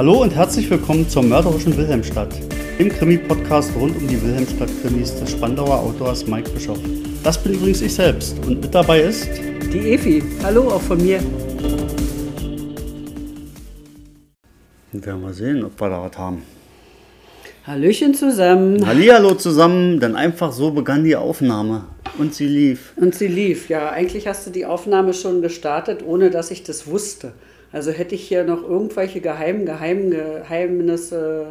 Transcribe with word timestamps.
Hallo 0.00 0.22
und 0.22 0.34
herzlich 0.34 0.70
willkommen 0.70 1.06
zur 1.06 1.22
mörderischen 1.22 1.76
Wilhelmstadt, 1.76 2.32
dem 2.78 2.88
Krimi-Podcast 2.88 3.70
rund 3.76 3.94
um 3.98 4.08
die 4.08 4.18
Wilhelmstadt-Krimis 4.22 5.20
des 5.20 5.32
Spandauer 5.32 5.78
Autors 5.78 6.26
Mike 6.26 6.48
Bischoff. 6.52 6.78
Das 7.22 7.36
bin 7.36 7.52
übrigens 7.52 7.82
ich 7.82 7.94
selbst 7.94 8.34
und 8.46 8.62
mit 8.62 8.74
dabei 8.74 9.02
ist 9.02 9.28
die 9.70 9.92
Efi. 9.92 10.22
Hallo 10.42 10.68
auch 10.68 10.80
von 10.80 11.02
mir. 11.02 11.20
Wir 14.90 15.04
werden 15.04 15.20
mal 15.20 15.34
sehen, 15.34 15.62
ob 15.64 15.78
wir 15.78 15.90
da 15.90 16.02
was 16.02 16.16
haben. 16.16 16.44
Hallöchen 17.66 18.14
zusammen. 18.14 18.86
Hallihallo 18.86 19.34
zusammen, 19.34 20.00
denn 20.00 20.16
einfach 20.16 20.52
so 20.52 20.70
begann 20.70 21.04
die 21.04 21.16
Aufnahme 21.16 21.84
und 22.16 22.34
sie 22.34 22.46
lief. 22.46 22.94
Und 22.96 23.14
sie 23.14 23.28
lief, 23.28 23.68
ja. 23.68 23.90
Eigentlich 23.90 24.26
hast 24.26 24.46
du 24.46 24.50
die 24.50 24.64
Aufnahme 24.64 25.12
schon 25.12 25.42
gestartet, 25.42 26.02
ohne 26.02 26.30
dass 26.30 26.50
ich 26.50 26.62
das 26.62 26.86
wusste. 26.86 27.34
Also 27.72 27.92
hätte 27.92 28.14
ich 28.14 28.26
hier 28.26 28.44
noch 28.44 28.62
irgendwelche 28.62 29.20
geheimen, 29.20 29.64
geheimen 29.64 30.10
Geheimnisse, 30.10 31.46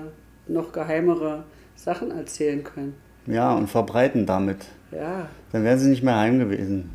noch 0.48 0.72
geheimere 0.72 1.44
Sachen 1.76 2.12
erzählen 2.12 2.64
können. 2.64 2.96
Ja, 3.26 3.54
und 3.54 3.70
verbreiten 3.70 4.26
damit. 4.26 4.58
Ja. 4.92 5.28
Dann 5.52 5.64
wären 5.64 5.80
sie 5.80 5.90
nicht 5.90 6.04
mehr 6.04 6.18
heim 6.18 6.40
gewesen. 6.40 6.90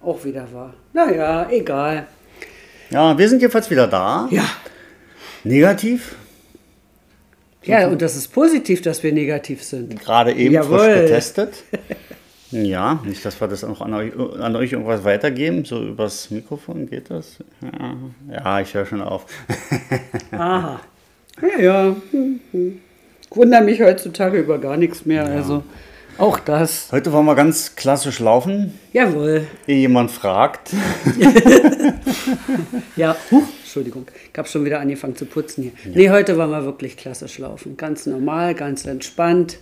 Auch 0.00 0.24
wieder 0.24 0.46
wahr. 0.52 0.74
Naja, 0.92 1.48
egal. 1.50 2.06
Ja, 2.90 3.16
wir 3.16 3.28
sind 3.28 3.40
jedenfalls 3.40 3.70
wieder 3.70 3.86
da. 3.86 4.28
Ja. 4.30 4.44
Negativ. 5.44 6.16
Ja, 7.64 7.88
und 7.88 8.02
das 8.02 8.16
ist 8.16 8.28
positiv, 8.28 8.82
dass 8.82 9.02
wir 9.02 9.12
negativ 9.12 9.62
sind. 9.62 10.00
Gerade 10.00 10.32
eben 10.32 10.54
Jawohl. 10.54 10.78
frisch 10.78 11.00
getestet. 11.02 11.64
Ja, 12.52 13.00
nicht, 13.04 13.24
dass 13.24 13.40
wir 13.40 13.48
das 13.48 13.64
auch 13.64 13.80
an 13.80 13.94
euch, 13.94 14.12
an 14.16 14.54
euch 14.56 14.72
irgendwas 14.72 15.04
weitergeben, 15.04 15.64
so 15.64 15.82
übers 15.82 16.30
Mikrofon 16.30 16.88
geht 16.88 17.10
das? 17.10 17.38
Ja, 17.62 17.96
ja 18.30 18.60
ich 18.60 18.74
höre 18.74 18.84
schon 18.86 19.00
auf. 19.00 19.24
Aha. 20.30 20.80
Ja, 21.40 21.60
ja. 21.60 21.96
Ich 22.52 23.36
wundere 23.36 23.62
mich 23.62 23.80
heutzutage 23.80 24.38
über 24.38 24.58
gar 24.58 24.76
nichts 24.76 25.06
mehr. 25.06 25.24
Also 25.24 25.64
auch 26.18 26.38
das. 26.38 26.92
Heute 26.92 27.10
wollen 27.12 27.24
wir 27.24 27.34
ganz 27.34 27.74
klassisch 27.74 28.20
laufen, 28.20 28.78
Jawohl. 28.92 29.46
ehe 29.66 29.78
jemand 29.78 30.10
fragt. 30.10 30.70
Ja, 32.94 33.16
huch, 33.30 33.44
Entschuldigung. 33.62 34.06
Ich 34.30 34.38
habe 34.38 34.46
schon 34.46 34.64
wieder 34.66 34.78
angefangen 34.78 35.16
zu 35.16 35.24
putzen 35.24 35.62
hier. 35.62 35.92
Nee, 35.94 36.10
heute 36.10 36.36
wollen 36.36 36.50
wir 36.50 36.64
wirklich 36.64 36.96
klassisch 36.96 37.38
laufen. 37.38 37.76
Ganz 37.78 38.04
normal, 38.04 38.54
ganz 38.54 38.84
entspannt. 38.84 39.58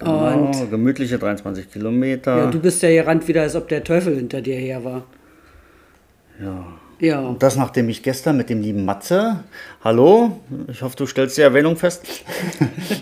Und 0.00 0.52
Genau, 0.52 0.66
gemütliche 0.70 1.18
23 1.18 1.70
Kilometer. 1.72 2.36
ja, 2.36 2.46
du 2.50 2.60
bist 2.60 2.82
ja 2.82 2.90
gerannt 2.90 3.26
wieder, 3.26 3.42
als 3.42 3.56
ob 3.56 3.68
der 3.68 3.82
Teufel 3.82 4.14
hinter 4.16 4.40
dir 4.40 4.56
her 4.56 4.84
war. 4.84 5.02
Ja. 6.42 6.64
Ja. 7.00 7.20
Und 7.20 7.42
das, 7.44 7.54
nachdem 7.56 7.88
ich 7.88 8.02
gestern 8.02 8.36
mit 8.36 8.50
dem 8.50 8.60
lieben 8.60 8.84
Matze, 8.84 9.44
hallo, 9.84 10.40
ich 10.68 10.82
hoffe, 10.82 10.96
du 10.96 11.06
stellst 11.06 11.36
die 11.38 11.42
Erwähnung 11.42 11.76
fest, 11.76 12.04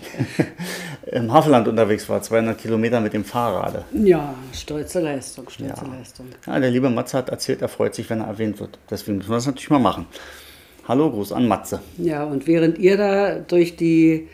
im 1.07 1.33
Havelland 1.33 1.67
unterwegs 1.69 2.09
war, 2.09 2.21
200 2.21 2.59
Kilometer 2.59 3.01
mit 3.01 3.13
dem 3.15 3.25
Fahrrad. 3.25 3.85
Ja, 3.93 4.35
stolze 4.53 5.01
Leistung, 5.01 5.49
stolze 5.49 5.85
Ja. 5.85 5.93
Leistung. 5.99 6.27
Ja, 6.47 6.59
der 6.61 6.71
liebe 6.71 6.91
Matze 6.91 7.17
hat 7.19 7.29
erzählt, 7.31 7.63
er 7.63 7.69
freut 7.69 7.95
sich, 7.95 8.09
wenn 8.11 8.21
er 8.21 8.27
erwähnt 8.27 8.61
wird. 8.61 8.79
Deswegen 8.91 9.19
müssen 9.19 9.31
wir 9.31 9.37
das 9.37 9.47
natürlich 9.47 9.71
mal 9.71 9.79
machen. 9.79 10.07
Hallo, 10.89 11.11
Gruß 11.11 11.33
an 11.33 11.49
Matze. 11.49 11.81
Ja, 11.99 12.25
und 12.25 12.47
während 12.47 12.79
ihr 12.79 12.97
da 12.97 13.37
durch 13.37 13.77
die 13.77 14.29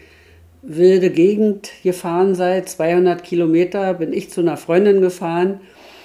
wilde 0.62 1.10
Gegend 1.10 1.70
gefahren 1.82 2.34
seid, 2.34 2.68
200 2.68 3.22
Kilometer, 3.22 3.94
bin 3.94 4.12
ich 4.12 4.30
zu 4.30 4.40
einer 4.40 4.56
Freundin 4.56 5.00
gefahren, 5.00 5.60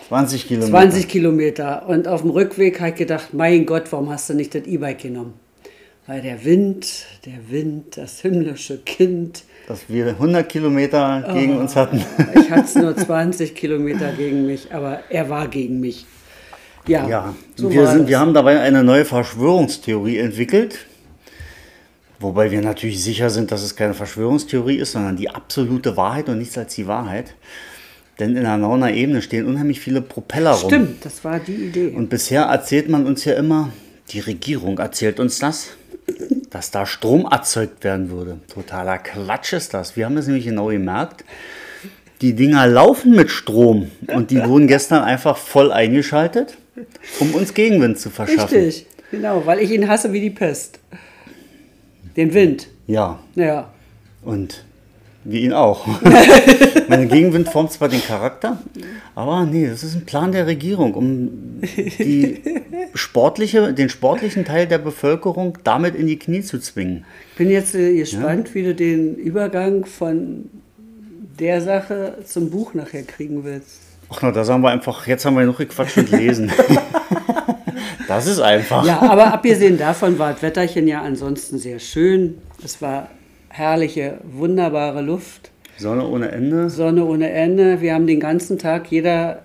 20 0.08 0.48
Kilometer. 0.48 0.72
20 0.72 1.08
Kilometer. 1.10 1.88
Und 1.88 2.08
auf 2.08 2.22
dem 2.22 2.32
Rückweg 2.32 2.80
habe 2.80 2.92
ich 2.92 2.96
gedacht, 2.96 3.34
mein 3.34 3.66
Gott, 3.66 3.92
warum 3.92 4.10
hast 4.10 4.30
du 4.30 4.34
nicht 4.34 4.56
das 4.56 4.66
E-Bike 4.66 5.00
genommen? 5.00 5.34
Weil 6.06 6.22
der 6.22 6.46
Wind, 6.46 7.06
der 7.26 7.52
Wind, 7.52 7.98
das 7.98 8.22
himmlische 8.22 8.78
Kind. 8.78 9.44
Dass 9.68 9.90
wir 9.90 10.08
100 10.08 10.48
Kilometer 10.48 11.30
gegen 11.34 11.58
uns 11.58 11.76
hatten. 11.76 12.02
Ich 12.40 12.50
hatte 12.50 12.64
es 12.64 12.76
nur 12.76 12.96
20 12.96 13.54
Kilometer 13.54 14.14
gegen 14.14 14.46
mich, 14.46 14.74
aber 14.74 15.02
er 15.10 15.30
war 15.30 15.50
gegen 15.50 15.82
mich. 15.82 16.06
Ja, 16.88 17.06
Ja, 17.10 17.36
so 17.58 17.70
wir, 17.70 17.86
sind, 17.88 18.04
das. 18.04 18.08
wir 18.08 18.20
haben 18.20 18.34
dabei 18.34 18.62
eine 18.62 18.86
neue 18.86 19.04
Verschwörungstheorie 19.04 20.20
entwickelt. 20.20 20.86
Wobei 22.20 22.50
wir 22.50 22.62
natürlich 22.62 23.04
sicher 23.04 23.30
sind, 23.30 23.52
dass 23.52 23.62
es 23.62 23.76
keine 23.76 23.94
Verschwörungstheorie 23.94 24.78
ist, 24.78 24.94
sondern 24.94 25.18
die 25.18 25.30
absolute 25.30 25.98
Wahrheit 25.98 26.30
und 26.30 26.40
nichts 26.40 26.58
als 26.58 26.74
die 26.76 26.88
Wahrheit. 26.88 27.36
Denn 28.20 28.36
in 28.36 28.44
der 28.44 28.58
Nauner 28.58 28.92
Ebene 28.92 29.22
stehen 29.22 29.46
unheimlich 29.46 29.80
viele 29.80 30.02
Propeller 30.02 30.52
rum. 30.52 30.70
Stimmt, 30.70 31.06
das 31.06 31.24
war 31.24 31.40
die 31.40 31.54
Idee. 31.54 31.90
Und 31.90 32.10
bisher 32.10 32.44
erzählt 32.44 32.90
man 32.90 33.06
uns 33.06 33.26
ja 33.26 33.34
immer, 33.34 33.72
die 34.10 34.20
Regierung 34.20 34.80
erzählt 34.80 35.20
uns 35.20 35.38
das, 35.38 35.68
dass 36.50 36.72
da 36.72 36.88
Strom 36.88 37.28
erzeugt 37.30 37.84
werden 37.84 38.10
würde. 38.10 38.40
Totaler 38.52 38.98
Quatsch 38.98 39.54
ist 39.54 39.76
das. 39.76 39.96
Wir 39.96 40.06
haben 40.06 40.16
das 40.16 40.26
nämlich 40.26 40.46
genau 40.46 40.68
gemerkt. 40.68 41.24
Die 42.22 42.34
Dinger 42.34 42.66
laufen 42.66 43.12
mit 43.12 43.30
Strom 43.30 43.92
und 44.08 44.32
die 44.32 44.44
wurden 44.44 44.66
gestern 44.66 45.04
einfach 45.04 45.38
voll 45.38 45.72
eingeschaltet, 45.72 46.58
um 47.20 47.36
uns 47.36 47.54
Gegenwind 47.54 48.00
zu 48.00 48.10
verschaffen. 48.10 48.58
Richtig, 48.58 48.88
genau, 49.12 49.46
weil 49.46 49.60
ich 49.60 49.70
ihn 49.70 49.88
hasse 49.88 50.12
wie 50.14 50.22
die 50.22 50.32
Pest. 50.32 50.80
Den 52.18 52.34
Wind. 52.34 52.68
Ja, 52.88 53.20
Ja, 53.36 53.70
und 54.24 54.66
wie 55.24 55.42
ihn 55.42 55.54
auch. 55.54 55.86
Meine 56.88 57.08
Gegenwind 57.08 57.50
formt 57.50 57.72
zwar 57.74 57.90
den 57.90 58.02
Charakter, 58.02 58.58
aber 59.14 59.46
nee, 59.46 59.68
das 59.68 59.84
ist 59.84 59.96
ein 59.96 60.06
Plan 60.06 60.32
der 60.32 60.48
Regierung, 60.48 60.94
um 60.94 61.30
die 62.00 62.42
sportliche, 62.94 63.74
den 63.74 63.90
sportlichen 63.90 64.46
Teil 64.46 64.68
der 64.68 64.78
Bevölkerung 64.78 65.58
damit 65.64 65.96
in 65.96 66.08
die 66.08 66.18
Knie 66.18 66.42
zu 66.42 66.60
zwingen. 66.60 67.06
ich 67.32 67.38
bin 67.38 67.50
jetzt 67.50 67.76
äh, 67.76 67.96
gespannt, 67.96 68.56
wie 68.56 68.64
du 68.64 68.74
den 68.74 69.16
Übergang 69.16 69.86
von 69.86 70.50
der 71.40 71.62
Sache 71.62 72.20
zum 72.26 72.50
Buch 72.50 72.74
nachher 72.74 73.04
kriegen 73.04 73.44
willst. 73.44 73.82
Ach 74.10 74.20
na, 74.22 74.32
da 74.32 74.46
sagen 74.46 74.64
wir 74.64 74.70
einfach, 74.70 75.06
jetzt 75.08 75.26
haben 75.26 75.36
wir 75.36 75.42
genug 75.42 75.58
gequatscht 75.58 75.98
und 75.98 76.10
lesen. 76.12 76.52
das 78.08 78.28
ist 78.28 78.40
einfach. 78.40 78.86
Ja, 78.86 79.02
aber 79.02 79.34
abgesehen 79.34 79.78
davon 79.78 80.20
war 80.20 80.34
das 80.34 80.42
Wetterchen 80.42 80.88
ja 80.88 81.02
ansonsten 81.02 81.58
sehr 81.58 81.80
schön. 81.80 82.42
Es 82.64 82.82
war 82.82 83.10
herrliche, 83.50 84.20
wunderbare 84.24 85.02
Luft, 85.02 85.52
Sonne 85.78 86.08
ohne 86.08 86.32
Ende. 86.32 86.70
Sonne 86.70 87.06
ohne 87.06 87.30
Ende. 87.30 87.82
Wir 87.82 87.94
haben 87.94 88.08
den 88.08 88.20
ganzen 88.20 88.58
Tag 88.58 88.92
jeder 88.92 89.44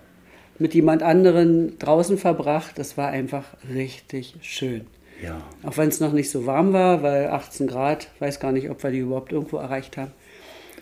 mit 0.58 0.74
jemand 0.74 1.02
anderen 1.02 1.78
draußen 1.78 2.16
verbracht. 2.16 2.78
Das 2.78 2.96
war 2.96 3.08
einfach 3.08 3.44
richtig 3.72 4.36
schön. 4.40 4.86
Ja. 5.22 5.42
Auch 5.62 5.76
wenn 5.76 5.88
es 5.88 6.00
noch 6.00 6.12
nicht 6.12 6.30
so 6.30 6.46
warm 6.46 6.72
war, 6.72 7.02
weil 7.02 7.28
18 7.28 7.66
Grad, 7.66 8.08
weiß 8.18 8.40
gar 8.40 8.52
nicht, 8.52 8.70
ob 8.70 8.82
wir 8.82 8.90
die 8.90 9.00
überhaupt 9.00 9.32
irgendwo 9.32 9.58
erreicht 9.58 9.96
haben. 9.96 10.10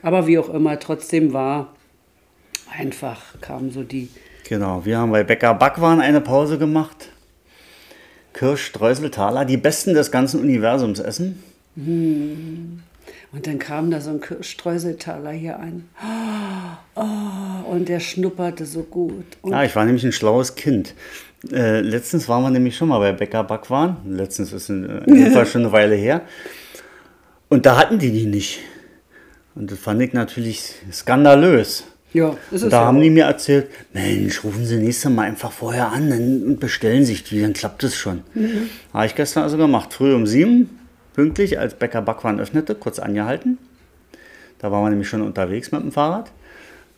Aber 0.03 0.27
wie 0.27 0.39
auch 0.39 0.49
immer, 0.49 0.79
trotzdem 0.79 1.33
war 1.33 1.75
einfach, 2.79 3.41
kam 3.41 3.71
so 3.71 3.83
die, 3.83 4.09
Genau, 4.49 4.85
wir 4.85 4.99
haben 4.99 5.13
bei 5.13 5.23
Bäcker 5.23 5.55
Backwaren 5.55 6.01
eine 6.01 6.21
Pause 6.21 6.59
gemacht. 6.59 7.11
Kirsch, 8.33 8.67
Streusel, 8.67 9.11
Thaler, 9.11 9.45
die 9.45 9.57
besten 9.57 9.95
des 9.95 10.11
ganzen 10.11 10.41
Universums 10.41 10.99
essen. 11.01 11.43
und 11.77 12.83
dann 13.47 13.59
kam 13.59 13.91
da 13.91 14.01
so 14.01 14.11
ein 14.11 14.21
Streuseltaler 14.43 15.33
hier 15.33 15.59
an. 15.59 15.89
Oh, 16.95 17.71
und 17.73 17.89
der 17.89 18.01
schnupperte 18.01 18.67
so 18.67 18.83
gut. 18.83 19.25
Und 19.43 19.53
Ja, 19.53 19.65
ich 19.65 19.75
war 19.77 19.85
nämlich 19.85 20.05
ein 20.05 20.13
schlaues 20.13 20.55
Kind. 20.55 20.95
Äh, 21.51 21.81
letztens 21.81 22.29
waren 22.29 22.43
wir 22.43 22.51
nämlich 22.51 22.77
schon 22.77 22.89
mal 22.89 22.99
bei 22.99 23.13
Bäcker 23.13 23.45
Backwaren. 23.45 23.97
Letztens 24.07 24.53
ist 24.53 24.69
in, 24.69 24.85
äh, 24.89 25.05
in 25.05 25.15
dem 25.15 25.33
Fall 25.33 25.47
schon 25.47 25.63
eine 25.63 25.73
Weile 25.73 25.95
her. 25.95 26.23
Und 27.49 27.67
da 27.67 27.77
hatten 27.77 27.99
die 27.99 28.11
die 28.11 28.27
nicht. 28.27 28.61
Und 29.55 29.73
das 29.73 29.79
fand 29.79 30.01
ich 30.03 30.13
natürlich 30.13 30.75
skandalös. 30.93 31.85
Ja, 32.13 32.37
ist 32.51 32.63
es 32.63 32.71
da 32.71 32.81
ja 32.81 32.87
haben 32.87 33.01
die 33.01 33.11
mir 33.11 33.25
erzählt, 33.25 33.69
Mensch, 33.93 34.43
rufen 34.45 34.65
Sie 34.65 34.77
nächstes 34.77 35.11
Mal 35.11 35.23
einfach 35.23 35.53
vorher 35.53 35.93
an 35.93 36.11
und 36.13 36.61
bestellen 36.61 37.05
sich 37.05 37.25
die, 37.25 37.41
dann 37.41 37.53
klappt 37.53 37.85
es 37.85 37.97
schon. 37.97 38.23
Mhm. 38.35 38.69
Habe 38.93 39.07
ich 39.07 39.15
gestern 39.15 39.45
also 39.45 39.57
gemacht. 39.57 39.93
Früh 39.93 40.15
um 40.15 40.27
sieben, 40.27 40.79
pünktlich, 41.15 41.59
als 41.59 41.75
Bäcker 41.75 42.03
Backwaren 42.03 42.41
öffnete, 42.41 42.75
kurz 42.75 42.99
angehalten. 42.99 43.59
Da 44.59 44.71
waren 44.71 44.85
wir 44.85 44.91
nämlich 44.91 45.09
schon 45.09 45.23
unterwegs 45.23 45.73
mit 45.73 45.83
dem 45.83 45.93
Fahrrad. 45.93 46.31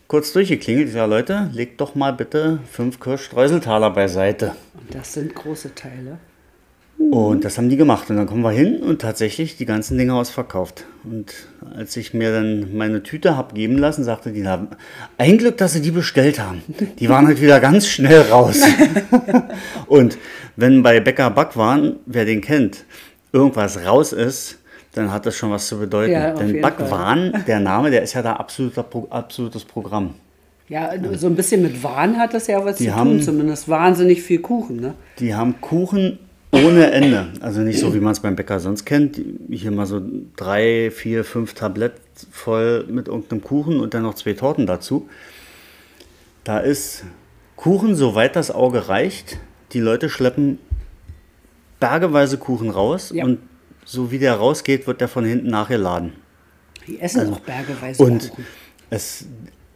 Kurz 0.07 0.33
durchgeklingelt, 0.33 0.87
ich 0.87 0.93
sage, 0.93 1.09
Leute, 1.09 1.49
legt 1.53 1.79
doch 1.79 1.95
mal 1.95 2.13
bitte 2.13 2.59
fünf 2.69 2.99
Kirschstreuseltaler 2.99 3.89
beiseite. 3.89 4.55
Und 4.73 4.93
das 4.93 5.13
sind 5.13 5.33
große 5.33 5.73
Teile. 5.73 6.17
Und 6.97 7.43
das 7.43 7.57
haben 7.57 7.69
die 7.69 7.77
gemacht. 7.77 8.09
Und 8.09 8.17
dann 8.17 8.27
kommen 8.27 8.43
wir 8.43 8.51
hin 8.51 8.77
und 8.77 9.01
tatsächlich 9.01 9.57
die 9.57 9.65
ganzen 9.65 9.97
Dinge 9.97 10.13
ausverkauft. 10.13 10.85
Und 11.03 11.33
als 11.75 11.95
ich 11.97 12.13
mir 12.13 12.31
dann 12.31 12.75
meine 12.75 13.03
Tüte 13.03 13.35
hab 13.35 13.53
geben 13.55 13.77
lassen, 13.77 14.03
sagte 14.03 14.31
die, 14.31 14.41
na, 14.41 14.67
ein 15.17 15.37
Glück, 15.37 15.57
dass 15.57 15.73
sie 15.73 15.81
die 15.81 15.91
bestellt 15.91 16.39
haben. 16.39 16.61
Die 16.99 17.09
waren 17.09 17.27
halt 17.27 17.41
wieder 17.41 17.59
ganz 17.59 17.87
schnell 17.87 18.21
raus. 18.21 18.61
und 19.87 20.17
wenn 20.55 20.81
bei 20.81 20.99
Bäcker 20.99 21.29
Backwaren, 21.29 21.97
wer 22.05 22.25
den 22.25 22.41
kennt, 22.41 22.85
irgendwas 23.31 23.85
raus 23.85 24.13
ist, 24.13 24.59
dann 24.93 25.11
hat 25.11 25.25
das 25.25 25.35
schon 25.35 25.51
was 25.51 25.67
zu 25.67 25.79
bedeuten. 25.79 26.13
Ja, 26.13 26.31
Denn 26.33 26.61
Backwaren, 26.61 27.43
der 27.47 27.59
Name, 27.59 27.89
der 27.91 28.03
ist 28.03 28.13
ja 28.13 28.21
da 28.21 28.33
absoluter, 28.33 28.85
absolutes 29.09 29.65
Programm. 29.65 30.13
Ja, 30.69 30.91
so 31.17 31.27
ein 31.27 31.35
bisschen 31.35 31.61
mit 31.63 31.83
Wahn 31.83 32.17
hat 32.17 32.33
das 32.33 32.47
ja 32.47 32.63
was 32.63 32.77
Die 32.77 32.85
zu 32.85 32.95
haben- 32.95 33.09
tun, 33.17 33.21
zumindest 33.21 33.67
wahnsinnig 33.67 34.21
viel 34.21 34.39
Kuchen, 34.39 34.77
ne? 34.77 34.93
Die 35.19 35.35
haben 35.35 35.59
Kuchen 35.59 36.19
ohne 36.53 36.91
Ende. 36.91 37.27
Also 37.39 37.61
nicht 37.61 37.79
so, 37.79 37.93
wie 37.93 37.99
man 37.99 38.11
es 38.13 38.19
beim 38.19 38.35
Bäcker 38.35 38.59
sonst 38.59 38.85
kennt. 38.85 39.19
Hier 39.49 39.71
mal 39.71 39.85
so 39.85 40.01
drei, 40.35 40.91
vier, 40.91 41.23
fünf 41.25 41.53
Tablett 41.53 41.93
voll 42.31 42.85
mit 42.89 43.07
irgendeinem 43.07 43.41
Kuchen 43.43 43.79
und 43.79 43.93
dann 43.93 44.03
noch 44.03 44.13
zwei 44.13 44.33
Torten 44.33 44.65
dazu. 44.67 45.09
Da 46.43 46.59
ist 46.59 47.03
Kuchen, 47.55 47.95
soweit 47.95 48.35
das 48.35 48.51
Auge 48.51 48.87
reicht. 48.87 49.37
Die 49.71 49.79
Leute 49.79 50.09
schleppen 50.09 50.59
bergeweise 51.79 52.37
Kuchen 52.37 52.69
raus 52.69 53.11
Ja. 53.13 53.25
und 53.25 53.39
so 53.85 54.11
wie 54.11 54.19
der 54.19 54.35
rausgeht, 54.35 54.87
wird 54.87 55.01
der 55.01 55.07
von 55.09 55.25
hinten 55.25 55.47
nachgeladen. 55.47 56.13
Die 56.87 56.99
essen 56.99 57.21
Also 57.21 57.33
auch 57.33 57.39
bergeweise 57.39 58.03
Und 58.03 58.29
Kuchen. 58.29 58.45
es, 58.89 59.25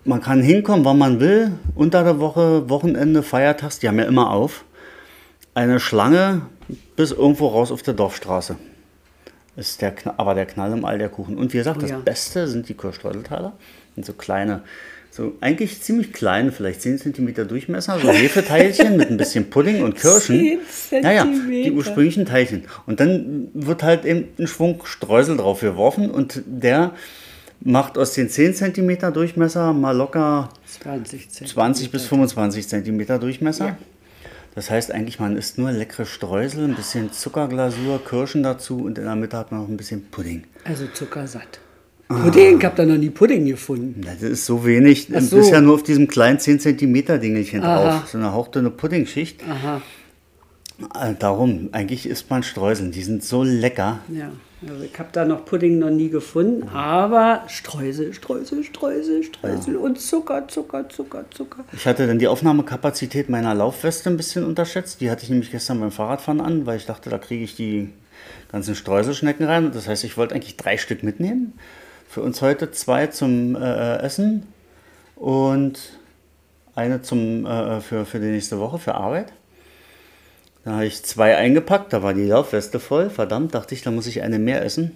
man 0.05 0.21
kann 0.21 0.41
hinkommen, 0.41 0.85
wann 0.85 0.97
man 0.97 1.19
will, 1.19 1.51
unter 1.75 2.03
der 2.03 2.19
Woche, 2.19 2.69
Wochenende, 2.69 3.23
Feiertags, 3.23 3.79
die 3.79 3.87
haben 3.87 3.97
ja 3.99 4.05
immer 4.05 4.29
auf. 4.31 4.63
Eine 5.53 5.79
Schlange 5.79 6.43
bis 6.95 7.11
irgendwo 7.11 7.47
raus 7.47 7.71
auf 7.71 7.81
der 7.81 7.93
Dorfstraße. 7.93 8.55
Ist 9.55 9.81
der, 9.81 9.95
Kna- 9.97 10.13
aber 10.17 10.35
der 10.35 10.45
Knall 10.45 10.71
im 10.73 10.85
All 10.85 10.97
der 10.99 11.09
Kuchen. 11.09 11.37
Und 11.37 11.53
wie 11.53 11.57
gesagt, 11.57 11.77
Oh 11.77 11.81
das 11.81 11.89
ja. 11.89 11.97
Beste 11.99 12.47
sind 12.47 12.69
die 12.69 12.75
Kirschstreuseltaler. 12.75 13.53
Sind 13.95 14.05
so 14.05 14.13
kleine, 14.13 14.61
so 15.09 15.33
eigentlich 15.41 15.81
ziemlich 15.81 16.13
kleine, 16.13 16.51
vielleicht 16.51 16.81
10 16.83 16.99
cm 16.99 17.47
Durchmesser, 17.47 17.97
so 17.99 18.09
Hefeteilchen 18.11 18.97
mit 18.97 19.09
ein 19.09 19.17
bisschen 19.17 19.49
Pudding 19.49 19.81
und 19.83 19.95
Kirschen. 19.95 20.59
10 20.89 21.03
Ja, 21.03 21.11
ja, 21.11 21.25
die 21.25 21.71
ursprünglichen 21.71 22.25
Teilchen. 22.25 22.65
Und 22.85 22.99
dann 22.99 23.47
wird 23.55 23.81
halt 23.81 24.05
eben 24.05 24.25
ein 24.37 24.45
Schwung 24.45 24.81
Streusel 24.85 25.37
drauf 25.37 25.61
geworfen 25.61 26.11
und 26.11 26.43
der 26.45 26.91
macht 27.59 27.97
aus 27.97 28.13
den 28.13 28.29
10 28.29 28.53
cm 28.53 29.11
Durchmesser 29.11 29.73
mal 29.73 29.97
locker 29.97 30.49
20 30.83 31.29
Zentimeter. 31.31 31.53
20 31.55 31.89
bis 31.91 32.05
25 32.05 32.67
cm 32.67 33.19
Durchmesser. 33.19 33.65
Ja. 33.69 33.77
Das 34.57 34.71
heißt 34.71 34.91
eigentlich, 34.91 35.19
man 35.19 35.37
isst 35.37 35.59
nur 35.59 35.71
leckere 35.71 36.07
Streusel, 36.07 36.63
ein 36.63 36.73
bisschen 36.73 37.11
Zuckerglasur, 37.13 38.03
Kirschen 38.03 38.41
dazu 38.41 38.77
und 38.79 38.97
in 38.97 39.03
der 39.03 39.15
Mitte 39.15 39.37
hat 39.37 39.51
man 39.51 39.61
noch 39.61 39.67
ein 39.69 39.77
bisschen 39.77 40.05
Pudding. 40.09 40.45
Also 40.63 40.87
zuckersatt. 40.95 41.59
Pudding, 42.07 42.57
ich 42.57 42.65
habe 42.65 42.75
da 42.75 42.83
noch 42.83 42.97
nie 42.97 43.11
Pudding 43.11 43.45
gefunden. 43.45 44.01
Das 44.03 44.23
ist 44.23 44.47
so 44.47 44.65
wenig. 44.65 45.09
Ach 45.11 45.13
Das 45.13 45.29
so. 45.29 45.37
ist 45.37 45.51
ja 45.51 45.61
nur 45.61 45.75
auf 45.75 45.83
diesem 45.83 46.07
kleinen 46.07 46.39
10 46.39 46.59
cm 46.59 47.19
Dingelchen 47.21 47.63
Aha. 47.63 47.99
drauf. 47.99 48.07
So 48.07 48.17
eine 48.17 48.33
hauchdünne 48.33 48.71
Puddingschicht. 48.71 49.43
Aha, 49.47 49.79
Äh, 50.99 51.13
Darum, 51.19 51.69
eigentlich 51.71 52.07
isst 52.07 52.27
man 52.31 52.41
Streuseln. 52.41 52.91
Die 52.91 53.03
sind 53.03 53.23
so 53.23 53.43
lecker. 53.43 53.99
ja. 54.11 54.31
Also 54.65 54.83
ich 54.83 54.97
habe 54.97 55.09
da 55.11 55.23
noch 55.23 55.45
Pudding 55.45 55.77
noch 55.77 55.91
nie 55.91 56.09
gefunden, 56.09 56.67
aber 56.69 57.43
Streusel, 57.47 58.13
Streusel, 58.13 58.63
Streusel, 58.63 59.23
Streusel 59.23 59.75
und 59.75 59.99
Zucker, 60.01 60.47
Zucker, 60.47 60.89
Zucker, 60.89 61.25
Zucker. 61.29 61.63
Ich 61.73 61.85
hatte 61.85 62.07
dann 62.07 62.17
die 62.17 62.27
Aufnahmekapazität 62.27 63.29
meiner 63.29 63.53
Laufweste 63.53 64.09
ein 64.09 64.17
bisschen 64.17 64.43
unterschätzt. 64.43 64.99
Die 64.99 65.11
hatte 65.11 65.23
ich 65.23 65.29
nämlich 65.29 65.51
gestern 65.51 65.79
beim 65.79 65.91
Fahrradfahren 65.91 66.41
an, 66.41 66.65
weil 66.65 66.77
ich 66.77 66.87
dachte, 66.87 67.11
da 67.11 67.19
kriege 67.19 67.43
ich 67.43 67.55
die 67.55 67.93
ganzen 68.51 68.73
Streuselschnecken 68.73 69.45
rein. 69.45 69.71
Das 69.71 69.87
heißt, 69.87 70.03
ich 70.03 70.17
wollte 70.17 70.33
eigentlich 70.33 70.57
drei 70.57 70.77
Stück 70.77 71.03
mitnehmen. 71.03 71.53
Für 72.09 72.21
uns 72.23 72.41
heute 72.41 72.71
zwei 72.71 73.07
zum 73.07 73.55
äh, 73.55 73.97
Essen 73.97 74.47
und 75.15 75.99
eine 76.73 77.03
zum, 77.03 77.45
äh, 77.45 77.79
für, 77.81 78.05
für 78.05 78.19
die 78.19 78.27
nächste 78.27 78.59
Woche, 78.59 78.79
für 78.79 78.95
Arbeit. 78.95 79.33
Dann 80.67 80.75
habe 80.75 80.85
ich 80.85 81.01
zwei 81.01 81.37
eingepackt, 81.37 81.93
da 81.93 82.03
war 82.03 82.13
die 82.13 82.25
Laufweste 82.25 82.81
voll. 82.81 83.09
Verdammt, 83.09 83.55
dachte 83.55 83.73
ich, 83.73 83.83
da 83.83 83.91
muss 83.91 84.05
ich 84.05 84.21
eine 84.21 84.37
mehr 84.37 84.65
essen. 84.65 84.91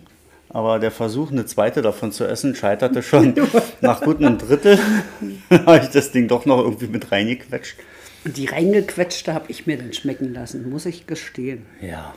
Aber 0.49 0.79
der 0.79 0.91
Versuch, 0.91 1.31
eine 1.31 1.45
zweite 1.45 1.81
davon 1.81 2.11
zu 2.11 2.25
essen, 2.25 2.55
scheiterte 2.55 3.01
schon 3.01 3.33
nach 3.79 4.01
gut 4.01 4.17
einem 4.17 4.37
Drittel. 4.37 4.77
habe 5.49 5.79
ich 5.81 5.87
das 5.87 6.11
Ding 6.11 6.27
doch 6.27 6.45
noch 6.45 6.57
irgendwie 6.57 6.87
mit 6.87 7.13
reingequetscht. 7.13 7.77
Und 8.25 8.35
die 8.35 8.47
reingequetschte 8.47 9.33
habe 9.33 9.45
ich 9.47 9.65
mir 9.65 9.77
dann 9.77 9.93
schmecken 9.93 10.33
lassen, 10.33 10.69
muss 10.69 10.85
ich 10.85 11.07
gestehen. 11.07 11.65
Ja. 11.79 12.15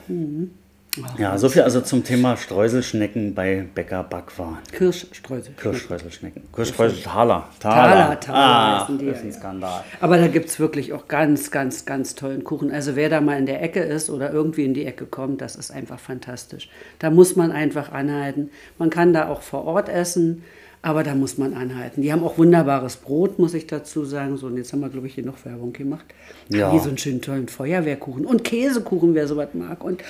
Ja, 1.19 1.37
so 1.39 1.49
viel 1.49 1.63
also 1.63 1.81
zum 1.81 2.05
Thema 2.05 2.37
Streuselschnecken 2.37 3.35
bei 3.35 3.67
Bäcker 3.75 4.05
Backwaren. 4.05 4.59
Kirschstreusel. 4.73 5.55
Kirschstreuselschnecken. 5.55 6.43
Kirschstreuseltaler. 6.55 7.49
Taler, 7.59 8.21
Taler 8.21 8.39
Ah, 8.39 8.81
heißen 8.83 8.99
die, 8.99 9.07
das 9.07 9.17
ist 9.19 9.25
ein 9.25 9.31
ja. 9.31 9.37
Skandal. 9.37 9.85
Aber 10.01 10.19
da 10.19 10.29
gibt 10.29 10.49
es 10.49 10.61
wirklich 10.61 10.93
auch 10.93 11.09
ganz, 11.09 11.51
ganz, 11.51 11.85
ganz 11.85 12.15
tollen 12.15 12.45
Kuchen. 12.45 12.71
Also 12.71 12.95
wer 12.97 13.09
da 13.09 13.21
mal 13.21 13.39
in 13.39 13.47
der 13.47 13.63
Ecke 13.63 13.81
ist 13.81 14.09
oder 14.11 14.33
irgendwie 14.33 14.65
in 14.65 14.75
die 14.75 14.87
Ecke 14.87 15.07
kommt, 15.07 15.41
das 15.41 15.57
ist 15.57 15.71
einfach 15.73 15.99
fantastisch. 15.99 16.69
Da 17.01 17.11
muss 17.11 17.35
man 17.35 17.51
einfach 17.51 17.91
anhalten. 17.93 18.51
Man 18.79 18.91
kann 18.91 19.13
da 19.13 19.29
auch 19.29 19.43
vor 19.43 19.65
Ort 19.65 19.89
essen, 19.89 20.45
aber 20.85 21.03
da 21.03 21.15
muss 21.15 21.39
man 21.39 21.55
anhalten. 21.55 22.03
Die 22.03 22.13
haben 22.13 22.23
auch 22.23 22.37
wunderbares 22.39 22.97
Brot, 22.97 23.39
muss 23.39 23.55
ich 23.55 23.67
dazu 23.67 24.05
sagen. 24.05 24.37
So, 24.37 24.47
und 24.49 24.57
jetzt 24.59 24.73
haben 24.73 24.81
wir, 24.81 24.91
glaube 24.91 25.07
ich, 25.07 25.15
hier 25.15 25.25
noch 25.25 25.43
Werbung 25.45 25.73
gemacht. 25.73 26.05
Ja. 26.51 26.71
Hier 26.71 26.81
so 26.81 26.89
einen 26.91 26.99
schönen 26.99 27.21
tollen 27.23 27.49
Feuerwehrkuchen 27.49 28.27
und 28.27 28.45
Käsekuchen, 28.45 29.15
wer 29.15 29.27
sowas 29.27 29.49
mag. 29.55 29.83
Und 29.83 30.03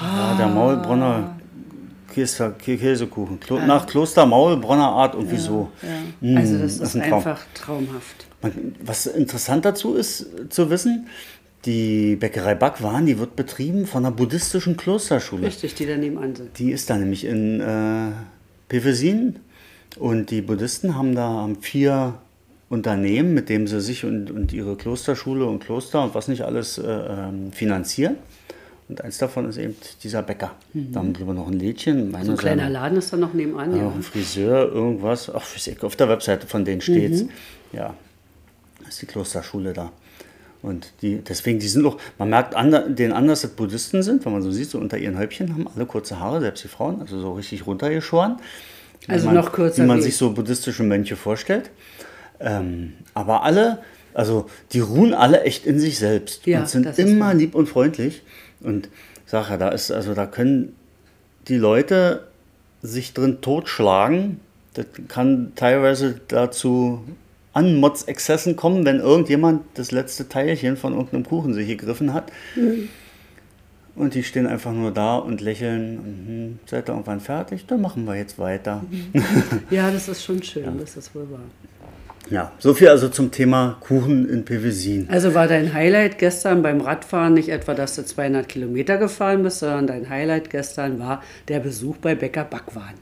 Ja, 0.00 0.36
der 0.38 0.46
Maulbronner 0.48 1.36
Käse, 2.14 2.54
Käsekuchen. 2.58 3.38
Klo 3.40 3.58
nach 3.58 3.86
Kloster 3.86 4.24
Maulbronner 4.24 4.88
Art 4.88 5.14
und 5.14 5.30
wieso. 5.30 5.68
ja. 6.20 6.36
also 6.38 6.58
das 6.58 6.78
Mm, 6.78 6.82
ist, 6.84 6.94
ein 6.96 7.02
Traum. 7.02 7.12
einfach 7.14 7.40
traumhaft. 7.54 8.26
Man- 8.42 8.74
Was 8.84 9.06
interessant 9.06 9.64
dazu 9.64 9.94
ist 9.94 10.26
zu 10.48 10.70
wissen, 10.70 11.06
die 11.64 12.16
Bäckerei 12.16 12.54
Backwaren, 12.54 13.04
die 13.06 13.18
wird 13.18 13.34
betrieben 13.36 13.86
von 13.86 14.06
einer 14.06 14.14
buddhistischen 14.14 14.76
Klosterschule. 14.76 15.46
Richtig, 15.46 15.74
die 15.74 15.86
daneben 15.86 16.16
an 16.18 16.34
sind. 16.36 16.56
Die 16.58 16.70
ist 16.70 16.88
da 16.88 16.96
nämlich 16.96 17.24
in 17.24 17.60
äh, 17.60 18.12
Pevesin 18.68 19.36
und 19.96 20.30
die 20.30 20.42
Buddhisten 20.42 20.94
haben 20.94 21.14
da 21.14 21.28
haben 21.28 21.56
vier 21.56 22.14
Unternehmen, 22.68 23.34
mit 23.34 23.48
denen 23.48 23.66
sie 23.66 23.80
sich 23.80 24.04
und, 24.04 24.30
und 24.30 24.52
ihre 24.52 24.76
Klosterschule 24.76 25.46
und 25.46 25.60
Kloster 25.60 26.02
und 26.02 26.14
was 26.14 26.28
nicht 26.28 26.42
alles 26.42 26.78
äh, 26.78 26.86
ähm, 26.86 27.52
finanzieren. 27.52 28.16
Und 28.88 29.02
eins 29.02 29.18
davon 29.18 29.46
ist 29.48 29.58
eben 29.58 29.76
dieser 30.02 30.22
Bäcker. 30.22 30.52
Da 30.72 31.00
haben 31.00 31.14
wir 31.18 31.26
noch 31.34 31.48
ein 31.48 31.58
Lädchen. 31.58 32.10
Meine 32.10 32.24
Mhm. 32.24 32.26
So 32.26 32.32
ein 32.32 32.38
kleiner 32.38 32.70
Laden 32.70 32.96
ist 32.96 33.12
da 33.12 33.18
noch 33.18 33.34
nebenan. 33.34 33.76
ja, 33.76 33.86
ein 33.86 34.02
Friseur, 34.02 34.72
irgendwas. 34.72 35.30
Ach, 35.30 35.44
auf 35.82 35.96
der 35.96 36.08
Webseite 36.08 36.46
von 36.46 36.64
denen 36.64 36.80
steht's. 36.80 37.24
Mhm. 37.24 37.30
Ja, 37.72 37.94
ist 38.88 39.02
die 39.02 39.06
Klosterschule 39.06 39.74
da. 39.74 39.92
Und 40.62 40.92
die, 41.02 41.18
deswegen, 41.18 41.58
die 41.58 41.68
sind 41.68 41.84
auch, 41.86 41.98
man 42.18 42.30
merkt 42.30 42.54
ander, 42.54 42.88
denen 42.88 43.12
an, 43.12 43.28
dass 43.28 43.42
das 43.42 43.50
Buddhisten 43.52 44.02
sind, 44.02 44.24
wenn 44.24 44.32
man 44.32 44.42
so 44.42 44.50
sieht, 44.50 44.70
so 44.70 44.78
unter 44.78 44.98
ihren 44.98 45.18
Häubchen 45.18 45.52
haben 45.52 45.68
alle 45.72 45.86
kurze 45.86 46.18
Haare, 46.18 46.40
selbst 46.40 46.64
die 46.64 46.68
Frauen, 46.68 47.00
also 47.00 47.20
so 47.20 47.34
richtig 47.34 47.66
runtergeschoren. 47.66 48.38
Also 49.06 49.26
man, 49.26 49.34
noch 49.36 49.52
kürzer 49.52 49.84
Wie 49.84 49.86
man 49.86 49.98
wie- 49.98 50.02
sich 50.02 50.16
so 50.16 50.32
buddhistische 50.32 50.82
Mönche 50.82 51.16
vorstellt. 51.16 51.70
Ähm, 52.40 52.94
aber 53.14 53.42
alle, 53.42 53.78
also 54.14 54.46
die 54.72 54.80
ruhen 54.80 55.14
alle 55.14 55.42
echt 55.42 55.66
in 55.66 55.78
sich 55.78 55.98
selbst 55.98 56.46
Ja, 56.46 56.60
und 56.60 56.68
sind 56.68 56.98
immer 56.98 57.34
lieb 57.34 57.54
und 57.54 57.68
freundlich. 57.68 58.22
Und 58.60 58.88
sage 59.26 59.50
ja, 59.50 59.56
da 59.56 59.68
ist, 59.70 59.90
also 59.90 60.14
da 60.14 60.26
können 60.26 60.74
die 61.48 61.56
Leute 61.56 62.26
sich 62.82 63.12
drin 63.14 63.40
totschlagen. 63.40 64.40
Das 64.74 64.86
kann 65.08 65.52
teilweise 65.56 66.20
dazu 66.28 67.02
Anmotzexzessen 67.54 68.54
kommen, 68.56 68.84
wenn 68.84 69.00
irgendjemand 69.00 69.62
das 69.74 69.90
letzte 69.90 70.28
Teilchen 70.28 70.76
von 70.76 70.92
irgendeinem 70.92 71.24
Kuchen 71.26 71.54
sich 71.54 71.66
gegriffen 71.66 72.12
hat. 72.14 72.30
Mhm. 72.54 72.88
Und 73.98 74.14
die 74.14 74.22
stehen 74.22 74.46
einfach 74.46 74.72
nur 74.72 74.92
da 74.92 75.16
und 75.16 75.40
lächeln. 75.40 75.98
Und, 75.98 76.26
hm, 76.26 76.58
seid 76.66 76.88
ihr 76.88 76.92
irgendwann 76.92 77.20
fertig? 77.20 77.66
Dann 77.66 77.80
machen 77.80 78.04
wir 78.06 78.14
jetzt 78.14 78.38
weiter. 78.38 78.84
ja, 79.70 79.90
das 79.90 80.08
ist 80.08 80.22
schon 80.22 80.42
schön, 80.42 80.78
das 80.78 80.96
ist 80.96 81.14
wohl 81.14 81.28
wahr. 81.30 81.40
Ja, 82.30 82.52
so 82.58 82.74
viel 82.74 82.88
also 82.88 83.08
zum 83.08 83.30
Thema 83.30 83.78
Kuchen 83.80 84.28
in 84.28 84.44
Pevesin. 84.44 85.08
Also 85.10 85.34
war 85.34 85.48
dein 85.48 85.72
Highlight 85.72 86.18
gestern 86.18 86.62
beim 86.62 86.80
Radfahren 86.80 87.34
nicht 87.34 87.48
etwa, 87.48 87.74
dass 87.74 87.96
du 87.96 88.04
200 88.04 88.48
Kilometer 88.48 88.98
gefahren 88.98 89.42
bist, 89.42 89.60
sondern 89.60 89.86
dein 89.86 90.08
Highlight 90.10 90.50
gestern 90.50 90.98
war 90.98 91.22
der 91.48 91.60
Besuch 91.60 91.96
bei 91.96 92.14
Bäcker 92.14 92.44
Backwaren. 92.44 92.96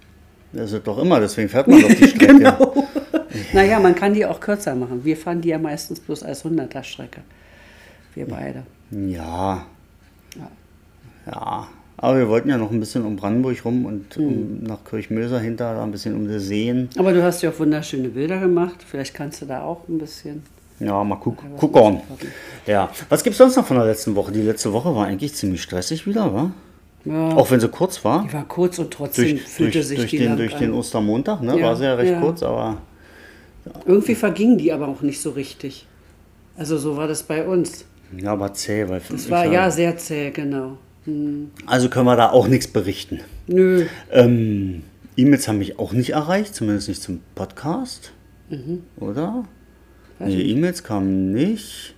Das 0.53 0.73
ist 0.73 0.87
doch 0.87 0.99
immer, 0.99 1.21
deswegen 1.21 1.49
fährt 1.49 1.67
man 1.69 1.83
doch 1.83 1.89
die 1.89 2.09
Strecke. 2.09 2.39
Genau. 2.39 2.87
naja, 3.53 3.81
man 3.81 3.95
kann 3.95 4.15
die 4.15 4.25
auch 4.25 4.41
kürzer 4.41 4.75
machen. 4.75 5.05
Wir 5.05 5.17
fahren 5.17 5.41
die 5.41 5.49
ja 5.49 5.59
meistens 5.59 6.01
bloß 6.01 6.23
als 6.23 6.45
100er 6.45 6.85
Strecke. 6.85 7.21
Wir 8.15 8.27
beide. 8.27 8.63
Ja. 8.91 9.09
Ja. 9.11 9.67
Ja. 11.27 11.67
Aber 11.99 12.19
wir 12.19 12.29
wollten 12.29 12.51
ja 12.51 12.59
noch 12.59 12.71
ein 12.71 12.79
bisschen 12.79 13.05
um 13.07 13.17
Brandenburg 13.17 13.65
rum 13.65 13.87
und 13.87 14.17
Mhm. 14.19 14.27
um, 14.27 14.63
nach 14.65 14.85
Kirchmöser 14.85 15.41
hinter, 15.41 15.75
da 15.75 15.83
ein 15.83 15.91
bisschen 15.93 16.15
um 16.15 16.29
die 16.29 16.39
Seen. 16.39 16.91
Aber 16.99 17.13
du 17.13 17.23
hast 17.23 17.43
ja 17.43 17.51
auch 17.51 17.59
wunderschöne 17.59 18.09
Bilder 18.09 18.39
gemacht. 18.39 18.77
Vielleicht 18.87 19.15
kannst 19.15 19.41
du 19.43 19.47
da 19.47 19.63
auch 19.63 19.89
ein 19.89 19.99
bisschen. 19.99 20.43
Ja, 20.79 21.03
mal 21.05 21.17
guck, 21.17 21.39
was 21.43 21.59
guck 21.61 21.75
on. 21.77 21.97
auspacken. 21.97 22.29
Ja. 22.67 22.91
Was 23.09 23.25
gibt's 23.25 23.39
sonst 23.39 23.57
noch 23.57 23.65
von 23.67 23.79
der 23.79 23.87
letzten 23.87 24.15
Woche? 24.15 24.31
Die 24.33 24.43
letzte 24.43 24.73
Woche 24.75 24.95
war 24.95 25.07
eigentlich 25.07 25.35
ziemlich 25.35 25.63
stressig 25.63 26.07
wieder, 26.07 26.35
wa? 26.35 26.51
Ja, 27.07 27.29
Auch 27.31 27.51
wenn 27.51 27.61
sie 27.61 27.69
kurz 27.69 28.05
war. 28.05 28.27
die 28.29 28.33
war 28.35 28.45
kurz 28.47 28.79
und 28.79 28.91
trotzdem 28.93 29.31
Durch, 29.31 29.43
fühlte 29.45 29.73
durch, 29.79 29.87
sich 29.87 29.99
durch, 30.01 30.11
die 30.11 30.19
den, 30.19 30.37
durch 30.37 30.55
an. 30.55 30.61
den 30.61 30.73
Ostermontag, 30.75 31.41
ne? 31.41 31.59
Ja, 31.59 31.67
War 31.67 31.77
sie 31.77 31.85
ja 31.85 31.95
recht 31.95 32.13
ja. 32.13 32.21
kurz, 32.21 32.43
aber 32.43 32.77
Irgendwie 33.87 34.15
verging 34.15 34.59
die 34.59 34.71
aber 34.73 34.89
auch 34.89 35.01
nicht 35.03 35.21
so 35.21 35.31
richtig. 35.31 35.87
Also 36.59 36.77
so 36.79 36.97
war 36.97 37.09
das 37.09 37.23
bei 37.23 37.47
uns. 37.47 37.85
ja, 38.17 38.33
aber 38.33 38.53
zäh, 38.53 38.87
weil 38.89 39.01
Es 39.15 39.31
war 39.31 39.47
ja 39.47 39.71
sehr 39.71 39.97
zäh, 39.97 40.31
genau. 40.31 40.77
Hm. 41.07 41.51
Also 41.67 41.89
können 41.89 42.07
wir 42.07 42.17
da 42.17 42.31
auch 42.31 42.49
nichts 42.49 42.69
berichten. 42.69 43.21
Nö. 43.47 43.87
Ähm, 44.11 44.83
E-Mails 45.17 45.49
haben 45.49 45.59
mich 45.59 45.79
auch 45.79 45.93
nicht 45.93 46.11
erreicht, 46.11 46.55
zumindest 46.55 46.89
nicht 46.89 47.03
zum 47.03 47.21
Podcast. 47.35 48.13
Mhm. 48.51 48.83
Oder? 48.97 49.45
Nee, 50.19 50.43
E-Mails 50.43 50.83
kamen 50.83 51.33
nicht. 51.33 51.95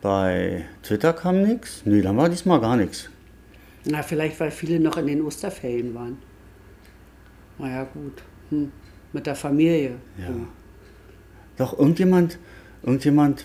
Bei 0.00 0.64
Twitter 0.82 1.12
kam 1.12 1.42
nichts. 1.42 1.82
Nee, 1.84 2.02
da 2.02 2.16
war 2.16 2.28
diesmal 2.28 2.60
gar 2.60 2.76
nichts. 2.76 3.10
Na, 3.84 4.02
vielleicht, 4.02 4.38
weil 4.38 4.50
viele 4.50 4.78
noch 4.78 4.96
in 4.96 5.06
den 5.06 5.22
Osterferien 5.22 5.94
waren. 5.94 6.18
Na 7.58 7.70
ja, 7.70 7.84
gut. 7.84 8.22
Hm. 8.50 8.70
Mit 9.12 9.26
der 9.26 9.34
Familie. 9.34 9.94
Ja. 10.18 10.28
Hm. 10.28 10.48
Doch 11.56 11.76
irgendjemand, 11.76 12.38
irgendjemand 12.82 13.44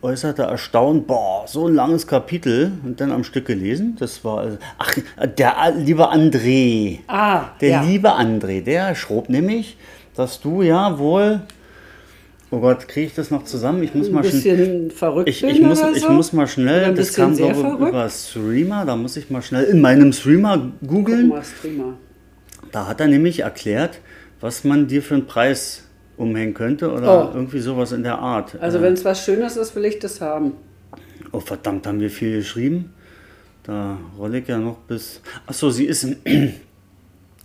äußerte 0.00 0.42
erstaunt, 0.42 1.06
boah, 1.06 1.44
so 1.46 1.66
ein 1.66 1.74
langes 1.74 2.06
Kapitel 2.06 2.72
und 2.84 3.00
dann 3.00 3.10
am 3.10 3.24
Stück 3.24 3.46
gelesen. 3.46 3.96
Das 3.98 4.24
war, 4.24 4.38
also- 4.38 4.58
ach, 4.78 4.96
der 5.36 5.54
liebe 5.76 6.10
André. 6.12 7.00
Ah, 7.08 7.46
Der 7.60 7.68
ja. 7.70 7.82
liebe 7.82 8.10
André, 8.12 8.62
der 8.62 8.94
schrob 8.94 9.28
nämlich, 9.28 9.76
dass 10.14 10.40
du 10.40 10.62
ja 10.62 10.98
wohl, 10.98 11.40
oh 12.50 12.60
Gott, 12.60 12.86
kriege 12.86 13.06
ich 13.06 13.14
das 13.14 13.30
noch 13.32 13.44
zusammen? 13.44 13.82
Ich 13.82 13.94
muss 13.94 14.06
ein 14.08 14.14
mal 14.14 14.22
schnell, 14.24 14.40
bisschen 14.56 14.90
verrückt 14.92 15.28
ich, 15.28 15.42
ich, 15.42 15.60
muss, 15.60 15.80
oder 15.82 15.92
ich 15.92 16.02
so? 16.02 16.12
muss 16.12 16.32
mal 16.32 16.46
schnell, 16.46 16.84
ein 16.84 16.94
das 16.94 17.14
kam 17.14 17.34
so 17.34 17.48
verrückt? 17.52 17.88
über 17.88 18.08
Streamer, 18.08 18.84
da 18.84 18.94
muss 18.94 19.16
ich 19.16 19.30
mal 19.30 19.42
schnell 19.42 19.64
in 19.64 19.80
meinem 19.80 20.12
Streamer 20.12 20.70
googeln. 20.86 21.32
Da 22.70 22.86
hat 22.86 23.00
er 23.00 23.08
nämlich 23.08 23.40
erklärt, 23.40 23.98
was 24.40 24.62
man 24.62 24.86
dir 24.86 25.02
für 25.02 25.14
einen 25.14 25.26
Preis 25.26 25.84
umhängen 26.18 26.52
könnte 26.54 26.92
oder 26.92 27.30
Oh. 27.30 27.34
irgendwie 27.34 27.60
sowas 27.60 27.92
in 27.92 28.02
der 28.02 28.18
Art. 28.18 28.56
Also 28.60 28.78
Äh, 28.78 28.82
wenn 28.82 28.92
es 28.92 29.04
was 29.04 29.24
Schönes 29.24 29.56
ist, 29.56 29.74
will 29.74 29.84
ich 29.86 29.98
das 29.98 30.20
haben. 30.20 30.52
Oh 31.32 31.40
verdammt, 31.40 31.86
haben 31.86 32.00
wir 32.00 32.10
viel 32.10 32.36
geschrieben. 32.38 32.92
Da 33.62 33.98
rolle 34.18 34.38
ich 34.38 34.48
ja 34.48 34.58
noch 34.58 34.76
bis. 34.78 35.20
Achso, 35.46 35.70
sie 35.70 35.84
ist 35.84 36.04
ein 36.04 36.16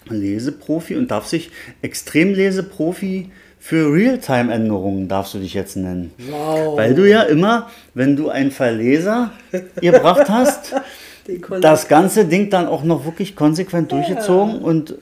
Leseprofi 0.10 0.96
und 0.96 1.12
darf 1.12 1.26
sich 1.28 1.52
Extremleseprofi 1.82 3.30
für 3.60 3.94
Realtime-Änderungen 3.94 5.08
darfst 5.08 5.34
du 5.36 5.40
dich 5.40 5.54
jetzt 5.54 5.78
nennen. 5.78 6.12
Wow. 6.30 6.76
Weil 6.78 6.96
du 6.96 7.10
ja 7.10 7.22
immer, 7.22 7.70
wenn 7.94 8.18
du 8.18 8.30
einen 8.30 8.52
Verleser 8.52 9.32
gebracht 9.80 10.30
hast, 10.30 10.76
das 11.62 11.88
ganze 11.88 12.26
Ding 12.26 12.50
dann 12.50 12.68
auch 12.68 12.84
noch 12.84 13.06
wirklich 13.06 13.38
konsequent 13.38 13.92
durchgezogen 13.94 14.58
und 14.62 14.96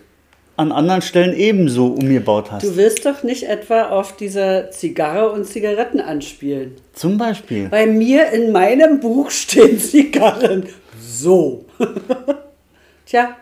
an 0.58 0.72
anderen 0.72 1.02
Stellen 1.02 1.36
ebenso 1.36 1.88
umgebaut 1.88 2.52
hast. 2.52 2.64
Du 2.64 2.76
willst 2.76 3.06
doch 3.06 3.24
nicht 3.24 3.44
etwa 3.44 3.90
auf 3.90 4.16
diese 4.16 4.70
Zigarre 4.72 5.32
und 5.32 5.46
Zigaretten 5.46 6.00
anspielen. 6.00 6.76
Zum 6.94 7.18
Beispiel. 7.18 7.70
Bei 7.70 7.86
mir 7.86 8.32
in 8.32 8.52
meinem 8.52 9.00
Buch 9.00 9.32
stehen 9.32 9.80
Zigarren. 9.80 10.66
So. 11.00 11.66
Tja, 13.06 13.36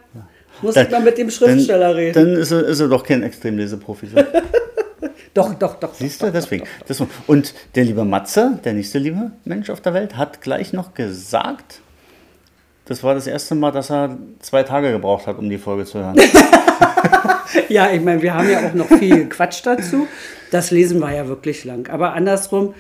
muss 0.62 0.76
ich 0.76 0.90
mal 0.90 1.02
mit 1.02 1.18
dem 1.18 1.30
Schriftsteller 1.30 1.90
dann, 1.90 1.96
reden. 1.96 2.14
Dann 2.14 2.36
ist 2.36 2.52
er, 2.52 2.66
ist 2.66 2.80
er 2.80 2.88
doch 2.88 3.04
kein 3.04 3.24
Extremleseprofi. 3.24 4.08
So. 4.08 4.18
doch, 5.34 5.54
doch, 5.56 5.76
doch. 5.76 5.94
Siehst 5.94 6.22
du, 6.22 6.32
deswegen. 6.32 6.66
Das, 6.88 7.04
und 7.28 7.54
der 7.76 7.86
liebe 7.86 8.06
Matze, 8.06 8.60
der 8.64 8.74
nächste 8.74 9.00
liebe 9.00 9.32
Mensch 9.46 9.70
auf 9.70 9.82
der 9.82 9.94
Welt, 9.94 10.18
hat 10.18 10.42
gleich 10.42 10.74
noch 10.74 10.94
gesagt, 10.94 11.82
das 12.90 13.04
war 13.04 13.14
das 13.14 13.28
erste 13.28 13.56
Mal, 13.56 13.72
dass 13.72 13.90
er 13.90 14.18
zwei 14.40 14.64
Tage 14.64 14.92
gebraucht 14.92 15.28
hat, 15.28 15.38
um 15.38 15.50
die 15.50 15.58
Folge 15.58 15.86
zu 15.86 16.00
hören. 16.00 16.18
Ja, 17.68 17.92
ich 17.92 18.02
meine, 18.02 18.22
wir 18.22 18.34
haben 18.34 18.50
ja 18.50 18.68
auch 18.68 18.74
noch 18.74 18.88
viel 18.88 19.28
Quatsch 19.30 19.62
dazu. 19.64 20.08
Das 20.52 20.72
lesen 20.72 21.00
wir 21.00 21.14
ja 21.14 21.28
wirklich 21.28 21.66
lang. 21.66 21.88
Aber 21.90 22.14
andersrum, 22.14 22.74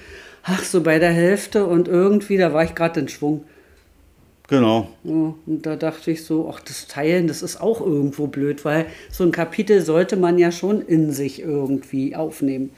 ach, 0.44 0.64
so 0.64 0.82
bei 0.82 1.00
der 1.00 1.12
Hälfte 1.12 1.66
und 1.66 1.88
irgendwie, 1.88 2.38
da 2.38 2.54
war 2.54 2.64
ich 2.64 2.76
gerade 2.76 3.00
in 3.00 3.08
Schwung. 3.08 3.44
Genau. 4.48 4.90
Ja, 5.04 5.34
und 5.46 5.66
da 5.66 5.76
dachte 5.76 6.10
ich 6.12 6.24
so, 6.24 6.52
ach, 6.52 6.60
das 6.62 6.88
Teilen, 6.88 7.28
das 7.28 7.44
ist 7.44 7.62
auch 7.62 7.82
irgendwo 7.82 8.28
blöd, 8.28 8.66
weil 8.66 8.88
so 9.12 9.24
ein 9.24 9.32
Kapitel 9.32 9.82
sollte 9.82 10.18
man 10.18 10.40
ja 10.40 10.52
schon 10.52 10.82
in 10.82 11.12
sich 11.12 11.42
irgendwie 11.42 12.16
aufnehmen. 12.16 12.72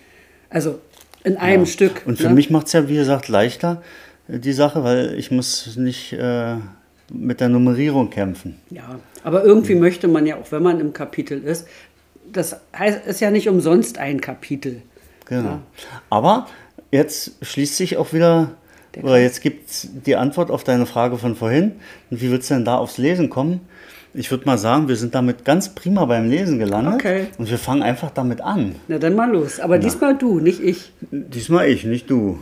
Also 0.50 0.80
in 1.24 1.38
einem 1.38 1.66
Stück. 1.66 2.04
Und 2.06 2.18
für 2.18 2.28
ne? 2.28 2.34
mich 2.34 2.50
macht 2.50 2.68
es 2.68 2.74
ja, 2.74 2.90
wie 2.90 2.96
gesagt, 2.96 3.30
leichter, 3.30 3.82
äh, 4.28 4.40
die 4.40 4.54
Sache, 4.54 4.84
weil 4.84 5.18
ich 5.18 5.32
muss 5.32 5.78
nicht 5.78 6.12
äh, 6.14 6.56
mit 7.14 7.42
der 7.42 7.50
Nummerierung 7.50 8.10
kämpfen. 8.10 8.58
Ja, 8.70 9.00
aber 9.24 9.44
irgendwie 9.44 9.76
möchte 9.76 10.08
man 10.08 10.26
ja 10.26 10.38
auch, 10.38 10.52
wenn 10.52 10.64
man 10.64 10.80
im 10.80 10.94
Kapitel 10.94 11.44
ist, 11.44 11.68
das 12.32 12.58
heißt, 12.78 13.06
ist 13.08 13.20
ja 13.20 13.32
nicht 13.32 13.50
umsonst 13.50 13.98
ein 13.98 14.22
Kapitel. 14.22 14.82
Genau. 15.26 15.50
Ja. 15.50 15.62
Aber 16.10 16.48
jetzt 16.92 17.34
schließt 17.42 17.78
sich 17.78 17.98
auch 17.98 18.14
wieder, 18.14 18.52
Der 18.96 19.04
oder 19.04 19.18
jetzt 19.18 19.42
gibt 19.42 19.70
es 19.70 19.90
die 20.06 20.16
Antwort 20.16 20.52
auf 20.52 20.64
deine 20.64 20.86
Frage 20.86 21.18
von 21.18 21.36
vorhin. 21.36 21.74
Und 22.10 22.22
wie 22.22 22.32
willst 22.32 22.50
du 22.50 22.56
denn 22.56 22.66
da 22.66 22.78
aufs 22.78 22.98
Lesen 22.98 23.30
kommen? 23.30 23.62
Ich 24.14 24.30
würde 24.30 24.46
mal 24.46 24.58
sagen, 24.58 24.90
wir 24.90 24.98
sind 24.98 25.16
damit 25.16 25.46
ganz 25.46 25.70
prima 25.70 26.04
beim 26.04 26.30
Lesen 26.30 26.60
gelandet. 26.60 26.96
Okay. 26.96 27.28
Und 27.38 27.50
wir 27.50 27.58
fangen 27.58 27.82
einfach 27.82 28.12
damit 28.12 28.42
an. 28.42 28.76
Na 28.90 28.98
dann 28.98 29.16
mal 29.16 29.32
los. 29.32 29.62
Aber 29.62 29.78
diesmal 29.78 30.18
du, 30.18 30.40
nicht 30.40 30.62
ich. 30.62 30.92
Diesmal 31.12 31.70
ich, 31.70 31.86
nicht 31.86 32.10
du. 32.10 32.38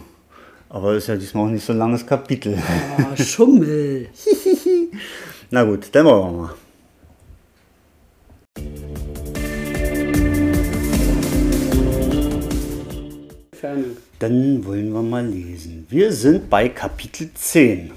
Aber 0.70 0.96
ist 0.96 1.08
ja 1.08 1.16
diesmal 1.16 1.46
auch 1.46 1.52
nicht 1.52 1.66
so 1.66 1.74
ein 1.74 1.80
langes 1.80 2.06
Kapitel. 2.06 2.58
Oh, 2.98 3.16
Schummel. 3.22 4.08
Na 5.51 5.63
gut, 5.63 5.88
dann 5.91 6.05
wollen 6.05 6.36
wir 6.36 6.41
mal. 6.41 6.55
Dann 14.19 14.65
wollen 14.65 14.91
wir 14.91 15.01
mal 15.01 15.25
lesen. 15.25 15.86
Wir 15.89 16.12
sind 16.12 16.50
bei 16.50 16.69
Kapitel 16.69 17.29
10, 17.34 17.91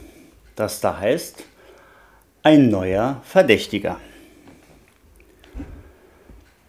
das 0.56 0.80
da 0.80 0.98
heißt 0.98 1.44
Ein 2.42 2.68
neuer 2.68 3.20
Verdächtiger. 3.24 3.98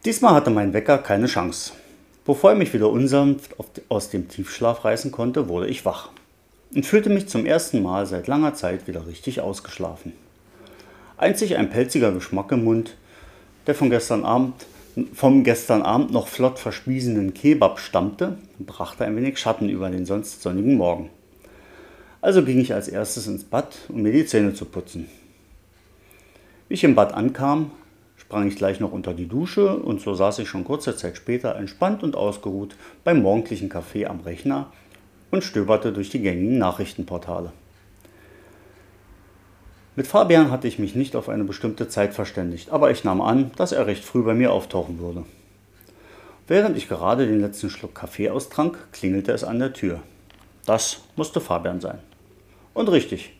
Diesmal 0.05 0.33
hatte 0.33 0.49
mein 0.49 0.73
Wecker 0.73 0.97
keine 0.97 1.27
Chance. 1.27 1.73
Bevor 2.25 2.51
er 2.51 2.55
mich 2.55 2.73
wieder 2.73 2.89
unsanft 2.89 3.55
aus 3.89 4.09
dem 4.09 4.27
Tiefschlaf 4.27 4.85
reißen 4.85 5.11
konnte, 5.11 5.49
wurde 5.49 5.67
ich 5.67 5.85
wach 5.85 6.09
und 6.75 6.85
fühlte 6.85 7.09
mich 7.09 7.27
zum 7.27 7.45
ersten 7.45 7.81
Mal 7.81 8.05
seit 8.05 8.27
langer 8.27 8.53
Zeit 8.53 8.87
wieder 8.87 9.07
richtig 9.07 9.41
ausgeschlafen. 9.41 10.13
Einzig 11.17 11.57
ein 11.57 11.69
pelziger 11.69 12.11
Geschmack 12.11 12.51
im 12.51 12.63
Mund, 12.63 12.95
der 13.67 13.75
von 13.75 13.89
gestern 13.89 14.25
Abend, 14.25 14.65
vom 15.13 15.43
gestern 15.43 15.81
Abend 15.81 16.11
noch 16.11 16.27
flott 16.27 16.59
verspiesenen 16.59 17.33
Kebab 17.33 17.79
stammte, 17.79 18.37
brachte 18.59 19.05
ein 19.05 19.15
wenig 19.15 19.37
Schatten 19.37 19.69
über 19.69 19.89
den 19.89 20.05
sonst 20.05 20.41
sonnigen 20.41 20.75
Morgen. 20.75 21.09
Also 22.21 22.43
ging 22.43 22.59
ich 22.59 22.73
als 22.73 22.87
erstes 22.87 23.27
ins 23.27 23.43
Bad, 23.43 23.75
um 23.89 24.01
mir 24.01 24.11
die 24.11 24.25
Zähne 24.25 24.53
zu 24.53 24.65
putzen. 24.65 25.07
Wie 26.67 26.75
ich 26.75 26.83
im 26.83 26.95
Bad 26.95 27.13
ankam, 27.13 27.71
sprang 28.17 28.47
ich 28.47 28.55
gleich 28.55 28.79
noch 28.79 28.91
unter 28.91 29.13
die 29.13 29.27
Dusche 29.27 29.77
und 29.77 30.01
so 30.01 30.13
saß 30.13 30.39
ich 30.39 30.47
schon 30.47 30.63
kurze 30.63 30.95
Zeit 30.95 31.17
später 31.17 31.55
entspannt 31.55 32.01
und 32.01 32.15
ausgeruht 32.15 32.75
beim 33.03 33.21
morgendlichen 33.21 33.69
Kaffee 33.69 34.05
am 34.05 34.21
Rechner 34.21 34.71
und 35.33 35.43
stöberte 35.43 35.91
durch 35.91 36.11
die 36.11 36.21
gängigen 36.21 36.59
Nachrichtenportale. 36.59 37.51
Mit 39.95 40.05
Fabian 40.05 40.51
hatte 40.51 40.67
ich 40.67 40.77
mich 40.77 40.93
nicht 40.93 41.15
auf 41.15 41.27
eine 41.27 41.43
bestimmte 41.43 41.87
Zeit 41.87 42.13
verständigt, 42.13 42.69
aber 42.69 42.91
ich 42.91 43.03
nahm 43.03 43.19
an, 43.19 43.49
dass 43.55 43.71
er 43.71 43.87
recht 43.87 44.05
früh 44.05 44.21
bei 44.21 44.35
mir 44.35 44.53
auftauchen 44.53 44.99
würde. 44.99 45.23
Während 46.47 46.77
ich 46.77 46.87
gerade 46.87 47.25
den 47.25 47.41
letzten 47.41 47.71
Schluck 47.71 47.95
Kaffee 47.95 48.29
austrank, 48.29 48.77
klingelte 48.91 49.31
es 49.31 49.43
an 49.43 49.57
der 49.57 49.73
Tür. 49.73 50.01
Das 50.67 51.01
musste 51.15 51.41
Fabian 51.41 51.81
sein. 51.81 51.97
Und 52.75 52.91
richtig. 52.91 53.33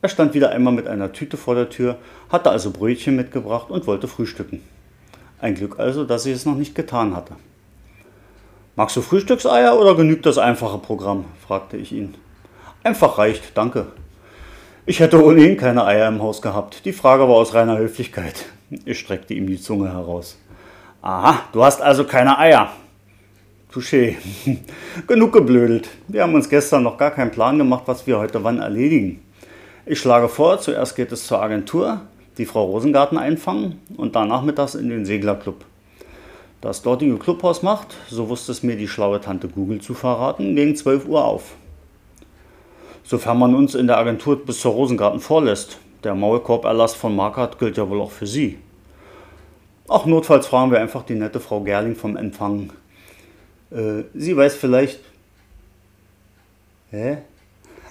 Er 0.00 0.08
stand 0.08 0.32
wieder 0.32 0.50
einmal 0.50 0.74
mit 0.74 0.86
einer 0.86 1.12
Tüte 1.12 1.36
vor 1.36 1.56
der 1.56 1.70
Tür, 1.70 1.98
hatte 2.28 2.50
also 2.50 2.70
Brötchen 2.70 3.16
mitgebracht 3.16 3.68
und 3.68 3.88
wollte 3.88 4.06
frühstücken. 4.06 4.62
Ein 5.40 5.56
Glück 5.56 5.80
also, 5.80 6.04
dass 6.04 6.24
ich 6.24 6.34
es 6.34 6.46
noch 6.46 6.56
nicht 6.56 6.76
getan 6.76 7.16
hatte. 7.16 7.34
Magst 8.76 8.96
du 8.96 9.02
Frühstückseier 9.02 9.78
oder 9.78 9.94
genügt 9.94 10.26
das 10.26 10.36
einfache 10.36 10.78
Programm? 10.78 11.26
fragte 11.46 11.76
ich 11.76 11.92
ihn. 11.92 12.16
Einfach 12.82 13.18
reicht, 13.18 13.56
danke. 13.56 13.86
Ich 14.84 14.98
hätte 14.98 15.24
ohnehin 15.24 15.56
keine 15.56 15.84
Eier 15.84 16.08
im 16.08 16.20
Haus 16.20 16.42
gehabt. 16.42 16.84
Die 16.84 16.92
Frage 16.92 17.22
war 17.28 17.36
aus 17.36 17.54
reiner 17.54 17.78
Höflichkeit. 17.78 18.46
Ich 18.84 18.98
streckte 18.98 19.32
ihm 19.32 19.46
die 19.46 19.60
Zunge 19.60 19.92
heraus. 19.92 20.36
Aha, 21.02 21.42
du 21.52 21.62
hast 21.62 21.82
also 21.82 22.02
keine 22.02 22.36
Eier. 22.36 22.72
Touché. 23.72 24.16
Genug 25.06 25.32
geblödelt. 25.32 25.88
Wir 26.08 26.22
haben 26.22 26.34
uns 26.34 26.48
gestern 26.48 26.82
noch 26.82 26.98
gar 26.98 27.12
keinen 27.12 27.30
Plan 27.30 27.56
gemacht, 27.56 27.84
was 27.86 28.08
wir 28.08 28.18
heute 28.18 28.42
wann 28.42 28.58
erledigen. 28.58 29.22
Ich 29.86 30.00
schlage 30.00 30.28
vor, 30.28 30.58
zuerst 30.58 30.96
geht 30.96 31.12
es 31.12 31.28
zur 31.28 31.40
Agentur, 31.40 32.00
die 32.38 32.44
Frau 32.44 32.64
Rosengarten 32.64 33.18
einfangen 33.18 33.80
und 33.96 34.16
dann 34.16 34.28
nachmittags 34.28 34.74
in 34.74 34.88
den 34.88 35.06
Seglerclub. 35.06 35.64
Das 36.64 36.80
dortige 36.80 37.18
Clubhaus 37.18 37.62
macht, 37.62 37.88
so 38.08 38.30
wusste 38.30 38.50
es 38.50 38.62
mir 38.62 38.74
die 38.74 38.88
schlaue 38.88 39.20
Tante 39.20 39.48
Google 39.48 39.82
zu 39.82 39.92
verraten, 39.92 40.56
gegen 40.56 40.74
12 40.74 41.06
Uhr 41.06 41.22
auf. 41.22 41.56
Sofern 43.02 43.38
man 43.38 43.54
uns 43.54 43.74
in 43.74 43.86
der 43.86 43.98
Agentur 43.98 44.42
bis 44.42 44.60
zur 44.60 44.72
Rosengarten 44.72 45.20
vorlässt. 45.20 45.76
Der 46.04 46.14
Maulkorberlass 46.14 46.94
von 46.94 47.14
Markert 47.14 47.58
gilt 47.58 47.76
ja 47.76 47.86
wohl 47.90 48.00
auch 48.00 48.12
für 48.12 48.26
Sie. 48.26 48.58
Ach, 49.88 50.06
notfalls 50.06 50.46
fragen 50.46 50.70
wir 50.70 50.80
einfach 50.80 51.02
die 51.02 51.16
nette 51.16 51.38
Frau 51.38 51.60
Gerling 51.60 51.96
vom 51.96 52.16
Empfang. 52.16 52.72
Äh, 53.70 54.04
sie 54.14 54.34
weiß 54.34 54.54
vielleicht. 54.54 55.00
Hä? 56.90 57.18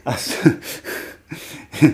Achso. 0.04 0.50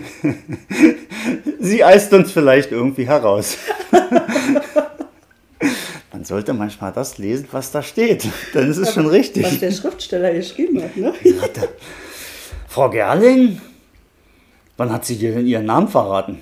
sie 1.60 1.84
eist 1.84 2.10
uns 2.14 2.32
vielleicht 2.32 2.72
irgendwie 2.72 3.06
heraus. 3.06 3.58
Man 6.20 6.26
sollte 6.26 6.52
manchmal 6.52 6.92
das 6.92 7.16
lesen, 7.16 7.48
was 7.50 7.72
da 7.72 7.82
steht. 7.82 8.28
Dann 8.52 8.70
ist 8.70 8.76
es 8.76 8.92
schon 8.92 9.06
richtig. 9.06 9.42
Was 9.42 9.58
der 9.58 9.70
Schriftsteller 9.70 10.34
geschrieben 10.34 10.82
hat, 10.82 10.94
ne? 10.94 11.14
Frau 12.68 12.90
Gerling? 12.90 13.58
Wann 14.76 14.92
hat 14.92 15.06
sie 15.06 15.16
dir 15.16 15.32
denn 15.32 15.46
ihren 15.46 15.64
Namen 15.64 15.88
verraten? 15.88 16.40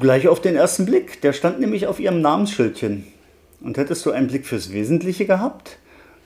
Gleich 0.00 0.26
auf 0.26 0.40
den 0.40 0.56
ersten 0.56 0.86
Blick. 0.86 1.20
Der 1.20 1.32
stand 1.32 1.60
nämlich 1.60 1.86
auf 1.86 2.00
ihrem 2.00 2.20
Namensschildchen. 2.20 3.06
Und 3.60 3.76
hättest 3.76 4.04
du 4.06 4.10
einen 4.10 4.26
Blick 4.26 4.44
fürs 4.44 4.72
Wesentliche 4.72 5.24
gehabt 5.24 5.78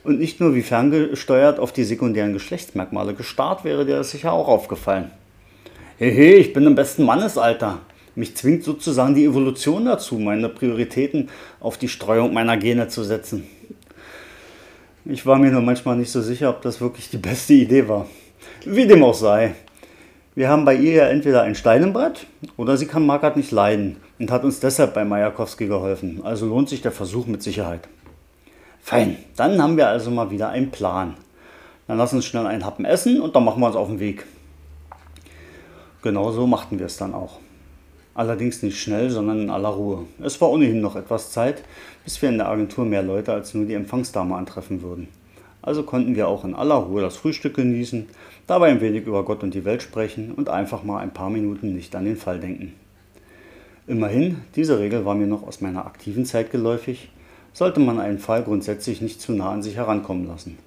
und 0.03 0.17
nicht 0.17 0.39
nur 0.39 0.55
wie 0.55 0.63
ferngesteuert 0.63 1.59
auf 1.59 1.71
die 1.71 1.83
sekundären 1.83 2.33
Geschlechtsmerkmale 2.33 3.13
gestarrt, 3.13 3.63
wäre 3.63 3.85
dir 3.85 3.97
das 3.97 4.09
sicher 4.09 4.33
auch 4.33 4.47
aufgefallen. 4.47 5.11
Hehe, 5.99 6.37
ich 6.37 6.51
bin 6.51 6.65
im 6.65 6.73
besten 6.73 7.03
Mannesalter. 7.03 7.81
Mich 8.15 8.35
zwingt 8.35 8.63
sozusagen 8.63 9.13
die 9.13 9.25
Evolution 9.25 9.85
dazu, 9.85 10.17
meine 10.17 10.47
Prioritäten 10.47 11.29
auf 11.59 11.77
die 11.77 11.89
Streuung 11.89 12.33
meiner 12.33 12.55
Gene 12.55 12.87
zu 12.87 13.03
setzen. 13.03 13.43
Ich 15.03 15.25
war 15.25 15.37
mir 15.37 15.51
nur 15.51 15.61
manchmal 15.61 15.97
nicht 15.97 16.11
so 16.11 16.21
sicher, 16.21 16.49
ob 16.49 16.61
das 16.61 16.81
wirklich 16.81 17.09
die 17.09 17.17
beste 17.17 17.53
Idee 17.53 17.87
war. 17.87 18.07
Wie 18.65 18.87
dem 18.87 19.03
auch 19.03 19.13
sei. 19.13 19.53
Wir 20.33 20.49
haben 20.49 20.65
bei 20.65 20.75
ihr 20.75 20.93
ja 20.93 21.07
entweder 21.07 21.43
ein 21.43 21.55
Stein 21.55 21.83
im 21.83 21.93
Brett 21.93 22.25
oder 22.57 22.77
sie 22.77 22.87
kann 22.87 23.05
Markert 23.05 23.37
nicht 23.37 23.51
leiden 23.51 23.97
und 24.17 24.31
hat 24.31 24.43
uns 24.43 24.59
deshalb 24.59 24.93
bei 24.93 25.05
Majakowski 25.05 25.67
geholfen. 25.67 26.21
Also 26.23 26.47
lohnt 26.47 26.69
sich 26.69 26.81
der 26.81 26.91
Versuch 26.91 27.27
mit 27.27 27.43
Sicherheit. 27.43 27.87
Fein, 28.81 29.17
dann 29.35 29.61
haben 29.61 29.77
wir 29.77 29.87
also 29.87 30.09
mal 30.09 30.31
wieder 30.31 30.49
einen 30.49 30.71
Plan. 30.71 31.15
Dann 31.87 31.97
lass 31.97 32.13
uns 32.13 32.25
schnell 32.25 32.47
einen 32.47 32.65
Happen 32.65 32.85
essen 32.85 33.21
und 33.21 33.35
dann 33.35 33.45
machen 33.45 33.61
wir 33.61 33.67
uns 33.67 33.75
auf 33.75 33.87
den 33.87 33.99
Weg. 33.99 34.25
Genau 36.01 36.31
so 36.31 36.47
machten 36.47 36.79
wir 36.79 36.85
es 36.85 36.97
dann 36.97 37.13
auch. 37.13 37.39
Allerdings 38.15 38.63
nicht 38.63 38.79
schnell, 38.79 39.09
sondern 39.09 39.41
in 39.41 39.49
aller 39.49 39.69
Ruhe. 39.69 40.05
Es 40.23 40.39
war 40.39 40.49
ohnehin 40.49 40.79
noch 40.79 40.95
etwas 40.95 41.31
Zeit, 41.31 41.63
bis 42.05 42.21
wir 42.21 42.29
in 42.29 42.37
der 42.37 42.47
Agentur 42.47 42.85
mehr 42.85 43.03
Leute 43.03 43.33
als 43.33 43.53
nur 43.53 43.65
die 43.65 43.73
Empfangsdame 43.73 44.35
antreffen 44.35 44.81
würden. 44.81 45.09
Also 45.61 45.83
konnten 45.83 46.15
wir 46.15 46.29
auch 46.29 46.45
in 46.45 46.55
aller 46.55 46.75
Ruhe 46.75 47.01
das 47.01 47.17
Frühstück 47.17 47.55
genießen, 47.55 48.07
dabei 48.47 48.69
ein 48.69 48.79
wenig 48.79 49.05
über 49.05 49.25
Gott 49.25 49.43
und 49.43 49.53
die 49.53 49.65
Welt 49.65 49.81
sprechen 49.81 50.31
und 50.31 50.47
einfach 50.47 50.83
mal 50.83 50.99
ein 50.99 51.13
paar 51.13 51.29
Minuten 51.29 51.75
nicht 51.75 51.93
an 51.93 52.05
den 52.05 52.15
Fall 52.15 52.39
denken. 52.39 52.73
Immerhin, 53.85 54.37
diese 54.55 54.79
Regel 54.79 55.03
war 55.03 55.15
mir 55.15 55.27
noch 55.27 55.45
aus 55.45 55.59
meiner 55.59 55.85
aktiven 55.85 56.25
Zeit 56.25 56.51
geläufig, 56.51 57.09
sollte 57.51 57.81
man 57.81 57.99
einen 57.99 58.19
Fall 58.19 58.43
grundsätzlich 58.43 59.01
nicht 59.01 59.19
zu 59.19 59.33
nah 59.33 59.51
an 59.51 59.61
sich 59.61 59.75
herankommen 59.75 60.25
lassen. 60.25 60.57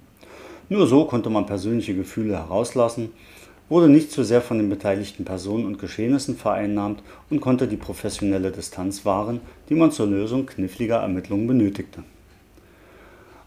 Nur 0.69 0.87
so 0.87 1.07
konnte 1.07 1.31
man 1.31 1.47
persönliche 1.47 1.95
Gefühle 1.95 2.37
herauslassen, 2.37 3.11
wurde 3.68 3.88
nicht 3.88 4.10
zu 4.10 4.22
sehr 4.25 4.40
von 4.40 4.58
den 4.58 4.70
beteiligten 4.70 5.25
Personen 5.25 5.66
und 5.66 5.78
Geschehnissen 5.78 6.37
vereinnahmt 6.37 7.02
und 7.30 7.40
konnte 7.40 7.68
die 7.68 7.76
professionelle 7.76 8.50
Distanz 8.50 9.04
wahren, 9.04 9.40
die 9.68 9.75
man 9.75 9.92
zur 9.92 10.06
Lösung 10.06 10.46
kniffliger 10.46 10.96
Ermittlungen 10.96 11.46
benötigte. 11.46 12.02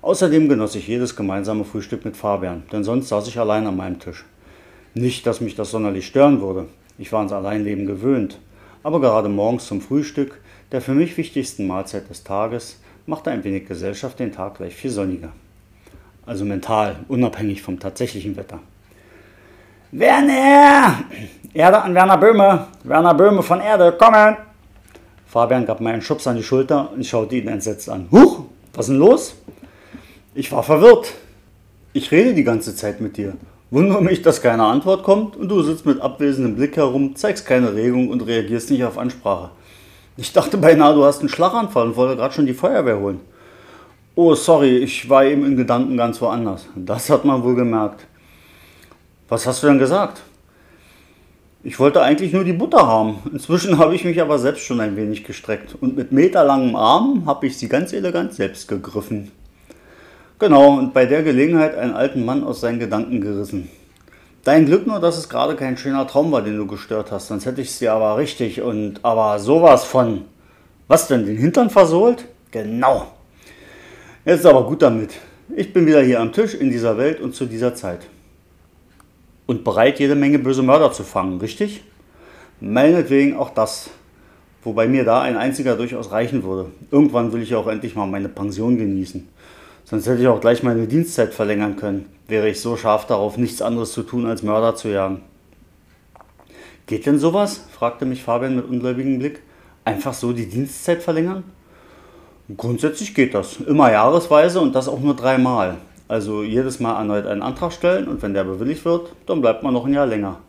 Außerdem 0.01 0.49
genoss 0.49 0.75
ich 0.75 0.87
jedes 0.87 1.15
gemeinsame 1.15 1.63
Frühstück 1.63 2.05
mit 2.05 2.17
Fabian, 2.17 2.63
denn 2.71 2.83
sonst 2.83 3.09
saß 3.09 3.27
ich 3.27 3.37
allein 3.39 3.67
an 3.67 3.77
meinem 3.77 3.99
Tisch. 3.99 4.25
Nicht, 4.93 5.25
dass 5.27 5.41
mich 5.41 5.55
das 5.55 5.71
sonderlich 5.71 6.07
stören 6.07 6.41
würde. 6.41 6.65
Ich 6.97 7.11
war 7.11 7.19
ans 7.19 7.31
Alleinleben 7.31 7.85
gewöhnt. 7.85 8.39
Aber 8.83 8.99
gerade 8.99 9.29
morgens 9.29 9.67
zum 9.67 9.79
Frühstück, 9.79 10.41
der 10.71 10.81
für 10.81 10.93
mich 10.93 11.17
wichtigsten 11.17 11.67
Mahlzeit 11.67 12.09
des 12.09 12.23
Tages, 12.23 12.79
machte 13.05 13.29
ein 13.29 13.43
wenig 13.43 13.67
Gesellschaft 13.67 14.19
den 14.19 14.31
Tag 14.31 14.57
gleich 14.57 14.75
viel 14.75 14.89
sonniger. 14.89 15.31
Also 16.25 16.45
mental, 16.45 16.97
unabhängig 17.07 17.61
vom 17.61 17.79
tatsächlichen 17.79 18.35
Wetter. 18.35 18.59
Werner! 19.93 21.03
Erde 21.53 21.81
an 21.81 21.93
Werner 21.93 22.17
Böhme! 22.17 22.67
Werner 22.85 23.13
Böhme 23.13 23.43
von 23.43 23.59
Erde, 23.59 23.91
kommen! 23.91 24.37
Fabian 25.27 25.65
gab 25.65 25.81
mir 25.81 25.89
einen 25.89 26.01
Schubs 26.01 26.25
an 26.27 26.37
die 26.37 26.43
Schulter 26.43 26.93
und 26.93 27.05
schaute 27.05 27.35
ihn 27.35 27.49
entsetzt 27.49 27.89
an. 27.89 28.07
Huch, 28.09 28.45
was 28.73 28.85
ist 28.85 28.93
denn 28.93 28.99
los? 28.99 29.35
Ich 30.33 30.49
war 30.53 30.63
verwirrt. 30.63 31.11
Ich 31.91 32.09
rede 32.09 32.33
die 32.33 32.45
ganze 32.45 32.73
Zeit 32.73 33.01
mit 33.01 33.17
dir. 33.17 33.33
Wundere 33.69 34.01
mich, 34.01 34.21
dass 34.21 34.41
keine 34.41 34.63
Antwort 34.63 35.03
kommt 35.03 35.35
und 35.35 35.49
du 35.49 35.61
sitzt 35.61 35.85
mit 35.85 35.99
abwesendem 35.99 36.55
Blick 36.55 36.77
herum, 36.77 37.17
zeigst 37.17 37.45
keine 37.45 37.73
Regung 37.73 38.07
und 38.07 38.21
reagierst 38.21 38.71
nicht 38.71 38.85
auf 38.85 38.97
Ansprache. 38.97 39.49
Ich 40.15 40.31
dachte 40.31 40.57
beinahe, 40.57 40.93
du 40.93 41.03
hast 41.03 41.19
einen 41.19 41.27
Schlaganfall 41.27 41.87
und 41.87 41.95
wollte 41.97 42.15
gerade 42.15 42.33
schon 42.33 42.45
die 42.45 42.53
Feuerwehr 42.53 42.97
holen. 42.97 43.19
Oh, 44.15 44.35
sorry, 44.35 44.77
ich 44.77 45.09
war 45.09 45.25
eben 45.25 45.45
in 45.45 45.57
Gedanken 45.57 45.97
ganz 45.97 46.21
woanders. 46.21 46.67
Das 46.77 47.09
hat 47.09 47.25
man 47.25 47.43
wohl 47.43 47.55
gemerkt. 47.55 48.05
Was 49.31 49.47
hast 49.47 49.63
du 49.63 49.67
denn 49.67 49.79
gesagt? 49.79 50.23
Ich 51.63 51.79
wollte 51.79 52.01
eigentlich 52.01 52.33
nur 52.33 52.43
die 52.43 52.51
Butter 52.51 52.85
haben. 52.85 53.19
Inzwischen 53.31 53.77
habe 53.77 53.95
ich 53.95 54.03
mich 54.03 54.19
aber 54.19 54.37
selbst 54.37 54.65
schon 54.65 54.81
ein 54.81 54.97
wenig 54.97 55.23
gestreckt 55.23 55.73
und 55.79 55.95
mit 55.95 56.11
meterlangem 56.11 56.75
Arm 56.75 57.25
habe 57.25 57.47
ich 57.47 57.57
sie 57.57 57.69
ganz 57.69 57.93
elegant 57.93 58.33
selbst 58.33 58.67
gegriffen. 58.67 59.31
Genau, 60.37 60.77
und 60.77 60.93
bei 60.93 61.05
der 61.05 61.23
Gelegenheit 61.23 61.77
einen 61.77 61.93
alten 61.93 62.25
Mann 62.25 62.43
aus 62.43 62.59
seinen 62.59 62.79
Gedanken 62.79 63.21
gerissen. 63.21 63.69
Dein 64.43 64.65
Glück 64.65 64.85
nur, 64.85 64.99
dass 64.99 65.17
es 65.17 65.29
gerade 65.29 65.55
kein 65.55 65.77
schöner 65.77 66.05
Traum 66.07 66.33
war, 66.33 66.41
den 66.41 66.57
du 66.57 66.67
gestört 66.67 67.09
hast, 67.13 67.29
sonst 67.29 67.45
hätte 67.45 67.61
ich 67.61 67.79
dir 67.79 67.93
aber 67.93 68.17
richtig 68.17 68.61
und 68.61 68.99
aber 69.05 69.39
sowas 69.39 69.85
von. 69.85 70.25
Was 70.89 71.07
denn, 71.07 71.25
den 71.25 71.37
Hintern 71.37 71.69
versohlt? 71.69 72.25
Genau. 72.51 73.07
Jetzt 74.25 74.45
aber 74.45 74.65
gut 74.65 74.81
damit. 74.81 75.11
Ich 75.55 75.71
bin 75.71 75.85
wieder 75.85 76.01
hier 76.01 76.19
am 76.19 76.33
Tisch 76.33 76.53
in 76.53 76.69
dieser 76.69 76.97
Welt 76.97 77.21
und 77.21 77.33
zu 77.33 77.45
dieser 77.45 77.73
Zeit. 77.75 78.01
Und 79.51 79.65
bereit, 79.65 79.99
jede 79.99 80.15
Menge 80.15 80.39
böse 80.39 80.63
Mörder 80.63 80.93
zu 80.93 81.03
fangen, 81.03 81.41
richtig? 81.41 81.83
Meinetwegen 82.61 83.35
auch 83.35 83.49
das. 83.49 83.89
Wobei 84.63 84.87
mir 84.87 85.03
da 85.03 85.19
ein 85.19 85.35
einziger 85.35 85.75
durchaus 85.75 86.13
reichen 86.13 86.43
würde. 86.43 86.67
Irgendwann 86.89 87.33
will 87.33 87.41
ich 87.41 87.53
auch 87.53 87.67
endlich 87.67 87.93
mal 87.93 88.07
meine 88.07 88.29
Pension 88.29 88.77
genießen. 88.77 89.27
Sonst 89.83 90.07
hätte 90.07 90.21
ich 90.21 90.29
auch 90.29 90.39
gleich 90.39 90.63
meine 90.63 90.87
Dienstzeit 90.87 91.33
verlängern 91.33 91.75
können, 91.75 92.05
wäre 92.29 92.47
ich 92.47 92.61
so 92.61 92.77
scharf 92.77 93.07
darauf, 93.07 93.35
nichts 93.35 93.61
anderes 93.61 93.91
zu 93.91 94.03
tun, 94.03 94.25
als 94.25 94.41
Mörder 94.41 94.73
zu 94.77 94.87
jagen. 94.87 95.21
Geht 96.85 97.05
denn 97.05 97.19
sowas? 97.19 97.65
fragte 97.77 98.05
mich 98.05 98.23
Fabian 98.23 98.55
mit 98.55 98.69
ungläubigem 98.69 99.19
Blick. 99.19 99.41
Einfach 99.83 100.13
so 100.13 100.31
die 100.31 100.47
Dienstzeit 100.47 101.03
verlängern? 101.03 101.43
Grundsätzlich 102.55 103.13
geht 103.13 103.33
das. 103.33 103.57
Immer 103.57 103.91
jahresweise 103.91 104.61
und 104.61 104.73
das 104.75 104.87
auch 104.87 105.01
nur 105.01 105.17
dreimal. 105.17 105.75
Also 106.11 106.43
jedes 106.43 106.81
Mal 106.81 106.97
erneut 106.97 107.25
einen 107.25 107.41
Antrag 107.41 107.71
stellen 107.71 108.09
und 108.09 108.21
wenn 108.21 108.33
der 108.33 108.43
bewilligt 108.43 108.83
wird, 108.83 109.13
dann 109.27 109.39
bleibt 109.39 109.63
man 109.63 109.71
noch 109.71 109.85
ein 109.85 109.93
Jahr 109.93 110.05
länger. 110.05 110.39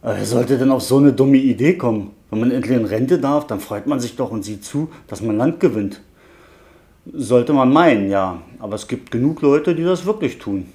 Wer 0.00 0.24
sollte 0.24 0.56
denn 0.56 0.70
auf 0.70 0.80
so 0.80 0.96
eine 0.96 1.12
dumme 1.12 1.36
Idee 1.36 1.76
kommen? 1.76 2.12
Wenn 2.30 2.40
man 2.40 2.50
endlich 2.50 2.78
in 2.78 2.86
Rente 2.86 3.18
darf, 3.18 3.46
dann 3.46 3.60
freut 3.60 3.86
man 3.86 4.00
sich 4.00 4.16
doch 4.16 4.30
und 4.30 4.46
sieht 4.46 4.64
zu, 4.64 4.88
dass 5.08 5.20
man 5.20 5.36
Land 5.36 5.60
gewinnt. 5.60 6.00
Sollte 7.12 7.52
man 7.52 7.70
meinen, 7.70 8.08
ja. 8.08 8.40
Aber 8.60 8.76
es 8.76 8.88
gibt 8.88 9.10
genug 9.10 9.42
Leute, 9.42 9.74
die 9.74 9.84
das 9.84 10.06
wirklich 10.06 10.38
tun. 10.38 10.66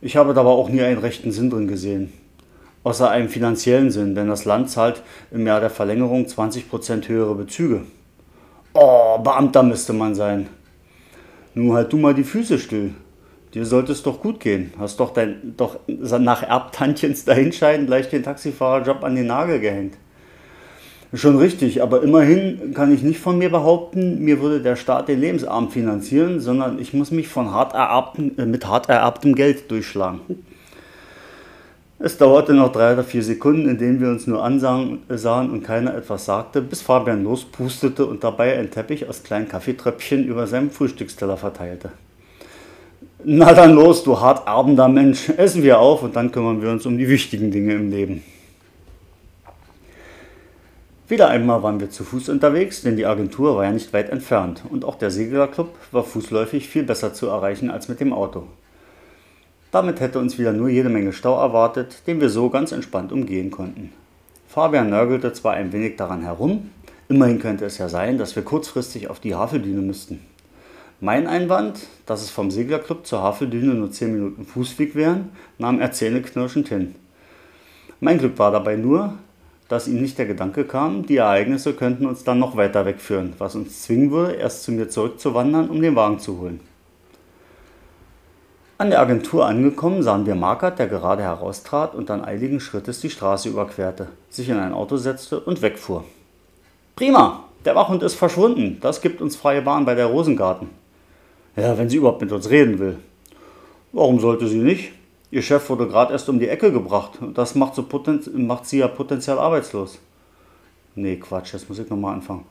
Ich 0.00 0.16
habe 0.16 0.32
dabei 0.32 0.50
auch 0.50 0.68
nie 0.68 0.82
einen 0.82 1.00
rechten 1.00 1.32
Sinn 1.32 1.50
drin 1.50 1.66
gesehen. 1.66 2.12
Außer 2.84 3.10
einem 3.10 3.28
finanziellen 3.28 3.90
Sinn, 3.90 4.14
denn 4.14 4.28
das 4.28 4.44
Land 4.44 4.70
zahlt 4.70 5.02
im 5.32 5.44
Jahr 5.44 5.58
der 5.58 5.70
Verlängerung 5.70 6.26
20% 6.26 7.08
höhere 7.08 7.34
Bezüge. 7.34 7.82
Oh, 8.74 9.18
Beamter 9.18 9.64
müsste 9.64 9.92
man 9.92 10.14
sein. 10.14 10.46
Nun 11.56 11.72
halt 11.72 11.90
du 11.90 11.96
mal 11.96 12.12
die 12.12 12.22
Füße 12.22 12.58
still. 12.58 12.90
Dir 13.54 13.64
sollte 13.64 13.92
es 13.92 14.02
doch 14.02 14.20
gut 14.20 14.40
gehen. 14.40 14.74
Hast 14.78 15.00
doch, 15.00 15.14
dein, 15.14 15.54
doch 15.56 15.80
nach 15.86 16.42
Erbtantchens 16.42 17.24
Dahinscheiden 17.24 17.86
gleich 17.86 18.10
den 18.10 18.22
Taxifahrerjob 18.22 19.02
an 19.02 19.16
den 19.16 19.28
Nagel 19.28 19.60
gehängt. 19.60 19.94
Schon 21.14 21.38
richtig, 21.38 21.82
aber 21.82 22.02
immerhin 22.02 22.74
kann 22.74 22.92
ich 22.92 23.02
nicht 23.02 23.20
von 23.20 23.38
mir 23.38 23.48
behaupten, 23.48 24.22
mir 24.22 24.42
würde 24.42 24.60
der 24.60 24.76
Staat 24.76 25.08
den 25.08 25.20
Lebensarm 25.20 25.70
finanzieren, 25.70 26.40
sondern 26.40 26.78
ich 26.78 26.92
muss 26.92 27.10
mich 27.10 27.28
von 27.28 27.52
hart 27.52 27.72
ererbten, 27.72 28.36
äh, 28.36 28.44
mit 28.44 28.66
hart 28.66 28.90
ererbtem 28.90 29.34
Geld 29.34 29.70
durchschlagen. 29.70 30.20
Es 31.98 32.18
dauerte 32.18 32.52
noch 32.52 32.72
drei 32.72 32.92
oder 32.92 33.04
vier 33.04 33.22
Sekunden, 33.22 33.70
in 33.70 33.78
denen 33.78 34.00
wir 34.00 34.08
uns 34.08 34.26
nur 34.26 34.44
ansahen 34.44 35.00
und 35.50 35.62
keiner 35.64 35.94
etwas 35.94 36.26
sagte, 36.26 36.60
bis 36.60 36.82
Fabian 36.82 37.24
lospustete 37.24 38.04
und 38.04 38.22
dabei 38.22 38.58
einen 38.58 38.70
Teppich 38.70 39.08
aus 39.08 39.22
kleinen 39.22 39.48
Kaffeetröpfchen 39.48 40.26
über 40.26 40.46
seinem 40.46 40.70
Frühstücksteller 40.70 41.38
verteilte. 41.38 41.90
Na 43.24 43.54
dann 43.54 43.72
los, 43.72 44.04
du 44.04 44.20
hart 44.20 44.46
Mensch, 44.92 45.30
essen 45.36 45.62
wir 45.62 45.78
auf 45.78 46.02
und 46.02 46.14
dann 46.16 46.30
kümmern 46.32 46.60
wir 46.60 46.70
uns 46.70 46.84
um 46.84 46.98
die 46.98 47.08
wichtigen 47.08 47.50
Dinge 47.50 47.74
im 47.74 47.90
Leben. 47.90 48.22
Wieder 51.08 51.28
einmal 51.28 51.62
waren 51.62 51.80
wir 51.80 51.88
zu 51.88 52.04
Fuß 52.04 52.28
unterwegs, 52.28 52.82
denn 52.82 52.96
die 52.96 53.06
Agentur 53.06 53.56
war 53.56 53.64
ja 53.64 53.70
nicht 53.70 53.92
weit 53.94 54.10
entfernt 54.10 54.62
und 54.68 54.84
auch 54.84 54.96
der 54.96 55.10
Seglerclub 55.10 55.70
war 55.92 56.04
fußläufig 56.04 56.68
viel 56.68 56.82
besser 56.82 57.14
zu 57.14 57.28
erreichen 57.28 57.70
als 57.70 57.88
mit 57.88 58.00
dem 58.00 58.12
Auto. 58.12 58.48
Damit 59.76 60.00
hätte 60.00 60.18
uns 60.18 60.38
wieder 60.38 60.54
nur 60.54 60.70
jede 60.70 60.88
Menge 60.88 61.12
Stau 61.12 61.38
erwartet, 61.38 62.06
den 62.06 62.18
wir 62.18 62.30
so 62.30 62.48
ganz 62.48 62.72
entspannt 62.72 63.12
umgehen 63.12 63.50
konnten. 63.50 63.92
Fabian 64.48 64.88
nörgelte 64.88 65.34
zwar 65.34 65.52
ein 65.52 65.70
wenig 65.70 65.96
daran 65.96 66.22
herum, 66.22 66.70
immerhin 67.10 67.38
könnte 67.38 67.66
es 67.66 67.76
ja 67.76 67.90
sein, 67.90 68.16
dass 68.16 68.34
wir 68.36 68.42
kurzfristig 68.42 69.10
auf 69.10 69.20
die 69.20 69.34
Haveldüne 69.34 69.82
müssten. 69.82 70.20
Mein 71.00 71.26
Einwand, 71.26 71.80
dass 72.06 72.22
es 72.22 72.30
vom 72.30 72.50
Seglerclub 72.50 73.06
zur 73.06 73.20
Haveldüne 73.20 73.74
nur 73.74 73.90
10 73.90 74.14
Minuten 74.14 74.46
Fußweg 74.46 74.94
wären, 74.94 75.28
nahm 75.58 75.78
er 75.78 75.92
zähneknirschend 75.92 76.68
hin. 76.68 76.94
Mein 78.00 78.16
Glück 78.16 78.38
war 78.38 78.52
dabei 78.52 78.76
nur, 78.76 79.12
dass 79.68 79.88
ihm 79.88 80.00
nicht 80.00 80.16
der 80.16 80.24
Gedanke 80.24 80.64
kam, 80.64 81.04
die 81.04 81.18
Ereignisse 81.18 81.74
könnten 81.74 82.06
uns 82.06 82.24
dann 82.24 82.38
noch 82.38 82.56
weiter 82.56 82.86
wegführen, 82.86 83.34
was 83.36 83.54
uns 83.54 83.82
zwingen 83.82 84.10
würde, 84.10 84.36
erst 84.36 84.62
zu 84.62 84.72
mir 84.72 84.88
zurückzuwandern, 84.88 85.68
um 85.68 85.82
den 85.82 85.96
Wagen 85.96 86.18
zu 86.18 86.38
holen. 86.38 86.60
An 88.78 88.90
der 88.90 89.00
Agentur 89.00 89.46
angekommen, 89.46 90.02
sahen 90.02 90.26
wir 90.26 90.34
Markert, 90.34 90.78
der 90.78 90.86
gerade 90.86 91.22
heraustrat 91.22 91.94
und 91.94 92.10
dann 92.10 92.22
eiligen 92.22 92.60
Schrittes 92.60 93.00
die 93.00 93.08
Straße 93.08 93.48
überquerte, 93.48 94.08
sich 94.28 94.50
in 94.50 94.58
ein 94.58 94.74
Auto 94.74 94.98
setzte 94.98 95.40
und 95.40 95.62
wegfuhr. 95.62 96.04
Prima, 96.94 97.44
der 97.64 97.74
Wachhund 97.74 98.02
ist 98.02 98.16
verschwunden. 98.16 98.76
Das 98.82 99.00
gibt 99.00 99.22
uns 99.22 99.34
freie 99.34 99.62
Bahn 99.62 99.86
bei 99.86 99.94
der 99.94 100.06
Rosengarten. 100.06 100.68
Ja, 101.56 101.78
wenn 101.78 101.88
sie 101.88 101.96
überhaupt 101.96 102.20
mit 102.20 102.32
uns 102.32 102.50
reden 102.50 102.78
will. 102.78 102.98
Warum 103.92 104.20
sollte 104.20 104.46
sie 104.46 104.58
nicht? 104.58 104.92
Ihr 105.30 105.40
Chef 105.40 105.70
wurde 105.70 105.88
gerade 105.88 106.12
erst 106.12 106.28
um 106.28 106.38
die 106.38 106.48
Ecke 106.48 106.70
gebracht. 106.70 107.18
Das 107.32 107.54
macht, 107.54 107.74
so 107.74 107.86
macht 108.34 108.66
sie 108.66 108.78
ja 108.78 108.88
potenziell 108.88 109.38
arbeitslos. 109.38 109.98
Nee, 110.94 111.16
Quatsch, 111.16 111.54
jetzt 111.54 111.68
muss 111.70 111.78
ich 111.78 111.88
nochmal 111.88 112.14
anfangen. 112.14 112.44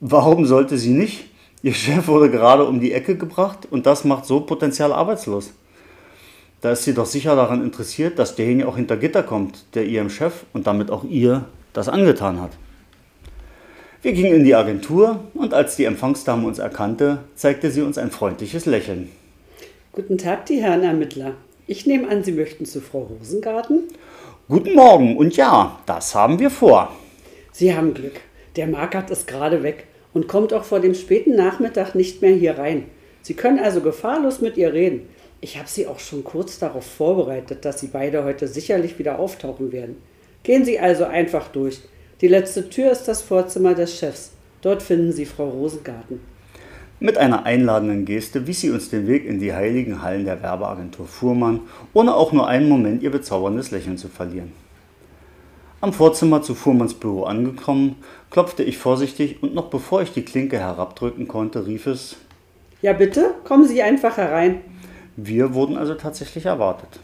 Warum 0.00 0.46
sollte 0.46 0.78
sie 0.78 0.92
nicht? 0.92 1.26
Ihr 1.60 1.74
Chef 1.74 2.06
wurde 2.06 2.30
gerade 2.30 2.64
um 2.64 2.78
die 2.78 2.92
Ecke 2.92 3.16
gebracht 3.16 3.66
und 3.68 3.84
das 3.84 4.04
macht 4.04 4.26
so 4.26 4.40
potenziell 4.40 4.92
arbeitslos. 4.92 5.52
Da 6.60 6.70
ist 6.70 6.84
sie 6.84 6.94
doch 6.94 7.06
sicher 7.06 7.34
daran 7.34 7.64
interessiert, 7.64 8.18
dass 8.18 8.36
derjenige 8.36 8.68
auch 8.68 8.76
hinter 8.76 8.96
Gitter 8.96 9.24
kommt, 9.24 9.64
der 9.74 9.84
ihrem 9.84 10.08
Chef 10.08 10.44
und 10.52 10.68
damit 10.68 10.90
auch 10.90 11.02
ihr 11.02 11.46
das 11.72 11.88
angetan 11.88 12.40
hat. 12.40 12.52
Wir 14.02 14.12
gingen 14.12 14.34
in 14.34 14.44
die 14.44 14.54
Agentur 14.54 15.24
und 15.34 15.52
als 15.52 15.74
die 15.74 15.84
Empfangsdame 15.84 16.46
uns 16.46 16.60
erkannte, 16.60 17.24
zeigte 17.34 17.72
sie 17.72 17.82
uns 17.82 17.98
ein 17.98 18.12
freundliches 18.12 18.64
Lächeln. 18.64 19.10
Guten 19.90 20.16
Tag, 20.16 20.46
die 20.46 20.62
Herren 20.62 20.84
Ermittler. 20.84 21.32
Ich 21.66 21.86
nehme 21.86 22.08
an, 22.08 22.22
Sie 22.22 22.32
möchten 22.32 22.66
zu 22.66 22.80
Frau 22.80 23.00
Rosengarten? 23.00 23.82
Guten 24.48 24.74
Morgen 24.74 25.16
und 25.16 25.36
ja, 25.36 25.80
das 25.86 26.14
haben 26.14 26.38
wir 26.38 26.50
vor. 26.50 26.92
Sie 27.50 27.74
haben 27.74 27.94
Glück. 27.94 28.20
Der 28.54 28.68
Markert 28.68 29.10
ist 29.10 29.26
gerade 29.26 29.64
weg 29.64 29.88
und 30.14 30.28
kommt 30.28 30.52
auch 30.52 30.64
vor 30.64 30.80
dem 30.80 30.94
späten 30.94 31.36
Nachmittag 31.36 31.94
nicht 31.94 32.22
mehr 32.22 32.34
hier 32.34 32.58
rein. 32.58 32.84
Sie 33.22 33.34
können 33.34 33.58
also 33.58 33.80
gefahrlos 33.80 34.40
mit 34.40 34.56
ihr 34.56 34.72
reden. 34.72 35.08
Ich 35.40 35.58
habe 35.58 35.68
Sie 35.68 35.86
auch 35.86 35.98
schon 35.98 36.24
kurz 36.24 36.58
darauf 36.58 36.84
vorbereitet, 36.84 37.64
dass 37.64 37.80
Sie 37.80 37.88
beide 37.88 38.24
heute 38.24 38.48
sicherlich 38.48 38.98
wieder 38.98 39.18
auftauchen 39.18 39.70
werden. 39.72 39.96
Gehen 40.42 40.64
Sie 40.64 40.78
also 40.78 41.04
einfach 41.04 41.48
durch. 41.48 41.80
Die 42.20 42.28
letzte 42.28 42.68
Tür 42.68 42.90
ist 42.90 43.04
das 43.04 43.22
Vorzimmer 43.22 43.74
des 43.74 43.98
Chefs. 43.98 44.32
Dort 44.62 44.82
finden 44.82 45.12
Sie 45.12 45.26
Frau 45.26 45.48
Rosengarten. 45.48 46.20
Mit 47.00 47.16
einer 47.16 47.46
einladenden 47.46 48.04
Geste 48.04 48.48
wies 48.48 48.60
sie 48.60 48.70
uns 48.70 48.90
den 48.90 49.06
Weg 49.06 49.24
in 49.24 49.38
die 49.38 49.52
heiligen 49.52 50.02
Hallen 50.02 50.24
der 50.24 50.42
Werbeagentur 50.42 51.06
Fuhrmann, 51.06 51.60
ohne 51.94 52.16
auch 52.16 52.32
nur 52.32 52.48
einen 52.48 52.68
Moment 52.68 53.04
ihr 53.04 53.12
bezauberndes 53.12 53.70
Lächeln 53.70 53.96
zu 53.96 54.08
verlieren. 54.08 54.52
Am 55.80 55.92
Vorzimmer 55.92 56.42
zu 56.42 56.56
Fuhrmanns 56.56 56.94
Büro 56.94 57.22
angekommen, 57.22 57.94
klopfte 58.30 58.62
ich 58.62 58.78
vorsichtig 58.78 59.42
und 59.42 59.54
noch 59.54 59.70
bevor 59.70 60.02
ich 60.02 60.12
die 60.12 60.24
Klinke 60.24 60.58
herabdrücken 60.58 61.28
konnte, 61.28 61.66
rief 61.66 61.86
es 61.86 62.16
Ja 62.82 62.92
bitte, 62.92 63.34
kommen 63.44 63.66
Sie 63.66 63.82
einfach 63.82 64.16
herein. 64.16 64.60
Wir 65.16 65.54
wurden 65.54 65.76
also 65.76 65.94
tatsächlich 65.94 66.46
erwartet. 66.46 67.00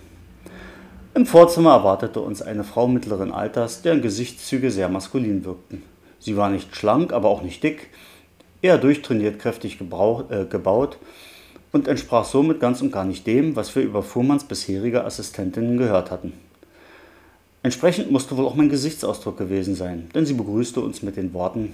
Im 1.14 1.26
Vorzimmer 1.26 1.72
erwartete 1.72 2.20
uns 2.20 2.42
eine 2.42 2.64
Frau 2.64 2.88
mittleren 2.88 3.32
Alters, 3.32 3.82
deren 3.82 4.02
Gesichtszüge 4.02 4.70
sehr 4.70 4.88
maskulin 4.88 5.44
wirkten. 5.44 5.82
Sie 6.18 6.36
war 6.36 6.50
nicht 6.50 6.74
schlank, 6.74 7.12
aber 7.12 7.28
auch 7.28 7.42
nicht 7.42 7.62
dick, 7.62 7.90
eher 8.62 8.78
durchtrainiert, 8.78 9.38
kräftig 9.38 9.78
gebrauch, 9.78 10.30
äh, 10.30 10.44
gebaut 10.44 10.98
und 11.70 11.86
entsprach 11.86 12.24
somit 12.24 12.60
ganz 12.60 12.80
und 12.82 12.92
gar 12.92 13.04
nicht 13.04 13.26
dem, 13.26 13.56
was 13.56 13.74
wir 13.76 13.82
über 13.82 14.02
Fuhrmanns 14.02 14.44
bisherige 14.44 15.04
Assistentinnen 15.04 15.76
gehört 15.76 16.10
hatten. 16.10 16.32
Entsprechend 17.64 18.10
musste 18.10 18.36
wohl 18.36 18.44
auch 18.44 18.56
mein 18.56 18.68
Gesichtsausdruck 18.68 19.38
gewesen 19.38 19.74
sein, 19.74 20.10
denn 20.14 20.26
sie 20.26 20.34
begrüßte 20.34 20.80
uns 20.80 21.02
mit 21.02 21.16
den 21.16 21.32
Worten 21.32 21.72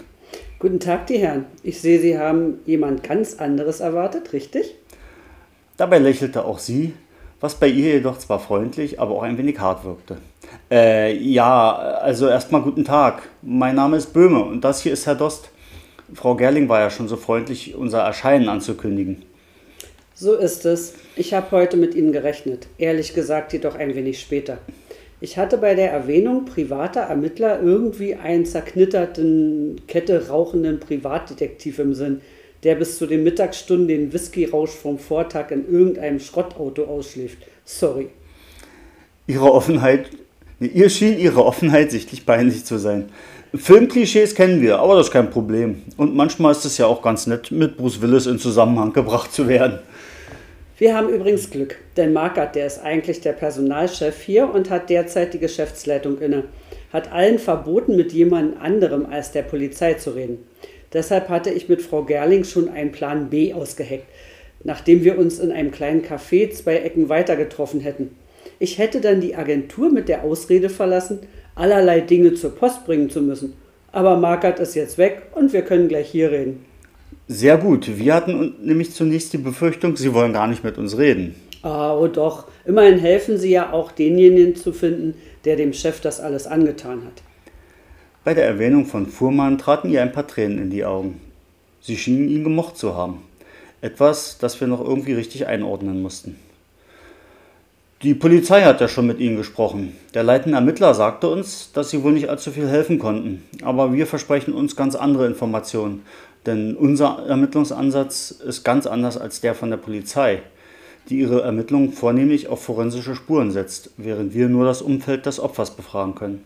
Guten 0.61 0.79
Tag, 0.79 1.09
die 1.09 1.18
Herren. 1.18 1.46
Ich 1.64 1.81
sehe, 1.81 2.00
Sie 2.00 2.16
haben 2.16 2.61
jemand 2.64 3.03
ganz 3.03 3.35
anderes 3.35 3.81
erwartet, 3.81 4.33
richtig? 4.33 4.76
Dabei 5.76 5.98
lächelte 5.98 6.44
auch 6.44 6.61
sie, 6.61 6.92
was 7.40 7.57
bei 7.57 7.66
ihr 7.66 7.94
jedoch 7.94 8.18
zwar 8.18 8.38
freundlich, 8.38 9.00
aber 9.00 9.16
auch 9.16 9.24
ein 9.24 9.37
wenig 9.37 9.59
hart 9.59 9.85
wirkte. 9.85 10.18
Äh, 10.70 11.16
ja, 11.16 11.72
also 11.72 12.29
erstmal 12.29 12.62
guten 12.62 12.85
Tag. 12.85 13.22
Mein 13.42 13.74
Name 13.74 13.96
ist 13.96 14.12
Böhme 14.12 14.44
und 14.44 14.62
das 14.62 14.83
hier 14.83 14.92
ist 14.92 15.07
Herr 15.07 15.16
Dost. 15.16 15.50
Frau 16.14 16.37
Gerling 16.37 16.68
war 16.68 16.79
ja 16.79 16.90
schon 16.90 17.09
so 17.09 17.16
freundlich, 17.16 17.74
unser 17.74 18.03
Erscheinen 18.03 18.48
anzukündigen. 18.48 19.24
So 20.14 20.35
ist 20.35 20.66
es. 20.66 20.94
Ich 21.16 21.35
habe 21.35 21.50
heute 21.50 21.76
mit 21.76 21.96
Ihnen 21.96 22.12
gerechnet. 22.12 22.68
Ehrlich 22.79 23.12
gesagt 23.12 23.53
jedoch 23.55 23.74
ein 23.74 23.96
wenig 23.96 24.20
später. 24.20 24.59
Ich 25.22 25.37
hatte 25.37 25.59
bei 25.59 25.74
der 25.74 25.92
Erwähnung 25.92 26.46
privater 26.46 27.02
Ermittler 27.02 27.61
irgendwie 27.62 28.14
einen 28.14 28.46
zerknitterten, 28.46 29.83
Kette 29.87 30.28
rauchenden 30.28 30.80
Privatdetektiv 30.80 31.78
im 31.78 31.92
Sinn, 31.92 32.22
der 32.62 32.74
bis 32.76 32.96
zu 32.96 33.06
den 33.06 33.22
Mittagsstunden 33.22 33.88
den 33.88 34.12
Whisky-Rausch 34.14 34.70
vom 34.70 34.98
Vortag 34.98 35.50
in 35.50 35.70
irgendeinem 35.70 36.20
Schrottauto 36.20 36.85
ausschläft. 36.85 37.37
Sorry. 37.66 38.09
Ihre 39.26 39.52
Offenheit, 39.52 40.06
ihr 40.59 40.88
schien 40.88 41.18
ihre 41.18 41.44
Offenheit 41.44 41.90
sichtlich 41.90 42.24
peinlich 42.24 42.64
zu 42.64 42.78
sein. 42.78 43.11
Filmklischees 43.54 44.35
kennen 44.35 44.62
wir, 44.62 44.78
aber 44.78 44.94
das 44.96 45.09
ist 45.09 45.12
kein 45.12 45.30
Problem. 45.30 45.83
Und 45.98 46.14
manchmal 46.14 46.52
ist 46.52 46.64
es 46.64 46.78
ja 46.78 46.87
auch 46.87 47.02
ganz 47.02 47.26
nett, 47.26 47.50
mit 47.50 47.76
Bruce 47.76 48.00
Willis 48.00 48.26
in 48.26 48.38
Zusammenhang 48.38 48.92
gebracht 48.94 49.35
zu 49.35 49.48
werden. 49.48 49.80
Wir 50.80 50.96
haben 50.96 51.10
übrigens 51.10 51.50
Glück, 51.50 51.76
denn 51.98 52.14
Markert, 52.14 52.54
der 52.54 52.66
ist 52.66 52.82
eigentlich 52.82 53.20
der 53.20 53.34
Personalchef 53.34 54.22
hier 54.22 54.50
und 54.50 54.70
hat 54.70 54.88
derzeit 54.88 55.34
die 55.34 55.38
Geschäftsleitung 55.38 56.18
inne, 56.20 56.44
hat 56.90 57.12
allen 57.12 57.38
verboten, 57.38 57.96
mit 57.96 58.12
jemand 58.12 58.58
anderem 58.58 59.04
als 59.04 59.30
der 59.30 59.42
Polizei 59.42 59.92
zu 59.92 60.12
reden. 60.12 60.38
Deshalb 60.94 61.28
hatte 61.28 61.50
ich 61.50 61.68
mit 61.68 61.82
Frau 61.82 62.04
Gerling 62.04 62.44
schon 62.44 62.70
einen 62.70 62.92
Plan 62.92 63.28
B 63.28 63.52
ausgeheckt, 63.52 64.06
nachdem 64.64 65.04
wir 65.04 65.18
uns 65.18 65.38
in 65.38 65.52
einem 65.52 65.70
kleinen 65.70 66.02
Café 66.02 66.50
zwei 66.50 66.76
Ecken 66.76 67.10
weiter 67.10 67.36
getroffen 67.36 67.80
hätten. 67.80 68.16
Ich 68.58 68.78
hätte 68.78 69.02
dann 69.02 69.20
die 69.20 69.36
Agentur 69.36 69.92
mit 69.92 70.08
der 70.08 70.24
Ausrede 70.24 70.70
verlassen, 70.70 71.18
allerlei 71.54 72.00
Dinge 72.00 72.32
zur 72.32 72.56
Post 72.56 72.86
bringen 72.86 73.10
zu 73.10 73.20
müssen. 73.20 73.52
Aber 73.92 74.16
Markert 74.16 74.60
ist 74.60 74.74
jetzt 74.74 74.96
weg 74.96 75.20
und 75.34 75.52
wir 75.52 75.60
können 75.60 75.88
gleich 75.88 76.08
hier 76.08 76.30
reden. 76.30 76.64
Sehr 77.32 77.58
gut. 77.58 77.96
Wir 77.96 78.14
hatten 78.14 78.56
nämlich 78.60 78.92
zunächst 78.92 79.32
die 79.32 79.38
Befürchtung, 79.38 79.96
Sie 79.96 80.12
wollen 80.14 80.32
gar 80.32 80.48
nicht 80.48 80.64
mit 80.64 80.78
uns 80.78 80.98
reden. 80.98 81.36
Oh, 81.62 82.08
doch. 82.12 82.48
Immerhin 82.64 82.98
helfen 82.98 83.38
Sie 83.38 83.52
ja 83.52 83.72
auch 83.72 83.92
denjenigen 83.92 84.56
zu 84.56 84.72
finden, 84.72 85.14
der 85.44 85.54
dem 85.54 85.72
Chef 85.72 86.00
das 86.00 86.18
alles 86.18 86.48
angetan 86.48 87.04
hat. 87.04 87.22
Bei 88.24 88.34
der 88.34 88.46
Erwähnung 88.46 88.84
von 88.84 89.06
Fuhrmann 89.06 89.58
traten 89.58 89.92
ihr 89.92 90.02
ein 90.02 90.10
paar 90.10 90.26
Tränen 90.26 90.58
in 90.58 90.70
die 90.70 90.84
Augen. 90.84 91.20
Sie 91.80 91.96
schienen 91.96 92.28
ihn 92.28 92.42
gemocht 92.42 92.76
zu 92.76 92.96
haben. 92.96 93.22
Etwas, 93.80 94.38
das 94.38 94.60
wir 94.60 94.66
noch 94.66 94.84
irgendwie 94.84 95.12
richtig 95.12 95.46
einordnen 95.46 96.02
mussten. 96.02 96.34
Die 98.02 98.14
Polizei 98.14 98.62
hat 98.62 98.80
ja 98.80 98.88
schon 98.88 99.06
mit 99.06 99.20
Ihnen 99.20 99.36
gesprochen. 99.36 99.94
Der 100.14 100.22
leitende 100.22 100.56
Ermittler 100.56 100.94
sagte 100.94 101.28
uns, 101.28 101.70
dass 101.72 101.90
Sie 101.90 102.02
wohl 102.02 102.12
nicht 102.12 102.30
allzu 102.30 102.50
viel 102.50 102.66
helfen 102.66 102.98
konnten. 102.98 103.44
Aber 103.62 103.92
wir 103.92 104.06
versprechen 104.06 104.54
uns 104.54 104.74
ganz 104.74 104.94
andere 104.94 105.26
Informationen. 105.26 106.02
Denn 106.46 106.76
unser 106.76 107.26
Ermittlungsansatz 107.26 108.31
ist 108.31 108.64
ganz 108.64 108.87
anders 108.87 109.18
als 109.18 109.40
der 109.40 109.55
von 109.55 109.70
der 109.70 109.76
Polizei, 109.76 110.42
die 111.09 111.18
ihre 111.18 111.42
Ermittlungen 111.42 111.92
vornehmlich 111.92 112.48
auf 112.48 112.62
forensische 112.62 113.14
Spuren 113.14 113.50
setzt, 113.50 113.90
während 113.96 114.35
wir 114.35 114.48
nur 114.48 114.64
das 114.64 114.81
Umfeld 114.81 115.26
des 115.26 115.40
Opfers 115.40 115.76
befragen 115.76 116.14
können. 116.14 116.42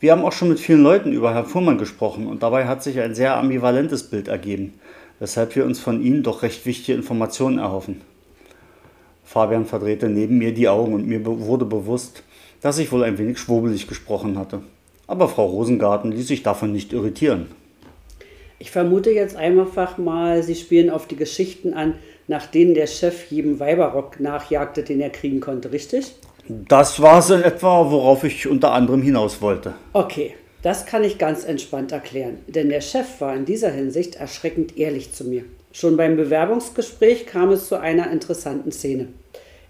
Wir 0.00 0.12
haben 0.12 0.24
auch 0.24 0.32
schon 0.32 0.48
mit 0.48 0.60
vielen 0.60 0.84
Leuten 0.84 1.12
über 1.12 1.34
Herrn 1.34 1.46
Fuhrmann 1.46 1.78
gesprochen 1.78 2.28
und 2.28 2.44
dabei 2.44 2.66
hat 2.66 2.84
sich 2.84 3.00
ein 3.00 3.16
sehr 3.16 3.36
ambivalentes 3.36 4.04
Bild 4.04 4.28
ergeben, 4.28 4.74
weshalb 5.18 5.56
wir 5.56 5.64
uns 5.64 5.80
von 5.80 6.00
Ihnen 6.00 6.22
doch 6.22 6.42
recht 6.42 6.66
wichtige 6.66 6.96
Informationen 6.96 7.58
erhoffen. 7.58 8.00
Fabian 9.24 9.66
verdrehte 9.66 10.08
neben 10.08 10.38
mir 10.38 10.54
die 10.54 10.68
Augen 10.68 10.94
und 10.94 11.06
mir 11.06 11.26
wurde 11.26 11.64
bewusst, 11.64 12.22
dass 12.60 12.78
ich 12.78 12.92
wohl 12.92 13.02
ein 13.02 13.18
wenig 13.18 13.38
schwurbelig 13.38 13.88
gesprochen 13.88 14.38
hatte. 14.38 14.60
Aber 15.08 15.28
Frau 15.28 15.46
Rosengarten 15.46 16.12
ließ 16.12 16.28
sich 16.28 16.42
davon 16.42 16.72
nicht 16.72 16.92
irritieren. 16.92 17.46
Ich 18.60 18.70
vermute 18.72 19.10
jetzt 19.10 19.36
einfach 19.36 19.98
mal, 19.98 20.42
Sie 20.42 20.56
spielen 20.56 20.90
auf 20.90 21.06
die 21.06 21.16
Geschichten 21.16 21.74
an, 21.74 21.94
nach 22.26 22.46
denen 22.46 22.74
der 22.74 22.88
Chef 22.88 23.30
jedem 23.30 23.60
Weiberrock 23.60 24.18
nachjagte, 24.18 24.82
den 24.82 25.00
er 25.00 25.10
kriegen 25.10 25.40
konnte, 25.40 25.72
richtig? 25.72 26.14
Das 26.48 27.00
war 27.00 27.18
es 27.18 27.30
in 27.30 27.42
etwa, 27.42 27.90
worauf 27.90 28.24
ich 28.24 28.48
unter 28.48 28.72
anderem 28.72 29.02
hinaus 29.02 29.40
wollte. 29.40 29.74
Okay, 29.92 30.34
das 30.62 30.86
kann 30.86 31.04
ich 31.04 31.18
ganz 31.18 31.44
entspannt 31.44 31.92
erklären, 31.92 32.38
denn 32.48 32.68
der 32.68 32.80
Chef 32.80 33.20
war 33.20 33.36
in 33.36 33.44
dieser 33.44 33.70
Hinsicht 33.70 34.16
erschreckend 34.16 34.76
ehrlich 34.76 35.12
zu 35.12 35.24
mir. 35.24 35.44
Schon 35.70 35.96
beim 35.96 36.16
Bewerbungsgespräch 36.16 37.26
kam 37.26 37.50
es 37.50 37.68
zu 37.68 37.76
einer 37.76 38.10
interessanten 38.10 38.72
Szene. 38.72 39.08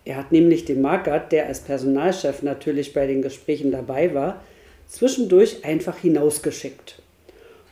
Er 0.07 0.17
hat 0.17 0.33
nämlich 0.33 0.65
den 0.65 0.81
Markert, 0.81 1.33
der 1.33 1.47
als 1.47 1.61
Personalchef 1.61 2.43
natürlich 2.43 2.95
bei 2.95 3.07
den 3.07 3.21
Gesprächen 3.21 3.71
dabei 3.71 4.15
war, 4.15 4.43
zwischendurch 4.87 5.65
einfach 5.67 5.99
hinausgeschickt. 5.99 7.03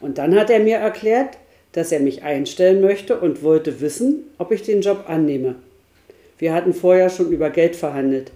Und 0.06 0.18
dann 0.18 0.36
hat 0.36 0.50
er 0.50 0.60
mir 0.60 0.76
erklärt, 0.76 1.36
dass 1.72 1.90
er 1.90 1.98
mich 1.98 2.22
einstellen 2.22 2.80
möchte 2.80 3.18
und 3.18 3.42
wollte 3.42 3.80
wissen, 3.80 4.22
ob 4.38 4.52
ich 4.52 4.62
den 4.62 4.80
Job 4.80 5.06
annehme. 5.08 5.56
Wir 6.38 6.54
hatten 6.54 6.74
vorher 6.74 7.10
schon 7.10 7.32
über 7.32 7.50
Geld 7.50 7.74
verhandelt. 7.74 8.30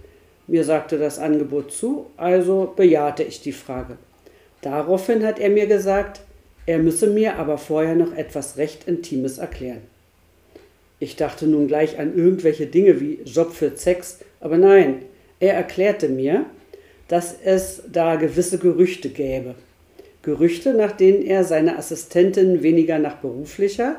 Mir 0.48 0.64
sagte 0.64 0.98
das 0.98 1.20
Angebot 1.20 1.70
zu, 1.70 2.06
also 2.16 2.72
bejahte 2.74 3.22
ich 3.22 3.40
die 3.40 3.52
Frage. 3.52 3.98
Daraufhin 4.62 5.24
hat 5.24 5.38
er 5.38 5.48
mir 5.48 5.68
gesagt, 5.68 6.22
er 6.66 6.78
müsse 6.78 7.06
mir 7.06 7.36
aber 7.36 7.56
vorher 7.56 7.94
noch 7.94 8.16
etwas 8.16 8.56
recht 8.56 8.88
Intimes 8.88 9.38
erklären. 9.38 9.82
Ich 10.98 11.14
dachte 11.14 11.46
nun 11.46 11.68
gleich 11.68 12.00
an 12.00 12.16
irgendwelche 12.16 12.66
Dinge 12.66 13.00
wie 13.00 13.20
Job 13.24 13.52
für 13.52 13.76
Sex, 13.76 14.18
aber 14.40 14.58
nein, 14.58 15.02
er 15.38 15.54
erklärte 15.54 16.08
mir, 16.08 16.46
dass 17.06 17.32
es 17.44 17.84
da 17.86 18.16
gewisse 18.16 18.58
Gerüchte 18.58 19.08
gäbe. 19.08 19.54
Gerüchte, 20.22 20.74
nach 20.74 20.92
denen 20.92 21.22
er 21.22 21.44
seine 21.44 21.78
Assistentin 21.78 22.62
weniger 22.62 22.98
nach 22.98 23.16
beruflicher, 23.16 23.96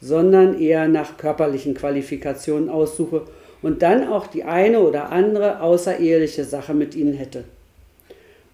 sondern 0.00 0.60
eher 0.60 0.88
nach 0.88 1.16
körperlichen 1.16 1.74
Qualifikationen 1.74 2.70
aussuche 2.70 3.22
und 3.62 3.82
dann 3.82 4.08
auch 4.08 4.26
die 4.26 4.44
eine 4.44 4.80
oder 4.80 5.10
andere 5.10 5.60
außereheliche 5.60 6.44
Sache 6.44 6.74
mit 6.74 6.94
ihnen 6.94 7.14
hätte. 7.14 7.44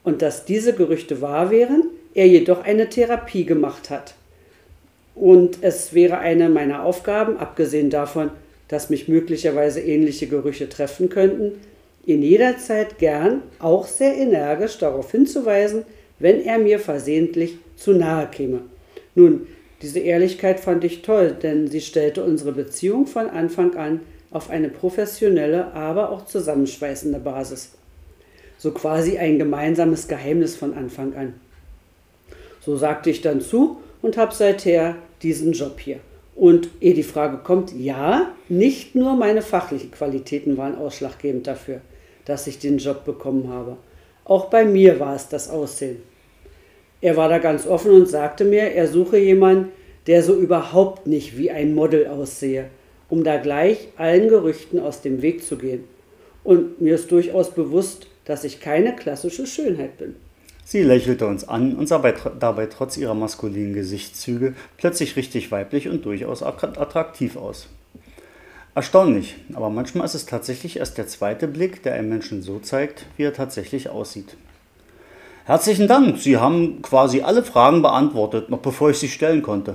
Und 0.03 0.23
dass 0.23 0.45
diese 0.45 0.75
Gerüchte 0.75 1.21
wahr 1.21 1.51
wären, 1.51 1.85
er 2.15 2.27
jedoch 2.27 2.65
eine 2.65 2.89
Therapie 2.89 3.45
gemacht 3.45 3.91
hat. 3.91 4.15
Und 5.15 5.59
es 5.61 5.95
wäre 5.95 6.19
eine 6.19 6.49
meiner 6.49 6.83
Aufgaben, 6.83 7.37
abgesehen 7.37 7.91
davon, 7.91 8.31
dass 8.69 8.91
mich 8.91 9.09
möglicherweise 9.09 9.81
ähnliche 9.81 10.27
Gerüche 10.27 10.69
treffen 10.69 11.09
könnten, 11.09 11.53
ihn 12.07 12.23
jederzeit 12.23 12.99
gern, 12.99 13.43
auch 13.59 13.87
sehr 13.87 14.17
energisch 14.17 14.79
darauf 14.79 15.11
hinzuweisen, 15.11 15.85
wenn 16.25 16.43
er 16.43 16.59
mir 16.59 16.79
versehentlich 16.79 17.59
zu 17.77 17.93
nahe 17.93 18.27
käme. 18.29 18.61
Nun, 19.15 19.47
diese 19.83 19.99
Ehrlichkeit 19.99 20.59
fand 20.59 20.83
ich 20.83 21.03
toll, 21.03 21.37
denn 21.43 21.69
sie 21.69 21.83
stellte 21.83 22.25
unsere 22.25 22.53
Beziehung 22.53 23.07
von 23.07 23.29
Anfang 23.29 23.77
an 23.77 24.01
auf 24.31 24.49
eine 24.49 24.71
professionelle, 24.71 25.75
aber 25.75 26.09
auch 26.09 26.25
zusammenschweißende 26.25 27.19
Basis. 27.19 27.73
So 28.57 28.71
quasi 28.71 29.19
ein 29.19 29.39
gemeinsames 29.39 30.09
Geheimnis 30.09 30.57
von 30.57 30.73
Anfang 30.73 31.15
an. 31.15 31.35
So 32.63 32.75
sagte 32.75 33.11
ich 33.11 33.21
dann 33.21 33.43
zu 33.43 33.83
und 34.01 34.17
habe 34.17 34.35
seither 34.35 34.97
diesen 35.21 35.53
Job 35.53 35.79
hier. 35.79 35.99
Und 36.35 36.71
ehe 36.81 36.95
die 36.95 37.03
Frage 37.03 37.37
kommt, 37.37 37.75
ja, 37.75 38.33
nicht 38.49 38.95
nur 38.95 39.15
meine 39.15 39.43
fachlichen 39.43 39.91
Qualitäten 39.91 40.57
waren 40.57 40.75
ausschlaggebend 40.75 41.47
dafür, 41.47 41.83
dass 42.25 42.47
ich 42.47 42.61
den 42.61 42.79
Job 42.79 43.05
bekommen 43.05 43.51
habe. 43.51 43.77
Auch 44.25 44.47
bei 44.47 44.65
mir 44.65 44.99
war 44.99 45.15
es 45.15 45.29
das 45.29 45.51
Aussehen. 45.51 46.14
Er 47.05 47.19
war 47.19 47.29
da 47.29 47.37
ganz 47.37 47.67
offen 47.67 47.91
und 47.91 48.09
sagte 48.09 48.47
mir, 48.47 48.73
er 48.73 48.89
suche 48.89 49.19
jemanden, 49.19 49.73
der 50.07 50.23
so 50.23 50.35
überhaupt 50.35 51.07
nicht 51.07 51.37
wie 51.37 51.51
ein 51.51 51.75
Model 51.75 52.07
aussehe, 52.07 52.71
um 53.11 53.25
da 53.25 53.37
gleich 53.37 53.89
allen 53.99 54.31
Gerüchten 54.31 54.81
aus 54.81 55.03
dem 55.03 55.21
Weg 55.21 55.45
zu 55.45 55.59
gehen. 55.59 55.85
Und 56.45 56.81
mir 56.81 56.95
ist 56.95 57.13
durchaus 57.13 57.51
bewusst, 57.51 58.07
dass 58.25 58.43
ich 58.43 58.59
keine 58.59 58.97
klassische 58.97 59.47
Schönheit 59.47 59.99
bin. 59.99 60.17
Sie 60.65 60.81
lächelte 60.81 61.27
uns 61.27 61.47
an 61.47 61.77
und 61.77 61.89
sah 61.89 61.99
dabei 62.41 62.65
trotz 62.69 62.97
ihrer 62.97 63.13
maskulinen 63.13 63.75
Gesichtszüge 63.75 64.55
plötzlich 64.79 65.15
richtig 65.17 65.53
weiblich 65.53 65.91
und 65.91 66.07
durchaus 66.07 66.43
attraktiv 66.43 67.37
aus. 67.37 67.69
Erstaunlich, 68.75 69.37
aber 69.53 69.69
manchmal 69.69 70.07
ist 70.07 70.15
es 70.15 70.25
tatsächlich 70.25 70.79
erst 70.79 70.97
der 70.97 71.07
zweite 71.07 71.49
Blick, 71.49 71.83
der 71.83 71.93
einem 71.93 72.09
Menschen 72.09 72.41
so 72.41 72.61
zeigt, 72.61 73.05
wie 73.19 73.25
er 73.25 73.35
tatsächlich 73.35 73.91
aussieht. 73.91 74.39
Herzlichen 75.47 75.89
Dank, 75.89 76.17
Sie 76.17 76.39
haben 76.39 76.81
quasi 76.81 77.21
alle 77.21 77.43
Fragen 77.43 77.83
beantwortet, 77.83 78.49
noch 78.49 78.61
bevor 78.61 78.89
ich 78.89 78.97
sie 78.97 79.11
stellen 79.11 79.43
konnte. 79.43 79.75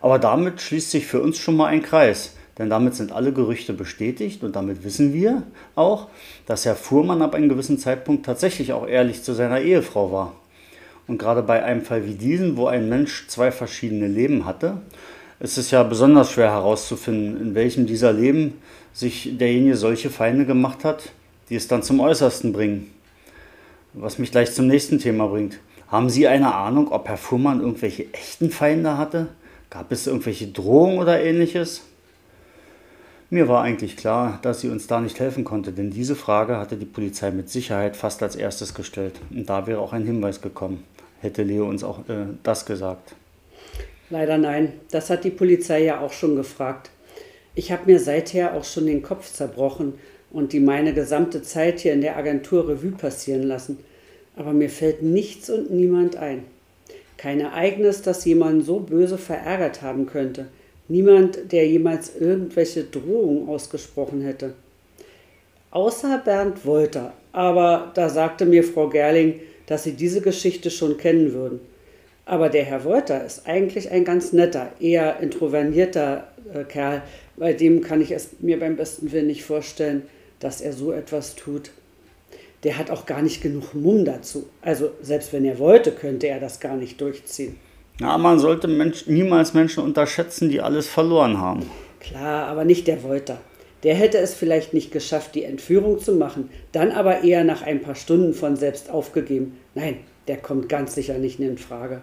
Aber 0.00 0.18
damit 0.18 0.60
schließt 0.60 0.90
sich 0.90 1.06
für 1.06 1.20
uns 1.22 1.38
schon 1.38 1.56
mal 1.56 1.66
ein 1.66 1.82
Kreis. 1.82 2.34
Denn 2.58 2.68
damit 2.68 2.96
sind 2.96 3.12
alle 3.12 3.32
Gerüchte 3.32 3.72
bestätigt 3.72 4.42
und 4.42 4.56
damit 4.56 4.82
wissen 4.82 5.14
wir 5.14 5.44
auch, 5.76 6.08
dass 6.46 6.64
Herr 6.64 6.74
Fuhrmann 6.74 7.22
ab 7.22 7.36
einem 7.36 7.48
gewissen 7.48 7.78
Zeitpunkt 7.78 8.26
tatsächlich 8.26 8.72
auch 8.72 8.88
ehrlich 8.88 9.22
zu 9.22 9.34
seiner 9.34 9.60
Ehefrau 9.60 10.10
war. 10.10 10.32
Und 11.06 11.18
gerade 11.18 11.44
bei 11.44 11.62
einem 11.62 11.82
Fall 11.82 12.04
wie 12.04 12.14
diesen, 12.14 12.56
wo 12.56 12.66
ein 12.66 12.88
Mensch 12.88 13.28
zwei 13.28 13.52
verschiedene 13.52 14.08
Leben 14.08 14.46
hatte, 14.46 14.78
ist 15.38 15.58
es 15.58 15.70
ja 15.70 15.84
besonders 15.84 16.32
schwer 16.32 16.50
herauszufinden, 16.50 17.40
in 17.40 17.54
welchem 17.54 17.86
dieser 17.86 18.12
Leben 18.12 18.54
sich 18.92 19.38
derjenige 19.38 19.76
solche 19.76 20.10
Feinde 20.10 20.44
gemacht 20.44 20.84
hat, 20.84 21.10
die 21.50 21.54
es 21.54 21.68
dann 21.68 21.84
zum 21.84 22.00
Äußersten 22.00 22.52
bringen. 22.52 22.97
Was 23.94 24.18
mich 24.18 24.30
gleich 24.30 24.52
zum 24.52 24.66
nächsten 24.66 24.98
Thema 24.98 25.28
bringt. 25.28 25.58
Haben 25.88 26.10
Sie 26.10 26.28
eine 26.28 26.54
Ahnung, 26.54 26.92
ob 26.92 27.08
Herr 27.08 27.16
Fuhrmann 27.16 27.60
irgendwelche 27.60 28.12
echten 28.12 28.50
Feinde 28.50 28.98
hatte? 28.98 29.28
Gab 29.70 29.90
es 29.92 30.06
irgendwelche 30.06 30.48
Drohungen 30.48 30.98
oder 30.98 31.22
ähnliches? 31.22 31.82
Mir 33.30 33.48
war 33.48 33.62
eigentlich 33.62 33.96
klar, 33.96 34.38
dass 34.40 34.62
sie 34.62 34.70
uns 34.70 34.86
da 34.86 35.00
nicht 35.00 35.20
helfen 35.20 35.44
konnte, 35.44 35.72
denn 35.72 35.90
diese 35.90 36.16
Frage 36.16 36.56
hatte 36.56 36.76
die 36.76 36.86
Polizei 36.86 37.30
mit 37.30 37.50
Sicherheit 37.50 37.94
fast 37.94 38.22
als 38.22 38.36
erstes 38.36 38.72
gestellt. 38.72 39.20
Und 39.30 39.50
da 39.50 39.66
wäre 39.66 39.80
auch 39.80 39.92
ein 39.92 40.04
Hinweis 40.04 40.40
gekommen. 40.40 40.84
Hätte 41.20 41.42
Leo 41.42 41.68
uns 41.68 41.84
auch 41.84 42.00
äh, 42.08 42.26
das 42.42 42.64
gesagt. 42.64 43.14
Leider 44.08 44.38
nein, 44.38 44.72
das 44.90 45.10
hat 45.10 45.24
die 45.24 45.30
Polizei 45.30 45.84
ja 45.84 46.00
auch 46.00 46.12
schon 46.12 46.36
gefragt. 46.36 46.90
Ich 47.54 47.70
habe 47.70 47.82
mir 47.86 48.00
seither 48.00 48.54
auch 48.54 48.64
schon 48.64 48.86
den 48.86 49.02
Kopf 49.02 49.30
zerbrochen 49.30 49.94
und 50.30 50.52
die 50.52 50.60
meine 50.60 50.92
gesamte 50.92 51.42
Zeit 51.42 51.80
hier 51.80 51.92
in 51.92 52.00
der 52.00 52.16
Agentur 52.16 52.68
Revue 52.68 52.92
passieren 52.92 53.44
lassen. 53.44 53.78
Aber 54.36 54.52
mir 54.52 54.70
fällt 54.70 55.02
nichts 55.02 55.50
und 55.50 55.70
niemand 55.70 56.16
ein. 56.16 56.44
Kein 57.16 57.40
Ereignis, 57.40 58.02
das 58.02 58.24
jemanden 58.24 58.62
so 58.62 58.78
böse 58.78 59.18
verärgert 59.18 59.82
haben 59.82 60.06
könnte. 60.06 60.46
Niemand, 60.86 61.52
der 61.52 61.66
jemals 61.66 62.12
irgendwelche 62.18 62.84
Drohungen 62.84 63.48
ausgesprochen 63.48 64.22
hätte. 64.22 64.54
Außer 65.70 66.22
Bernd 66.24 66.64
Wolter. 66.64 67.12
Aber 67.32 67.90
da 67.94 68.08
sagte 68.08 68.46
mir 68.46 68.64
Frau 68.64 68.88
Gerling, 68.88 69.40
dass 69.66 69.84
sie 69.84 69.92
diese 69.92 70.20
Geschichte 70.20 70.70
schon 70.70 70.96
kennen 70.96 71.32
würden. 71.34 71.60
Aber 72.24 72.48
der 72.48 72.64
Herr 72.64 72.84
Wolter 72.84 73.24
ist 73.24 73.46
eigentlich 73.46 73.90
ein 73.90 74.04
ganz 74.04 74.32
netter, 74.32 74.72
eher 74.80 75.20
introvertierter 75.20 76.28
äh, 76.52 76.64
Kerl. 76.64 77.02
Bei 77.36 77.52
dem 77.52 77.82
kann 77.82 78.00
ich 78.00 78.12
es 78.12 78.30
mir 78.40 78.58
beim 78.58 78.76
besten 78.76 79.12
Willen 79.12 79.26
nicht 79.26 79.44
vorstellen, 79.44 80.02
dass 80.40 80.60
er 80.60 80.72
so 80.72 80.92
etwas 80.92 81.34
tut. 81.34 81.70
Der 82.64 82.76
hat 82.76 82.90
auch 82.90 83.06
gar 83.06 83.22
nicht 83.22 83.40
genug 83.40 83.74
Mumm 83.74 84.04
dazu. 84.04 84.48
Also 84.62 84.90
selbst 85.00 85.32
wenn 85.32 85.44
er 85.44 85.58
wollte, 85.58 85.92
könnte 85.92 86.26
er 86.26 86.40
das 86.40 86.60
gar 86.60 86.76
nicht 86.76 87.00
durchziehen. 87.00 87.56
Ja, 88.00 88.16
man 88.18 88.38
sollte 88.38 88.68
Mensch, 88.68 89.06
niemals 89.06 89.54
Menschen 89.54 89.82
unterschätzen, 89.82 90.48
die 90.48 90.60
alles 90.60 90.88
verloren 90.88 91.38
haben. 91.40 91.68
Klar, 92.00 92.46
aber 92.46 92.64
nicht 92.64 92.86
der 92.86 93.02
Wolter. 93.02 93.38
Der 93.82 93.94
hätte 93.94 94.18
es 94.18 94.34
vielleicht 94.34 94.74
nicht 94.74 94.90
geschafft, 94.90 95.34
die 95.34 95.44
Entführung 95.44 96.00
zu 96.00 96.12
machen, 96.12 96.50
dann 96.72 96.90
aber 96.90 97.22
eher 97.22 97.44
nach 97.44 97.62
ein 97.62 97.80
paar 97.80 97.94
Stunden 97.94 98.34
von 98.34 98.56
selbst 98.56 98.90
aufgegeben. 98.90 99.56
Nein, 99.74 99.98
der 100.26 100.36
kommt 100.36 100.68
ganz 100.68 100.94
sicher 100.94 101.18
nicht 101.18 101.38
in 101.38 101.58
Frage. 101.58 102.00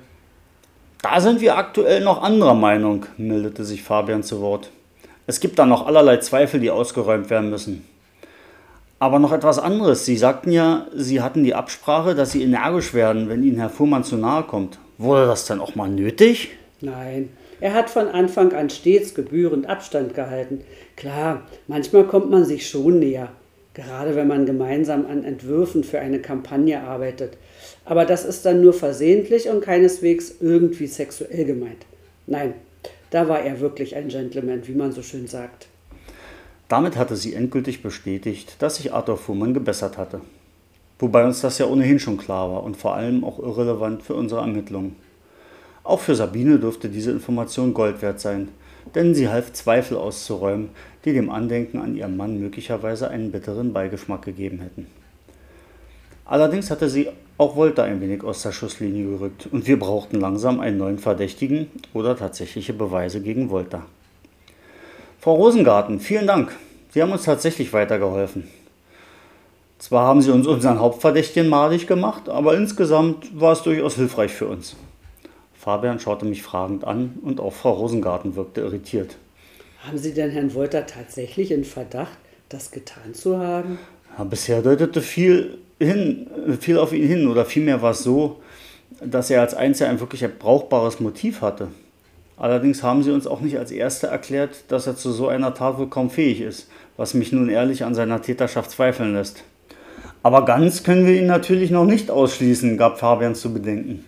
Da 1.01 1.19
sind 1.19 1.41
wir 1.41 1.57
aktuell 1.57 2.01
noch 2.01 2.23
anderer 2.23 2.55
Meinung, 2.55 3.05
meldete 3.17 3.63
sich 3.63 3.83
Fabian 3.83 4.23
zu 4.23 4.41
Wort. 4.41 4.71
Es 5.27 5.39
gibt 5.39 5.59
da 5.59 5.65
noch 5.65 5.85
allerlei 5.85 6.17
Zweifel, 6.17 6.59
die 6.59 6.71
ausgeräumt 6.71 7.29
werden 7.29 7.49
müssen. 7.49 7.85
Aber 9.05 9.19
noch 9.19 9.31
etwas 9.31 9.59
anderes. 9.59 10.03
Sie 10.03 10.17
sagten 10.17 10.51
ja, 10.51 10.87
Sie 10.95 11.21
hatten 11.21 11.43
die 11.43 11.53
Absprache, 11.53 12.15
dass 12.15 12.31
Sie 12.31 12.41
energisch 12.41 12.95
werden, 12.95 13.29
wenn 13.29 13.43
Ihnen 13.43 13.59
Herr 13.59 13.69
Fuhrmann 13.69 14.03
zu 14.03 14.17
nahe 14.17 14.41
kommt. 14.41 14.79
Wurde 14.97 15.27
das 15.27 15.45
dann 15.45 15.59
auch 15.59 15.75
mal 15.75 15.87
nötig? 15.87 16.49
Nein, 16.81 17.29
er 17.61 17.75
hat 17.75 17.91
von 17.91 18.07
Anfang 18.07 18.51
an 18.53 18.71
stets 18.71 19.13
gebührend 19.13 19.69
Abstand 19.69 20.15
gehalten. 20.15 20.61
Klar, 20.95 21.43
manchmal 21.67 22.05
kommt 22.05 22.31
man 22.31 22.45
sich 22.45 22.67
schon 22.67 22.97
näher, 22.97 23.29
gerade 23.75 24.15
wenn 24.15 24.27
man 24.27 24.47
gemeinsam 24.47 25.05
an 25.05 25.23
Entwürfen 25.23 25.83
für 25.83 25.99
eine 25.99 26.17
Kampagne 26.17 26.81
arbeitet. 26.81 27.37
Aber 27.85 28.05
das 28.05 28.25
ist 28.25 28.43
dann 28.43 28.61
nur 28.61 28.73
versehentlich 28.73 29.49
und 29.49 29.61
keineswegs 29.61 30.37
irgendwie 30.41 30.87
sexuell 30.87 31.45
gemeint. 31.45 31.85
Nein, 32.25 32.55
da 33.11 33.27
war 33.27 33.41
er 33.41 33.59
wirklich 33.59 33.95
ein 33.95 34.07
Gentleman, 34.07 34.67
wie 34.67 34.73
man 34.73 34.93
so 34.93 35.03
schön 35.03 35.27
sagt. 35.27 35.67
Damit 36.67 36.97
hatte 36.97 37.15
sie 37.15 37.33
endgültig 37.33 37.83
bestätigt, 37.83 38.55
dass 38.59 38.77
sich 38.77 38.91
Arthur 38.93 39.17
Fuhrmann 39.17 39.53
gebessert 39.53 39.97
hatte. 39.97 40.21
Wobei 40.97 41.25
uns 41.25 41.41
das 41.41 41.57
ja 41.57 41.67
ohnehin 41.67 41.99
schon 41.99 42.17
klar 42.17 42.51
war 42.51 42.63
und 42.63 42.77
vor 42.77 42.95
allem 42.95 43.23
auch 43.23 43.37
irrelevant 43.37 44.01
für 44.01 44.15
unsere 44.15 44.41
Ermittlungen. 44.41 44.95
Auch 45.83 45.99
für 45.99 46.15
Sabine 46.15 46.57
dürfte 46.57 46.89
diese 46.89 47.11
Information 47.11 47.73
Gold 47.73 48.01
wert 48.01 48.19
sein, 48.19 48.49
denn 48.95 49.13
sie 49.13 49.29
half 49.29 49.53
Zweifel 49.53 49.97
auszuräumen, 49.97 50.69
die 51.03 51.13
dem 51.13 51.29
Andenken 51.29 51.79
an 51.79 51.95
ihren 51.95 52.17
Mann 52.17 52.39
möglicherweise 52.39 53.09
einen 53.09 53.31
bitteren 53.31 53.73
Beigeschmack 53.73 54.23
gegeben 54.23 54.59
hätten. 54.61 54.87
Allerdings 56.25 56.71
hatte 56.71 56.89
sie 56.89 57.09
auch 57.37 57.55
Volta 57.55 57.83
ein 57.83 58.01
wenig 58.01 58.23
aus 58.23 58.41
der 58.41 58.51
Schusslinie 58.51 59.05
gerückt 59.05 59.47
und 59.51 59.67
wir 59.67 59.77
brauchten 59.77 60.19
langsam 60.19 60.59
einen 60.59 60.77
neuen 60.77 60.97
Verdächtigen 60.97 61.67
oder 61.93 62.17
tatsächliche 62.17 62.73
Beweise 62.73 63.21
gegen 63.21 63.51
Volta. 63.51 63.85
Frau 65.25 65.37
Rosengarten, 65.37 65.99
vielen 65.99 66.27
Dank. 66.27 66.55
Sie 66.91 67.01
haben 67.01 67.11
uns 67.11 67.23
tatsächlich 67.23 67.73
weitergeholfen. 67.73 68.47
Zwar 69.79 70.05
haben 70.05 70.21
sie 70.21 70.29
uns 70.29 70.45
unseren 70.45 70.79
Hauptverdächtigen 70.79 71.49
madig 71.49 71.87
gemacht, 71.87 72.29
aber 72.29 72.55
insgesamt 72.55 73.31
war 73.33 73.53
es 73.53 73.63
durchaus 73.63 73.95
hilfreich 73.95 74.31
für 74.31 74.45
uns. 74.45 74.75
Fabian 75.55 75.99
schaute 75.99 76.27
mich 76.27 76.43
fragend 76.43 76.83
an 76.83 77.17
und 77.23 77.39
auch 77.39 77.53
Frau 77.53 77.71
Rosengarten 77.71 78.35
wirkte 78.35 78.61
irritiert. 78.61 79.17
Haben 79.87 79.97
Sie 79.97 80.13
denn 80.13 80.29
Herrn 80.29 80.53
Wolter 80.53 80.85
tatsächlich 80.85 81.49
in 81.49 81.63
Verdacht, 81.63 82.19
das 82.49 82.69
getan 82.69 83.15
zu 83.15 83.39
haben? 83.39 83.79
Ja, 84.15 84.25
bisher 84.25 84.61
deutete 84.61 85.01
viel, 85.01 85.57
hin, 85.79 86.27
viel 86.59 86.77
auf 86.77 86.93
ihn 86.93 87.07
hin 87.07 87.27
oder 87.27 87.45
vielmehr 87.45 87.81
war 87.81 87.93
es 87.93 88.03
so, 88.03 88.41
dass 89.03 89.31
er 89.31 89.41
als 89.41 89.55
Einziger 89.55 89.89
ein 89.89 89.99
wirklich 89.99 90.23
brauchbares 90.37 90.99
Motiv 90.99 91.41
hatte. 91.41 91.69
Allerdings 92.37 92.83
haben 92.83 93.01
sie 93.03 93.11
uns 93.11 93.27
auch 93.27 93.41
nicht 93.41 93.57
als 93.57 93.71
Erste 93.71 94.07
erklärt, 94.07 94.65
dass 94.67 94.87
er 94.87 94.97
zu 94.97 95.11
so 95.11 95.27
einer 95.27 95.53
Tat 95.53 95.77
wohl 95.77 95.87
kaum 95.87 96.09
fähig 96.09 96.41
ist, 96.41 96.67
was 96.97 97.13
mich 97.13 97.31
nun 97.31 97.49
ehrlich 97.49 97.83
an 97.83 97.95
seiner 97.95 98.21
Täterschaft 98.21 98.71
zweifeln 98.71 99.13
lässt. 99.13 99.43
Aber 100.21 100.43
ganz 100.43 100.83
können 100.83 101.05
wir 101.05 101.17
ihn 101.17 101.27
natürlich 101.27 101.71
noch 101.71 101.85
nicht 101.85 102.11
ausschließen, 102.11 102.77
gab 102.77 102.99
Fabian 102.99 103.35
zu 103.35 103.53
bedenken. 103.53 104.05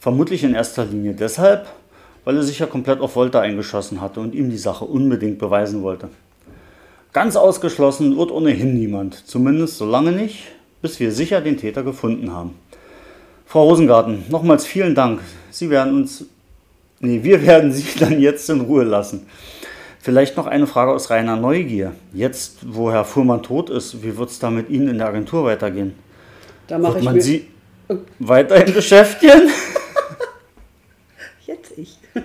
Vermutlich 0.00 0.42
in 0.42 0.54
erster 0.54 0.84
Linie 0.84 1.14
deshalb, 1.14 1.66
weil 2.24 2.36
er 2.36 2.42
sich 2.42 2.58
ja 2.58 2.66
komplett 2.66 3.00
auf 3.00 3.16
Volta 3.16 3.40
eingeschossen 3.40 4.00
hatte 4.00 4.20
und 4.20 4.34
ihm 4.34 4.50
die 4.50 4.58
Sache 4.58 4.84
unbedingt 4.84 5.38
beweisen 5.38 5.82
wollte. 5.82 6.08
Ganz 7.12 7.36
ausgeschlossen 7.36 8.16
wird 8.18 8.30
ohnehin 8.30 8.74
niemand, 8.74 9.26
zumindest 9.26 9.78
solange 9.78 10.12
nicht, 10.12 10.44
bis 10.82 11.00
wir 11.00 11.12
sicher 11.12 11.40
den 11.40 11.56
Täter 11.56 11.82
gefunden 11.82 12.32
haben. 12.32 12.54
Frau 13.46 13.62
Rosengarten, 13.68 14.24
nochmals 14.28 14.66
vielen 14.66 14.94
Dank. 14.94 15.20
Sie 15.50 15.70
werden 15.70 15.94
uns 15.94 16.26
Nee, 17.00 17.22
wir 17.22 17.46
werden 17.46 17.72
Sie 17.72 17.86
dann 17.98 18.20
jetzt 18.20 18.48
in 18.50 18.62
Ruhe 18.62 18.84
lassen. 18.84 19.26
Vielleicht 20.00 20.36
noch 20.36 20.46
eine 20.46 20.66
Frage 20.66 20.92
aus 20.92 21.10
reiner 21.10 21.36
Neugier. 21.36 21.92
Jetzt, 22.12 22.58
wo 22.62 22.92
Herr 22.92 23.04
Fuhrmann 23.04 23.42
tot 23.42 23.70
ist, 23.70 24.02
wie 24.04 24.16
wird 24.16 24.30
es 24.30 24.38
da 24.38 24.50
mit 24.50 24.70
Ihnen 24.70 24.88
in 24.88 24.98
der 24.98 25.08
Agentur 25.08 25.44
weitergehen? 25.44 25.94
Da 26.68 26.78
mache 26.78 26.98
ich 26.98 27.04
man 27.04 27.14
mir 27.16 27.22
Sie 27.22 27.48
weiterhin 28.18 28.72
beschäftigen? 28.72 29.50
jetzt 31.46 31.72
ich. 31.76 31.98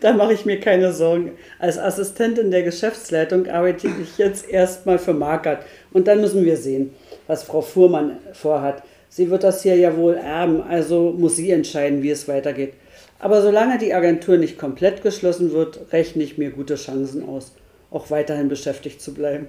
Da 0.00 0.12
mache 0.12 0.34
ich 0.34 0.44
mir 0.44 0.60
keine 0.60 0.92
Sorgen. 0.92 1.32
Als 1.58 1.78
Assistentin 1.78 2.50
der 2.50 2.62
Geschäftsleitung 2.62 3.48
arbeite 3.48 3.88
ich 4.02 4.18
jetzt 4.18 4.48
erstmal 4.48 4.98
für 4.98 5.14
Markert 5.14 5.64
und 5.92 6.06
dann 6.06 6.20
müssen 6.20 6.44
wir 6.44 6.56
sehen, 6.56 6.90
was 7.26 7.44
Frau 7.44 7.62
Fuhrmann 7.62 8.18
vorhat. 8.32 8.82
Sie 9.08 9.30
wird 9.30 9.42
das 9.42 9.62
hier 9.62 9.76
ja 9.76 9.96
wohl 9.96 10.14
erben, 10.14 10.62
also 10.62 11.14
muss 11.16 11.36
sie 11.36 11.50
entscheiden, 11.50 12.02
wie 12.02 12.10
es 12.10 12.28
weitergeht. 12.28 12.74
Aber 13.18 13.42
solange 13.42 13.78
die 13.78 13.94
Agentur 13.94 14.36
nicht 14.36 14.58
komplett 14.58 15.02
geschlossen 15.02 15.52
wird, 15.52 15.92
rechne 15.92 16.22
ich 16.22 16.36
mir 16.36 16.50
gute 16.50 16.76
Chancen 16.76 17.28
aus, 17.28 17.52
auch 17.90 18.10
weiterhin 18.10 18.48
beschäftigt 18.48 19.00
zu 19.00 19.14
bleiben. 19.14 19.48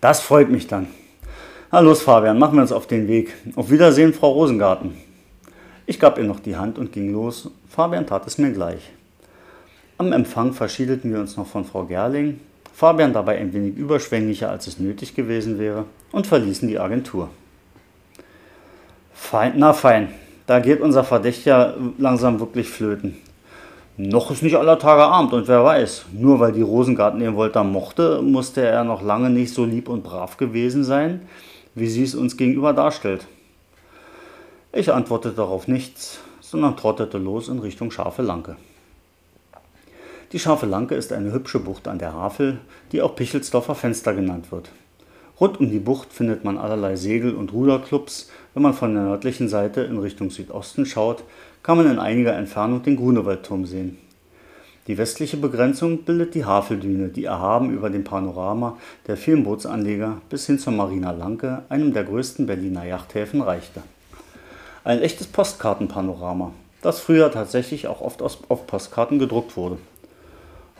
Das 0.00 0.20
freut 0.20 0.50
mich 0.50 0.66
dann. 0.66 0.88
Na 1.72 1.80
los, 1.80 2.02
Fabian, 2.02 2.38
machen 2.38 2.56
wir 2.56 2.62
uns 2.62 2.72
auf 2.72 2.86
den 2.86 3.06
Weg. 3.06 3.34
Auf 3.54 3.70
Wiedersehen, 3.70 4.12
Frau 4.14 4.32
Rosengarten. 4.32 4.96
Ich 5.86 6.00
gab 6.00 6.18
ihr 6.18 6.24
noch 6.24 6.40
die 6.40 6.56
Hand 6.56 6.78
und 6.78 6.92
ging 6.92 7.12
los. 7.12 7.50
Fabian 7.68 8.06
tat 8.06 8.26
es 8.26 8.38
mir 8.38 8.52
gleich. 8.52 8.90
Am 9.98 10.12
Empfang 10.12 10.52
verschiedeten 10.52 11.12
wir 11.12 11.20
uns 11.20 11.36
noch 11.36 11.46
von 11.46 11.64
Frau 11.64 11.84
Gerling, 11.84 12.40
Fabian 12.72 13.12
dabei 13.12 13.36
ein 13.36 13.52
wenig 13.52 13.76
überschwänglicher, 13.76 14.48
als 14.48 14.66
es 14.66 14.78
nötig 14.78 15.14
gewesen 15.14 15.58
wäre, 15.58 15.84
und 16.12 16.26
verließen 16.26 16.66
die 16.66 16.78
Agentur. 16.78 17.28
Fein, 19.12 19.52
na 19.56 19.74
fein, 19.74 20.08
da 20.50 20.58
geht 20.58 20.80
unser 20.80 21.04
Verdächtiger 21.04 21.76
langsam 21.96 22.40
wirklich 22.40 22.68
flöten. 22.68 23.16
Noch 23.96 24.32
ist 24.32 24.42
nicht 24.42 24.56
aller 24.56 24.80
Tage 24.80 25.04
Abend 25.04 25.32
und 25.32 25.46
wer 25.46 25.62
weiß, 25.62 26.06
nur 26.12 26.40
weil 26.40 26.50
die 26.50 26.60
Rosengarten 26.60 27.20
den 27.20 27.36
Volta 27.36 27.62
mochte, 27.62 28.20
musste 28.20 28.62
er 28.62 28.82
noch 28.82 29.00
lange 29.00 29.30
nicht 29.30 29.54
so 29.54 29.64
lieb 29.64 29.88
und 29.88 30.02
brav 30.02 30.38
gewesen 30.38 30.82
sein, 30.82 31.20
wie 31.76 31.86
sie 31.86 32.02
es 32.02 32.16
uns 32.16 32.36
gegenüber 32.36 32.72
darstellt. 32.72 33.28
Ich 34.72 34.92
antwortete 34.92 35.36
darauf 35.36 35.68
nichts, 35.68 36.18
sondern 36.40 36.76
trottete 36.76 37.18
los 37.18 37.46
in 37.46 37.60
Richtung 37.60 37.92
Scharfe 37.92 38.22
Lanke. 38.22 38.56
Die 40.32 40.40
Scharfe 40.40 40.66
Lanke 40.66 40.96
ist 40.96 41.12
eine 41.12 41.30
hübsche 41.30 41.60
Bucht 41.60 41.86
an 41.86 42.00
der 42.00 42.12
Havel, 42.12 42.58
die 42.90 43.02
auch 43.02 43.14
Pichelsdorfer 43.14 43.76
Fenster 43.76 44.14
genannt 44.14 44.50
wird. 44.50 44.68
Rund 45.40 45.58
um 45.58 45.70
die 45.70 45.78
Bucht 45.78 46.12
findet 46.12 46.44
man 46.44 46.58
allerlei 46.58 46.96
Segel- 46.96 47.34
und 47.34 47.54
Ruderclubs. 47.54 48.30
Wenn 48.54 48.62
man 48.62 48.74
von 48.74 48.94
der 48.94 49.04
nördlichen 49.04 49.48
Seite 49.48 49.82
in 49.82 49.98
Richtung 49.98 50.30
Südosten 50.30 50.84
schaut, 50.84 51.22
kann 51.62 51.76
man 51.76 51.90
in 51.90 51.98
einiger 51.98 52.34
Entfernung 52.34 52.82
den 52.82 52.96
Grunewaldturm 52.96 53.64
sehen. 53.64 53.98
Die 54.86 54.98
westliche 54.98 55.36
Begrenzung 55.36 55.98
bildet 55.98 56.34
die 56.34 56.44
Haveldüne, 56.44 57.10
die 57.10 57.24
erhaben 57.24 57.70
über 57.70 57.90
dem 57.90 58.02
Panorama 58.02 58.76
der 59.06 59.16
vielen 59.16 59.44
Bootsanleger 59.44 60.20
bis 60.28 60.46
hin 60.46 60.58
zur 60.58 60.72
Marina 60.72 61.12
Lanke, 61.12 61.62
einem 61.68 61.92
der 61.92 62.02
größten 62.02 62.46
Berliner 62.46 62.84
Yachthäfen, 62.84 63.40
reichte. 63.40 63.82
Ein 64.82 65.00
echtes 65.00 65.28
Postkartenpanorama, 65.28 66.52
das 66.82 66.98
früher 66.98 67.30
tatsächlich 67.30 67.86
auch 67.86 68.00
oft 68.00 68.22
auf 68.22 68.66
Postkarten 68.66 69.18
gedruckt 69.18 69.56
wurde. 69.56 69.78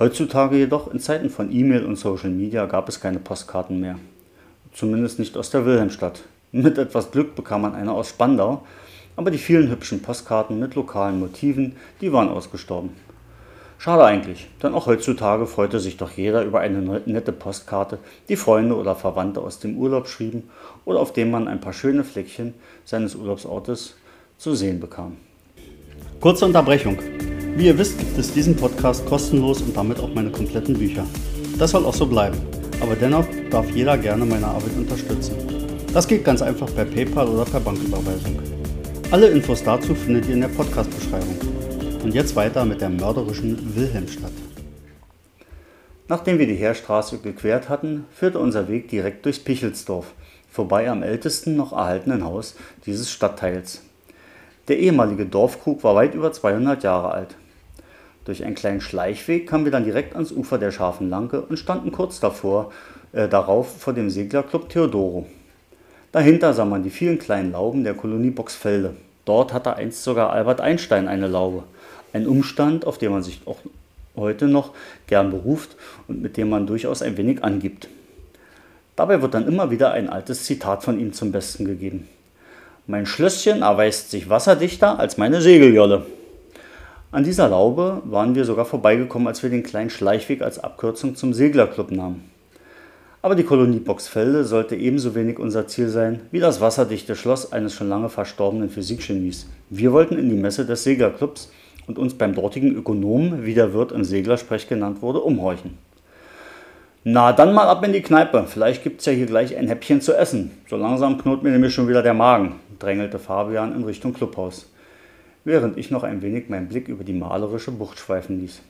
Heutzutage 0.00 0.56
jedoch 0.56 0.90
in 0.92 0.98
Zeiten 0.98 1.28
von 1.28 1.52
E-Mail 1.52 1.84
und 1.84 1.96
Social 1.96 2.30
Media 2.30 2.64
gab 2.66 2.88
es 2.88 3.00
keine 3.00 3.18
Postkarten 3.18 3.78
mehr. 3.78 3.98
Zumindest 4.72 5.18
nicht 5.18 5.36
aus 5.36 5.50
der 5.50 5.66
Wilhelmstadt. 5.66 6.22
Mit 6.52 6.78
etwas 6.78 7.10
Glück 7.10 7.34
bekam 7.34 7.62
man 7.62 7.74
eine 7.74 7.92
aus 7.92 8.08
Spandau, 8.08 8.62
aber 9.16 9.30
die 9.30 9.38
vielen 9.38 9.70
hübschen 9.70 10.02
Postkarten 10.02 10.58
mit 10.58 10.74
lokalen 10.74 11.20
Motiven, 11.20 11.76
die 12.00 12.12
waren 12.12 12.28
ausgestorben. 12.28 12.90
Schade 13.78 14.04
eigentlich, 14.04 14.48
denn 14.62 14.74
auch 14.74 14.86
heutzutage 14.86 15.46
freute 15.46 15.80
sich 15.80 15.96
doch 15.96 16.10
jeder 16.12 16.44
über 16.44 16.60
eine 16.60 17.02
nette 17.06 17.32
Postkarte, 17.32 17.98
die 18.28 18.36
Freunde 18.36 18.76
oder 18.76 18.94
Verwandte 18.94 19.40
aus 19.40 19.58
dem 19.58 19.78
Urlaub 19.78 20.08
schrieben 20.08 20.50
oder 20.84 21.00
auf 21.00 21.12
dem 21.12 21.30
man 21.30 21.48
ein 21.48 21.60
paar 21.60 21.72
schöne 21.72 22.04
Fleckchen 22.04 22.54
seines 22.84 23.14
Urlaubsortes 23.14 23.96
zu 24.36 24.54
sehen 24.54 24.80
bekam. 24.80 25.16
Kurze 26.20 26.44
Unterbrechung. 26.44 26.98
Wie 27.56 27.66
ihr 27.66 27.78
wisst, 27.78 27.98
gibt 27.98 28.18
es 28.18 28.32
diesen 28.32 28.56
Podcast 28.56 29.06
kostenlos 29.06 29.62
und 29.62 29.76
damit 29.76 29.98
auch 29.98 30.12
meine 30.14 30.30
kompletten 30.30 30.78
Bücher. 30.78 31.06
Das 31.58 31.70
soll 31.70 31.84
auch 31.86 31.94
so 31.94 32.06
bleiben 32.06 32.38
aber 32.80 32.96
dennoch 32.96 33.26
darf 33.50 33.70
jeder 33.70 33.96
gerne 33.98 34.24
meine 34.24 34.46
Arbeit 34.46 34.76
unterstützen. 34.76 35.49
Das 35.92 36.06
geht 36.06 36.24
ganz 36.24 36.40
einfach 36.40 36.72
per 36.72 36.84
PayPal 36.84 37.26
oder 37.26 37.44
per 37.44 37.58
Banküberweisung. 37.58 38.38
Alle 39.10 39.26
Infos 39.26 39.64
dazu 39.64 39.92
findet 39.96 40.28
ihr 40.28 40.34
in 40.34 40.40
der 40.40 40.48
Podcast-Beschreibung. 40.48 41.36
Und 42.04 42.14
jetzt 42.14 42.36
weiter 42.36 42.64
mit 42.64 42.80
der 42.80 42.90
mörderischen 42.90 43.74
Wilhelmstadt. 43.74 44.30
Nachdem 46.06 46.38
wir 46.38 46.46
die 46.46 46.54
Heerstraße 46.54 47.18
gequert 47.18 47.68
hatten, 47.68 48.04
führte 48.12 48.38
unser 48.38 48.68
Weg 48.68 48.88
direkt 48.88 49.24
durchs 49.24 49.40
Pichelsdorf, 49.40 50.14
vorbei 50.48 50.88
am 50.88 51.02
ältesten 51.02 51.56
noch 51.56 51.72
erhaltenen 51.72 52.24
Haus 52.24 52.54
dieses 52.86 53.10
Stadtteils. 53.10 53.82
Der 54.68 54.78
ehemalige 54.78 55.26
Dorfkrug 55.26 55.82
war 55.82 55.96
weit 55.96 56.14
über 56.14 56.32
200 56.32 56.84
Jahre 56.84 57.10
alt. 57.10 57.34
Durch 58.24 58.44
einen 58.44 58.54
kleinen 58.54 58.80
Schleichweg 58.80 59.48
kamen 59.48 59.64
wir 59.64 59.72
dann 59.72 59.84
direkt 59.84 60.14
ans 60.14 60.30
Ufer 60.30 60.58
der 60.58 60.70
Scharfen 60.70 61.10
Lanke 61.10 61.40
und 61.40 61.56
standen 61.56 61.90
kurz 61.90 62.20
davor, 62.20 62.70
äh, 63.12 63.28
darauf 63.28 63.80
vor 63.80 63.92
dem 63.92 64.08
Seglerclub 64.08 64.68
Theodoro. 64.68 65.26
Dahinter 66.12 66.54
sah 66.54 66.64
man 66.64 66.82
die 66.82 66.90
vielen 66.90 67.18
kleinen 67.18 67.52
Lauben 67.52 67.84
der 67.84 67.94
Kolonie 67.94 68.30
Boxfelde. 68.30 68.94
Dort 69.24 69.52
hatte 69.52 69.76
einst 69.76 70.02
sogar 70.02 70.30
Albert 70.30 70.60
Einstein 70.60 71.06
eine 71.06 71.28
Laube. 71.28 71.62
Ein 72.12 72.26
Umstand, 72.26 72.84
auf 72.84 72.98
den 72.98 73.12
man 73.12 73.22
sich 73.22 73.42
auch 73.46 73.58
heute 74.16 74.48
noch 74.48 74.72
gern 75.06 75.30
beruft 75.30 75.76
und 76.08 76.20
mit 76.20 76.36
dem 76.36 76.50
man 76.50 76.66
durchaus 76.66 77.02
ein 77.02 77.16
wenig 77.16 77.44
angibt. 77.44 77.88
Dabei 78.96 79.22
wird 79.22 79.34
dann 79.34 79.46
immer 79.46 79.70
wieder 79.70 79.92
ein 79.92 80.08
altes 80.08 80.44
Zitat 80.44 80.82
von 80.82 80.98
ihm 80.98 81.12
zum 81.12 81.30
Besten 81.30 81.64
gegeben. 81.64 82.08
Mein 82.88 83.06
Schlösschen 83.06 83.62
erweist 83.62 84.10
sich 84.10 84.28
wasserdichter 84.28 84.98
als 84.98 85.16
meine 85.16 85.40
Segeljolle. 85.40 86.06
An 87.12 87.22
dieser 87.22 87.48
Laube 87.48 88.02
waren 88.04 88.34
wir 88.34 88.44
sogar 88.44 88.64
vorbeigekommen, 88.64 89.28
als 89.28 89.42
wir 89.42 89.50
den 89.50 89.62
kleinen 89.62 89.90
Schleichweg 89.90 90.42
als 90.42 90.58
Abkürzung 90.58 91.14
zum 91.14 91.32
Seglerclub 91.34 91.92
nahmen. 91.92 92.29
Aber 93.22 93.34
die 93.34 93.44
Kolonie 93.44 93.80
Boxfelde 93.80 94.44
sollte 94.44 94.76
ebenso 94.76 95.14
wenig 95.14 95.38
unser 95.38 95.66
Ziel 95.66 95.88
sein 95.88 96.20
wie 96.30 96.40
das 96.40 96.60
wasserdichte 96.60 97.16
Schloss 97.16 97.52
eines 97.52 97.74
schon 97.74 97.88
lange 97.88 98.08
verstorbenen 98.08 98.70
Physikgenies. 98.70 99.46
Wir 99.68 99.92
wollten 99.92 100.18
in 100.18 100.30
die 100.30 100.36
Messe 100.36 100.64
des 100.64 100.84
Seglerclubs 100.84 101.52
und 101.86 101.98
uns 101.98 102.14
beim 102.14 102.34
dortigen 102.34 102.74
Ökonomen, 102.74 103.44
wie 103.44 103.54
der 103.54 103.74
Wirt 103.74 103.92
im 103.92 104.04
Seglersprech 104.04 104.68
genannt 104.68 105.02
wurde, 105.02 105.20
umhorchen. 105.20 105.78
Na, 107.04 107.32
dann 107.32 107.54
mal 107.54 107.68
ab 107.68 107.84
in 107.84 107.92
die 107.92 108.02
Kneipe. 108.02 108.44
Vielleicht 108.46 108.82
gibt's 108.82 109.06
ja 109.06 109.12
hier 109.12 109.26
gleich 109.26 109.56
ein 109.56 109.68
Häppchen 109.68 110.00
zu 110.00 110.14
essen. 110.14 110.50
So 110.68 110.76
langsam 110.76 111.18
knurrt 111.18 111.42
mir 111.42 111.50
nämlich 111.50 111.74
schon 111.74 111.88
wieder 111.88 112.02
der 112.02 112.14
Magen, 112.14 112.56
drängelte 112.78 113.18
Fabian 113.18 113.74
in 113.74 113.84
Richtung 113.84 114.12
Clubhaus 114.12 114.66
während 115.44 115.78
ich 115.78 115.90
noch 115.90 116.02
ein 116.02 116.22
wenig 116.22 116.48
meinen 116.48 116.68
Blick 116.68 116.88
über 116.88 117.04
die 117.04 117.12
malerische 117.12 117.70
Bucht 117.70 117.98
schweifen 117.98 118.40
ließ. 118.40 118.60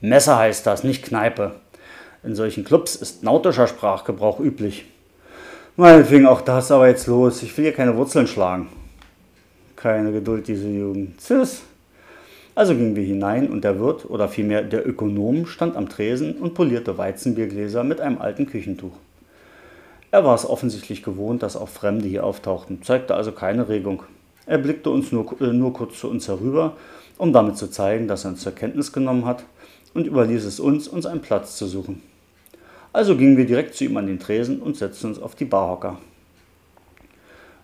Messer 0.00 0.36
heißt 0.36 0.66
das, 0.66 0.84
nicht 0.84 1.04
Kneipe. 1.04 1.52
In 2.26 2.34
solchen 2.34 2.64
Clubs 2.64 2.96
ist 2.96 3.22
nautischer 3.22 3.68
Sprachgebrauch 3.68 4.40
üblich. 4.40 4.84
Meinetwegen 5.76 6.26
auch 6.26 6.40
das, 6.40 6.72
aber 6.72 6.88
jetzt 6.88 7.06
los. 7.06 7.40
Ich 7.44 7.56
will 7.56 7.66
hier 7.66 7.72
keine 7.72 7.96
Wurzeln 7.96 8.26
schlagen. 8.26 8.66
Keine 9.76 10.10
Geduld, 10.10 10.48
diese 10.48 10.66
Jugend. 10.66 11.18
Tschüss. 11.18 11.62
Also 12.56 12.74
gingen 12.74 12.96
wir 12.96 13.04
hinein 13.04 13.48
und 13.48 13.62
der 13.62 13.78
Wirt, 13.78 14.10
oder 14.10 14.28
vielmehr 14.28 14.62
der 14.62 14.88
Ökonom, 14.88 15.46
stand 15.46 15.76
am 15.76 15.88
Tresen 15.88 16.38
und 16.38 16.54
polierte 16.54 16.98
Weizenbiergläser 16.98 17.84
mit 17.84 18.00
einem 18.00 18.18
alten 18.18 18.46
Küchentuch. 18.46 18.96
Er 20.10 20.24
war 20.24 20.34
es 20.34 20.48
offensichtlich 20.48 21.04
gewohnt, 21.04 21.44
dass 21.44 21.56
auch 21.56 21.68
Fremde 21.68 22.08
hier 22.08 22.24
auftauchten, 22.24 22.82
zeigte 22.82 23.14
also 23.14 23.30
keine 23.30 23.68
Regung. 23.68 24.02
Er 24.46 24.58
blickte 24.58 24.90
uns 24.90 25.12
nur, 25.12 25.40
äh, 25.40 25.52
nur 25.52 25.72
kurz 25.74 26.00
zu 26.00 26.08
uns 26.08 26.26
herüber, 26.26 26.72
um 27.18 27.32
damit 27.32 27.56
zu 27.56 27.70
zeigen, 27.70 28.08
dass 28.08 28.24
er 28.24 28.30
uns 28.30 28.40
zur 28.40 28.52
Kenntnis 28.52 28.92
genommen 28.92 29.26
hat 29.26 29.44
und 29.94 30.06
überließ 30.06 30.44
es 30.44 30.58
uns, 30.58 30.88
uns 30.88 31.06
einen 31.06 31.20
Platz 31.20 31.56
zu 31.56 31.66
suchen. 31.66 32.02
Also 32.96 33.14
gingen 33.14 33.36
wir 33.36 33.44
direkt 33.44 33.74
zu 33.74 33.84
ihm 33.84 33.98
an 33.98 34.06
den 34.06 34.18
Tresen 34.18 34.62
und 34.62 34.78
setzten 34.78 35.08
uns 35.08 35.18
auf 35.20 35.34
die 35.34 35.44
Barhocker. 35.44 35.98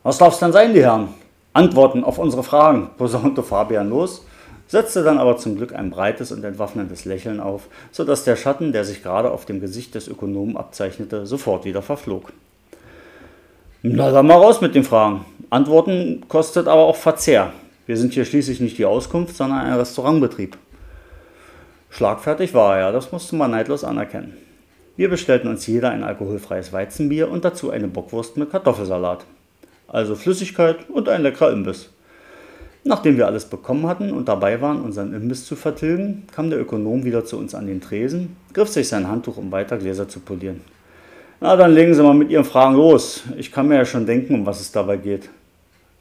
Was 0.02 0.18
darf's 0.18 0.40
denn 0.40 0.52
sein, 0.52 0.74
die 0.74 0.82
Herren? 0.82 1.08
Antworten 1.54 2.04
auf 2.04 2.18
unsere 2.18 2.42
Fragen, 2.42 2.90
posaunte 2.98 3.42
Fabian 3.42 3.88
los, 3.88 4.26
setzte 4.66 5.02
dann 5.02 5.16
aber 5.16 5.38
zum 5.38 5.56
Glück 5.56 5.74
ein 5.74 5.88
breites 5.88 6.32
und 6.32 6.44
entwaffnendes 6.44 7.06
Lächeln 7.06 7.40
auf, 7.40 7.68
sodass 7.92 8.24
der 8.24 8.36
Schatten, 8.36 8.72
der 8.72 8.84
sich 8.84 9.02
gerade 9.02 9.30
auf 9.30 9.46
dem 9.46 9.62
Gesicht 9.62 9.94
des 9.94 10.06
Ökonomen 10.06 10.58
abzeichnete, 10.58 11.24
sofort 11.24 11.64
wieder 11.64 11.80
verflog. 11.80 12.34
Na 13.80 14.10
dann 14.10 14.26
mal 14.26 14.34
raus 14.34 14.60
mit 14.60 14.74
den 14.74 14.84
Fragen. 14.84 15.24
Antworten 15.48 16.24
kostet 16.28 16.68
aber 16.68 16.82
auch 16.82 16.96
Verzehr. 16.96 17.54
Wir 17.86 17.96
sind 17.96 18.12
hier 18.12 18.26
schließlich 18.26 18.60
nicht 18.60 18.76
die 18.76 18.84
Auskunft, 18.84 19.34
sondern 19.34 19.60
ein 19.60 19.78
Restaurantbetrieb. 19.78 20.58
Schlagfertig 21.88 22.52
war 22.52 22.78
er, 22.78 22.92
das 22.92 23.12
musste 23.12 23.34
man 23.34 23.52
neidlos 23.52 23.82
anerkennen. 23.82 24.36
Wir 24.94 25.08
bestellten 25.08 25.48
uns 25.48 25.66
jeder 25.66 25.90
ein 25.90 26.04
alkoholfreies 26.04 26.72
Weizenbier 26.72 27.30
und 27.30 27.44
dazu 27.44 27.70
eine 27.70 27.88
Bockwurst 27.88 28.36
mit 28.36 28.50
Kartoffelsalat. 28.50 29.24
Also 29.88 30.14
Flüssigkeit 30.14 30.90
und 30.90 31.08
ein 31.08 31.22
leckerer 31.22 31.52
Imbiss. 31.52 31.88
Nachdem 32.84 33.16
wir 33.16 33.26
alles 33.26 33.44
bekommen 33.44 33.86
hatten 33.86 34.12
und 34.12 34.28
dabei 34.28 34.60
waren, 34.60 34.82
unseren 34.82 35.14
Imbiss 35.14 35.46
zu 35.46 35.56
vertilgen, 35.56 36.24
kam 36.34 36.50
der 36.50 36.60
Ökonom 36.60 37.04
wieder 37.04 37.24
zu 37.24 37.38
uns 37.38 37.54
an 37.54 37.66
den 37.66 37.80
Tresen, 37.80 38.36
griff 38.52 38.68
sich 38.68 38.88
sein 38.88 39.08
Handtuch, 39.08 39.36
um 39.38 39.50
weiter 39.52 39.78
Gläser 39.78 40.08
zu 40.08 40.20
polieren. 40.20 40.60
Na, 41.40 41.56
dann 41.56 41.72
legen 41.72 41.94
Sie 41.94 42.02
mal 42.02 42.14
mit 42.14 42.30
Ihren 42.30 42.44
Fragen 42.44 42.74
los. 42.74 43.22
Ich 43.36 43.50
kann 43.50 43.68
mir 43.68 43.76
ja 43.76 43.84
schon 43.84 44.04
denken, 44.04 44.34
um 44.34 44.46
was 44.46 44.60
es 44.60 44.72
dabei 44.72 44.96
geht. 44.96 45.30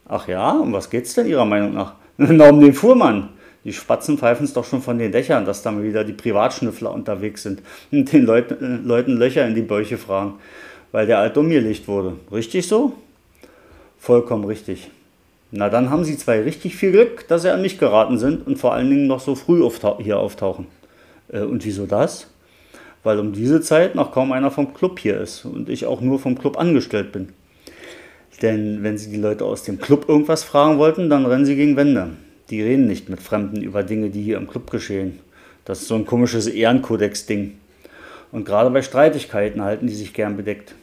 Ach 0.07 0.27
ja, 0.27 0.51
um 0.51 0.73
was 0.73 0.89
geht's 0.89 1.13
denn 1.13 1.27
Ihrer 1.27 1.45
Meinung 1.45 1.73
nach? 1.73 1.93
Na, 2.17 2.49
um 2.49 2.59
den 2.59 2.73
Fuhrmann. 2.73 3.29
Die 3.64 3.74
Spatzen 3.74 4.18
pfeifen 4.18 4.45
es 4.45 4.53
doch 4.53 4.66
schon 4.66 4.82
von 4.82 4.97
den 4.97 5.12
Dächern, 5.12 5.45
dass 5.45 5.62
da 5.62 5.72
mal 5.72 5.84
wieder 5.84 6.03
die 6.03 6.14
Privatschnüffler 6.14 6.91
unterwegs 6.91 7.43
sind 7.43 7.62
und 7.91 8.12
den 8.12 8.26
Leuten, 8.26 8.84
äh, 8.84 8.88
Leuten 8.88 9.18
Löcher 9.18 9.45
in 9.47 9.53
die 9.53 9.62
Bäuche 9.62 9.97
fragen, 9.97 10.36
weil 10.91 11.05
der 11.05 11.20
Alt 11.20 11.38
umgelegt 11.38 11.88
wurde. 11.88 12.16
Richtig 12.32 12.68
so? 12.68 12.93
Vollkommen 13.99 14.45
richtig. 14.45 14.89
Na, 15.51 15.70
dann 15.70 15.89
haben 15.89 16.05
Sie 16.05 16.18
zwei 16.18 16.41
richtig 16.41 16.76
viel 16.76 16.91
Glück, 16.91 17.28
dass 17.28 17.43
Sie 17.43 17.51
an 17.51 17.62
mich 17.62 17.78
geraten 17.78 18.18
sind 18.18 18.47
und 18.47 18.57
vor 18.57 18.74
allen 18.74 18.89
Dingen 18.89 19.05
noch 19.05 19.20
so 19.20 19.36
früh 19.36 19.62
auftau 19.64 19.99
hier 20.01 20.18
auftauchen. 20.18 20.66
Äh, 21.32 21.41
und 21.41 21.64
wieso 21.64 21.86
das? 21.86 22.28
Weil 23.03 23.20
um 23.20 23.34
diese 23.34 23.62
Zeit 23.62 23.93
noch 23.93 24.12
kaum 24.12 24.32
einer 24.32 24.49
vom 24.49 24.74
Club 24.74 24.99
hier 24.99 25.20
ist 25.20 25.45
und 25.45 25.70
ich 25.70 25.86
auch 25.86 26.01
nur 26.01 26.20
vom 26.20 26.38
Club 26.38 26.57
angestellt 26.57 27.12
bin. 27.12 27.30
Denn 28.41 28.82
wenn 28.82 28.97
Sie 28.97 29.12
die 29.12 29.18
Leute 29.18 29.45
aus 29.45 29.64
dem 29.64 29.80
Club 29.80 30.09
irgendwas 30.09 30.43
fragen 30.43 30.80
wollten, 30.80 31.09
dann 31.09 31.26
rennen 31.28 31.45
Sie 31.45 31.55
gegen 31.55 31.76
Wände. 31.76 32.12
Die 32.52 32.62
reden 32.62 32.86
nicht 32.86 33.08
mit 33.08 33.22
Fremden 33.22 33.62
über 33.62 33.82
Dinge, 33.82 34.10
die 34.10 34.22
hier 34.22 34.36
im 34.36 34.47
Club 34.47 34.70
geschehen. 34.70 35.20
Das 35.64 35.82
ist 35.82 35.88
so 35.88 35.95
ein 35.95 36.06
komisches 36.06 36.47
Ehrenkodex-Ding. 36.47 37.58
Und 38.34 38.45
gerade 38.45 38.70
bei 38.70 38.82
Streitigkeiten 38.82 39.62
halten 39.62 39.88
die 39.88 39.95
sich 39.95 40.14
gern 40.14 40.36
bedeckt. 40.36 40.76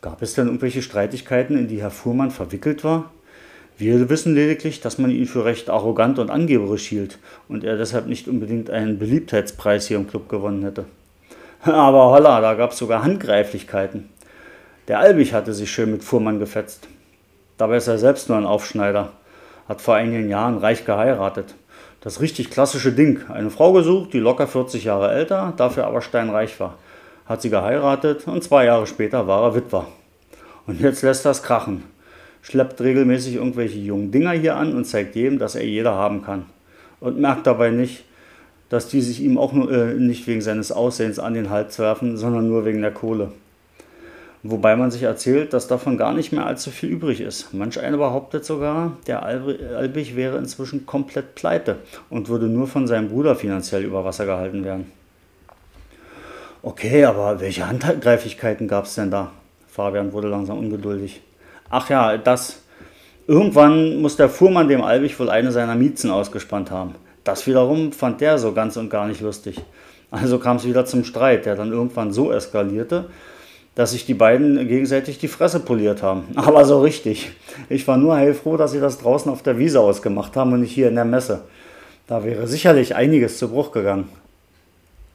Gab 0.00 0.20
es 0.20 0.34
denn 0.34 0.46
irgendwelche 0.46 0.82
Streitigkeiten, 0.82 1.56
in 1.56 1.68
die 1.68 1.80
Herr 1.80 1.92
Fuhrmann 1.92 2.32
verwickelt 2.32 2.82
war? 2.82 3.12
Wir 3.76 4.10
wissen 4.10 4.34
lediglich, 4.34 4.80
dass 4.80 4.98
man 4.98 5.10
ihn 5.10 5.26
für 5.26 5.44
recht 5.44 5.70
arrogant 5.70 6.18
und 6.18 6.30
angeberisch 6.30 6.88
hielt 6.88 7.20
und 7.48 7.62
er 7.62 7.76
deshalb 7.76 8.08
nicht 8.08 8.26
unbedingt 8.26 8.68
einen 8.68 8.98
Beliebtheitspreis 8.98 9.86
hier 9.86 9.96
im 9.96 10.08
Club 10.08 10.28
gewonnen 10.28 10.64
hätte. 10.64 10.86
Aber 11.62 12.10
holla, 12.10 12.40
da 12.40 12.54
gab 12.54 12.72
es 12.72 12.78
sogar 12.78 13.04
Handgreiflichkeiten. 13.04 14.08
Der 14.88 14.98
Albig 14.98 15.32
hatte 15.32 15.54
sich 15.54 15.70
schön 15.70 15.92
mit 15.92 16.02
Fuhrmann 16.02 16.40
gefetzt. 16.40 16.88
Dabei 17.58 17.76
ist 17.76 17.86
er 17.86 17.98
selbst 17.98 18.28
nur 18.28 18.38
ein 18.38 18.46
Aufschneider, 18.46 19.12
hat 19.68 19.80
vor 19.80 19.94
einigen 19.94 20.28
Jahren 20.28 20.58
reich 20.58 20.84
geheiratet. 20.84 21.54
Das 22.00 22.20
richtig 22.20 22.50
klassische 22.50 22.92
Ding. 22.92 23.20
Eine 23.28 23.50
Frau 23.50 23.72
gesucht, 23.72 24.12
die 24.12 24.20
locker 24.20 24.46
40 24.46 24.84
Jahre 24.84 25.12
älter, 25.12 25.52
dafür 25.56 25.86
aber 25.86 26.00
steinreich 26.00 26.58
war. 26.60 26.74
Hat 27.26 27.42
sie 27.42 27.50
geheiratet 27.50 28.26
und 28.26 28.42
zwei 28.42 28.64
Jahre 28.64 28.86
später 28.86 29.26
war 29.26 29.42
er 29.42 29.54
Witwer. 29.54 29.86
Und 30.66 30.80
jetzt 30.80 31.02
lässt 31.02 31.26
es 31.26 31.42
krachen 31.42 31.82
schleppt 32.42 32.80
regelmäßig 32.80 33.36
irgendwelche 33.36 33.78
jungen 33.78 34.10
Dinger 34.10 34.32
hier 34.32 34.56
an 34.56 34.74
und 34.74 34.84
zeigt 34.84 35.16
jedem, 35.16 35.38
dass 35.38 35.54
er 35.54 35.64
jeder 35.64 35.94
haben 35.94 36.22
kann. 36.22 36.46
Und 37.00 37.18
merkt 37.18 37.46
dabei 37.46 37.70
nicht, 37.70 38.04
dass 38.68 38.88
die 38.88 39.00
sich 39.00 39.22
ihm 39.22 39.38
auch 39.38 39.52
nur, 39.52 39.70
äh, 39.70 39.94
nicht 39.94 40.26
wegen 40.26 40.40
seines 40.40 40.72
Aussehens 40.72 41.18
an 41.18 41.34
den 41.34 41.50
Hals 41.50 41.78
werfen, 41.78 42.16
sondern 42.16 42.48
nur 42.48 42.64
wegen 42.64 42.82
der 42.82 42.90
Kohle. 42.90 43.32
Wobei 44.44 44.76
man 44.76 44.90
sich 44.92 45.02
erzählt, 45.02 45.52
dass 45.52 45.66
davon 45.66 45.96
gar 45.96 46.12
nicht 46.12 46.30
mehr 46.32 46.46
allzu 46.46 46.70
viel 46.70 46.90
übrig 46.90 47.20
ist. 47.20 47.52
Manch 47.52 47.80
einer 47.80 47.96
behauptet 47.96 48.44
sogar, 48.44 48.96
der 49.06 49.24
Albig 49.24 50.14
wäre 50.14 50.38
inzwischen 50.38 50.86
komplett 50.86 51.34
pleite 51.34 51.76
und 52.08 52.28
würde 52.28 52.46
nur 52.46 52.68
von 52.68 52.86
seinem 52.86 53.08
Bruder 53.08 53.34
finanziell 53.34 53.82
über 53.82 54.04
Wasser 54.04 54.26
gehalten 54.26 54.64
werden. 54.64 54.92
Okay, 56.62 57.04
aber 57.04 57.40
welche 57.40 57.68
Handgreiflichkeiten 57.68 58.68
gab 58.68 58.84
es 58.84 58.94
denn 58.94 59.10
da? 59.10 59.32
Fabian 59.68 60.12
wurde 60.12 60.28
langsam 60.28 60.58
ungeduldig. 60.58 61.20
Ach 61.70 61.88
ja, 61.90 62.16
das. 62.16 62.62
Irgendwann 63.26 64.00
muss 64.00 64.16
der 64.16 64.28
Fuhrmann 64.28 64.68
dem 64.68 64.82
Albig 64.82 65.18
wohl 65.20 65.30
eine 65.30 65.52
seiner 65.52 65.74
Miezen 65.74 66.10
ausgespannt 66.10 66.70
haben. 66.70 66.94
Das 67.24 67.46
wiederum 67.46 67.92
fand 67.92 68.20
der 68.20 68.38
so 68.38 68.52
ganz 68.52 68.76
und 68.76 68.88
gar 68.88 69.06
nicht 69.06 69.20
lustig. 69.20 69.60
Also 70.10 70.38
kam 70.38 70.56
es 70.56 70.64
wieder 70.64 70.86
zum 70.86 71.04
Streit, 71.04 71.44
der 71.44 71.54
dann 71.54 71.70
irgendwann 71.70 72.12
so 72.12 72.32
eskalierte, 72.32 73.10
dass 73.78 73.92
sich 73.92 74.04
die 74.04 74.14
beiden 74.14 74.66
gegenseitig 74.66 75.18
die 75.18 75.28
Fresse 75.28 75.60
poliert 75.60 76.02
haben. 76.02 76.24
Aber 76.34 76.64
so 76.64 76.80
richtig. 76.80 77.30
Ich 77.68 77.86
war 77.86 77.96
nur 77.96 78.16
heilfroh, 78.16 78.56
dass 78.56 78.72
sie 78.72 78.80
das 78.80 78.98
draußen 78.98 79.30
auf 79.30 79.44
der 79.44 79.56
Wiese 79.56 79.78
ausgemacht 79.78 80.36
haben 80.36 80.52
und 80.52 80.62
nicht 80.62 80.72
hier 80.72 80.88
in 80.88 80.96
der 80.96 81.04
Messe. 81.04 81.44
Da 82.08 82.24
wäre 82.24 82.48
sicherlich 82.48 82.96
einiges 82.96 83.38
zu 83.38 83.50
Bruch 83.50 83.70
gegangen. 83.70 84.08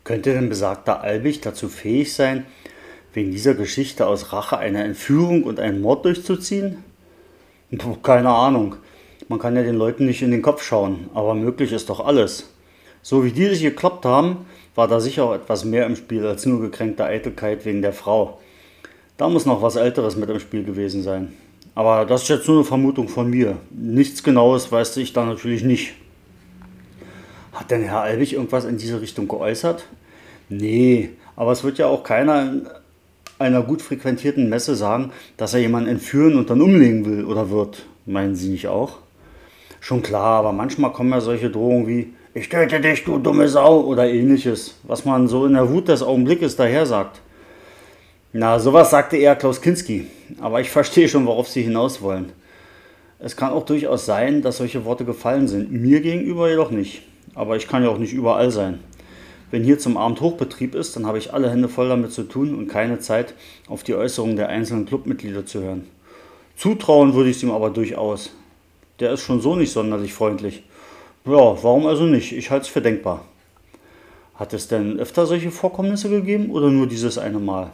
Könnte 0.06 0.32
denn 0.32 0.48
besagter 0.48 1.02
Albig 1.02 1.42
dazu 1.42 1.68
fähig 1.68 2.14
sein, 2.14 2.46
wegen 3.12 3.32
dieser 3.32 3.54
Geschichte 3.54 4.08
aus 4.08 4.32
Rache 4.32 4.58
eine 4.58 4.82
Entführung 4.86 5.44
und 5.44 5.60
einen 5.60 5.82
Mord 5.82 6.06
durchzuziehen? 6.06 6.86
Puh, 7.78 7.98
keine 8.02 8.30
Ahnung. 8.30 8.78
Man 9.28 9.40
kann 9.40 9.58
ja 9.58 9.64
den 9.64 9.76
Leuten 9.76 10.06
nicht 10.06 10.22
in 10.22 10.32
den 10.32 10.42
Kopf 10.42 10.64
schauen, 10.64 11.10
aber 11.14 11.36
möglich 11.36 11.74
ist 11.74 11.90
doch 11.90 12.00
alles. 12.00 12.50
So 13.02 13.26
wie 13.26 13.34
die 13.34 13.48
sich 13.48 13.62
gekloppt 13.62 14.06
haben, 14.06 14.46
war 14.74 14.88
da 14.88 15.02
sicher 15.02 15.26
auch 15.26 15.36
etwas 15.36 15.66
mehr 15.66 15.86
im 15.86 15.98
Spiel 15.98 16.26
als 16.26 16.46
nur 16.46 16.62
gekränkte 16.62 17.04
Eitelkeit 17.04 17.66
wegen 17.66 17.82
der 17.82 17.92
Frau. 17.92 18.40
Da 19.18 19.30
muss 19.30 19.46
noch 19.46 19.62
was 19.62 19.76
Älteres 19.76 20.16
mit 20.16 20.30
im 20.30 20.40
Spiel 20.40 20.64
gewesen 20.64 21.04
sein. 21.04 21.34
Aber 21.76 22.06
das 22.06 22.24
ist 22.24 22.30
jetzt 22.30 22.48
nur 22.48 22.58
eine 22.58 22.66
Vermutung 22.66 23.08
von 23.08 23.30
mir. 23.30 23.58
Nichts 23.72 24.24
Genaues 24.24 24.72
weiß 24.72 24.98
ich 24.98 25.14
da 25.14 25.26
natürlich 25.26 25.64
nicht. 25.64 25.94
Hat 27.52 27.70
denn 27.70 27.84
Herr 27.84 28.02
Albig 28.02 28.34
irgendwas 28.34 28.66
in 28.66 28.78
diese 28.78 29.02
Richtung 29.02 29.28
geäußert? 29.28 29.86
Nee, 30.50 31.10
aber 31.36 31.52
es 31.52 31.64
wird 31.64 31.78
ja 31.78 31.88
auch 31.88 32.04
keiner 32.04 32.54
einer 33.40 33.62
gut 33.62 33.82
frequentierten 33.82 34.50
Messe 34.50 34.76
sagen, 34.76 35.12
dass 35.38 35.54
er 35.54 35.60
jemanden 35.60 35.90
entführen 35.90 36.38
und 36.38 36.50
dann 36.50 36.62
umlegen 36.62 37.06
will 37.06 37.26
oder 37.26 37.50
wird. 37.50 37.86
Meinen 38.06 38.36
Sie 38.36 38.50
nicht 38.50 38.68
auch? 38.68 38.98
Schon 39.80 40.02
klar, 40.02 40.40
aber 40.40 40.52
manchmal 40.52 40.94
kommen 40.94 41.12
ja 41.12 41.22
solche 41.22 41.50
Drohungen 41.50 41.88
wie 41.88 42.14
Ich 42.34 42.50
töte 42.50 42.80
dich, 42.80 43.04
du 43.04 43.20
dumme 43.20 43.48
Sau 43.48 43.82
oder 43.82 44.10
ähnliches, 44.10 44.76
was 44.84 45.06
man 45.06 45.28
so 45.28 45.46
in 45.46 45.54
der 45.54 45.70
Wut 45.70 45.88
des 45.88 46.02
Augenblickes 46.02 46.56
daher 46.56 46.86
sagt. 46.86 47.22
Na, 48.36 48.58
sowas 48.58 48.90
sagte 48.90 49.16
eher 49.16 49.36
Klaus 49.36 49.62
Kinski, 49.62 50.08
aber 50.42 50.60
ich 50.60 50.72
verstehe 50.72 51.08
schon, 51.08 51.28
worauf 51.28 51.48
Sie 51.48 51.62
hinaus 51.62 52.02
wollen. 52.02 52.32
Es 53.20 53.38
kann 53.38 53.52
auch 53.52 53.64
durchaus 53.64 54.08
sein, 54.08 54.42
dass 54.42 54.58
solche 54.58 54.86
Worte 54.86 55.06
gefallen 55.06 55.48
sind, 55.48 55.72
mir 55.72 56.02
gegenüber 56.02 56.50
jedoch 56.50 56.72
nicht. 56.72 57.04
Aber 57.36 57.58
ich 57.58 57.68
kann 57.68 57.84
ja 57.84 57.90
auch 57.90 58.00
nicht 58.00 58.12
überall 58.12 58.50
sein. 58.50 58.80
Wenn 59.52 59.64
hier 59.64 59.78
zum 59.78 59.98
Abend 59.98 60.20
Hochbetrieb 60.20 60.74
ist, 60.74 60.96
dann 60.96 61.06
habe 61.06 61.20
ich 61.20 61.32
alle 61.32 61.48
Hände 61.48 61.70
voll 61.70 61.90
damit 61.90 62.12
zu 62.12 62.24
tun 62.24 62.56
und 62.56 62.70
keine 62.70 62.98
Zeit, 62.98 63.36
auf 63.68 63.84
die 63.84 63.94
Äußerungen 63.94 64.36
der 64.36 64.50
einzelnen 64.50 64.88
Clubmitglieder 64.88 65.46
zu 65.46 65.62
hören. 65.62 65.88
Zutrauen 66.58 67.14
würde 67.14 67.30
ich 67.30 67.38
es 67.38 67.44
ihm 67.44 67.52
aber 67.52 67.70
durchaus. 67.70 68.32
Der 69.00 69.14
ist 69.14 69.22
schon 69.22 69.42
so 69.42 69.56
nicht 69.56 69.72
sonderlich 69.72 70.12
freundlich. 70.12 70.64
Ja, 71.26 71.64
warum 71.64 71.86
also 71.86 72.06
nicht? 72.06 72.32
Ich 72.32 72.50
halte 72.50 72.64
es 72.64 72.72
für 72.72 72.82
denkbar. 72.82 73.26
Hat 74.34 74.54
es 74.54 74.68
denn 74.68 75.00
öfter 75.00 75.28
solche 75.28 75.52
Vorkommnisse 75.52 76.10
gegeben 76.10 76.50
oder 76.50 76.72
nur 76.72 76.88
dieses 76.88 77.20
eine 77.20 77.38
Mal? 77.38 77.70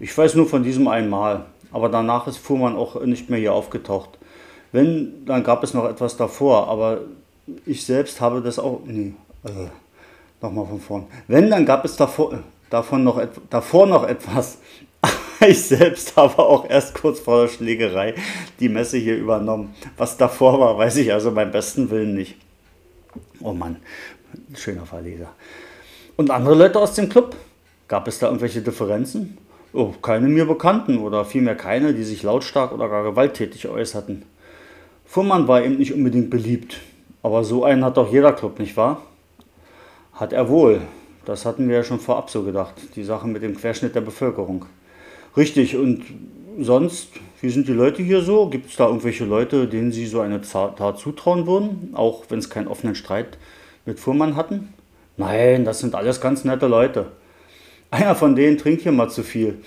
Ich 0.00 0.16
weiß 0.16 0.34
nur 0.34 0.46
von 0.46 0.62
diesem 0.62 0.88
einen 0.88 1.08
Mal, 1.08 1.46
aber 1.72 1.88
danach 1.88 2.26
ist 2.26 2.38
Fuhrmann 2.38 2.76
auch 2.76 3.02
nicht 3.04 3.30
mehr 3.30 3.38
hier 3.38 3.52
aufgetaucht. 3.52 4.18
Wenn, 4.72 5.24
dann 5.26 5.44
gab 5.44 5.64
es 5.64 5.74
noch 5.74 5.88
etwas 5.88 6.16
davor, 6.16 6.68
aber 6.68 7.00
ich 7.66 7.84
selbst 7.84 8.20
habe 8.20 8.42
das 8.42 8.58
auch. 8.58 8.80
Nee, 8.84 9.14
äh, 9.44 9.68
Nochmal 10.40 10.66
von 10.66 10.80
vorn. 10.80 11.06
Wenn, 11.26 11.50
dann 11.50 11.66
gab 11.66 11.84
es 11.84 11.96
davor, 11.96 12.38
davon 12.70 13.02
noch, 13.02 13.20
davor 13.50 13.86
noch 13.86 14.04
etwas. 14.04 14.58
Ich 15.40 15.66
selbst 15.66 16.16
habe 16.16 16.36
auch 16.40 16.68
erst 16.68 16.94
kurz 16.94 17.20
vor 17.20 17.42
der 17.42 17.48
Schlägerei 17.48 18.16
die 18.58 18.68
Messe 18.68 18.96
hier 18.96 19.16
übernommen. 19.16 19.72
Was 19.96 20.16
davor 20.16 20.58
war, 20.58 20.76
weiß 20.76 20.96
ich 20.96 21.12
also 21.12 21.30
beim 21.30 21.52
besten 21.52 21.88
Willen 21.90 22.14
nicht. 22.14 22.34
Oh 23.40 23.52
Mann, 23.52 23.76
schöner 24.56 24.84
Verleser. 24.84 25.28
Und 26.16 26.32
andere 26.32 26.56
Leute 26.56 26.80
aus 26.80 26.94
dem 26.94 27.08
Club? 27.08 27.36
Gab 27.86 28.08
es 28.08 28.18
da 28.18 28.26
irgendwelche 28.26 28.62
Differenzen? 28.62 29.38
Oh, 29.72 29.92
keine 30.00 30.28
mir 30.28 30.46
bekannten 30.46 30.98
oder 30.98 31.24
vielmehr 31.24 31.54
keine, 31.54 31.92
die 31.92 32.04
sich 32.04 32.22
lautstark 32.22 32.72
oder 32.72 32.88
gar 32.88 33.04
gewalttätig 33.04 33.68
äußerten. 33.68 34.22
Fuhrmann 35.04 35.48
war 35.48 35.62
eben 35.62 35.76
nicht 35.76 35.92
unbedingt 35.92 36.30
beliebt. 36.30 36.80
Aber 37.22 37.44
so 37.44 37.64
einen 37.64 37.84
hat 37.84 37.96
doch 37.96 38.10
jeder 38.10 38.32
Club, 38.32 38.58
nicht 38.58 38.76
wahr? 38.76 39.02
Hat 40.12 40.32
er 40.32 40.48
wohl. 40.48 40.80
Das 41.24 41.44
hatten 41.44 41.68
wir 41.68 41.76
ja 41.76 41.84
schon 41.84 42.00
vorab 42.00 42.30
so 42.30 42.42
gedacht. 42.42 42.74
Die 42.96 43.04
Sache 43.04 43.28
mit 43.28 43.42
dem 43.42 43.56
Querschnitt 43.56 43.94
der 43.94 44.00
Bevölkerung. 44.00 44.64
Richtig, 45.36 45.76
und 45.76 46.04
sonst 46.58 47.10
wie 47.40 47.50
sind 47.50 47.68
die 47.68 47.72
Leute 47.72 48.02
hier 48.02 48.22
so? 48.22 48.48
Gibt 48.48 48.70
es 48.70 48.76
da 48.76 48.86
irgendwelche 48.86 49.24
Leute, 49.24 49.68
denen 49.68 49.92
Sie 49.92 50.06
so 50.06 50.20
eine 50.20 50.40
Tat 50.40 50.98
zutrauen 50.98 51.46
würden, 51.46 51.90
auch 51.94 52.24
wenn 52.30 52.40
es 52.40 52.50
keinen 52.50 52.66
offenen 52.66 52.96
Streit 52.96 53.38
mit 53.86 54.00
Fuhrmann 54.00 54.34
hatten? 54.34 54.74
Nein, 55.16 55.64
das 55.64 55.78
sind 55.78 55.94
alles 55.94 56.20
ganz 56.20 56.44
nette 56.44 56.66
Leute. 56.66 57.06
Einer 57.90 58.14
von 58.14 58.36
denen 58.36 58.58
trinkt 58.58 58.82
hier 58.82 58.92
mal 58.92 59.08
zu 59.08 59.22
viel. 59.22 59.62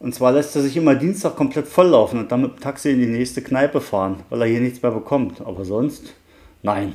Und 0.00 0.14
zwar 0.14 0.32
lässt 0.32 0.54
er 0.56 0.62
sich 0.62 0.76
immer 0.76 0.94
Dienstag 0.94 1.36
komplett 1.36 1.66
volllaufen 1.66 2.20
und 2.20 2.30
dann 2.30 2.42
mit 2.42 2.52
dem 2.54 2.60
Taxi 2.60 2.90
in 2.90 3.00
die 3.00 3.06
nächste 3.06 3.42
Kneipe 3.42 3.80
fahren, 3.80 4.22
weil 4.28 4.42
er 4.42 4.48
hier 4.48 4.60
nichts 4.60 4.82
mehr 4.82 4.92
bekommt. 4.92 5.40
Aber 5.40 5.64
sonst? 5.64 6.14
Nein. 6.62 6.94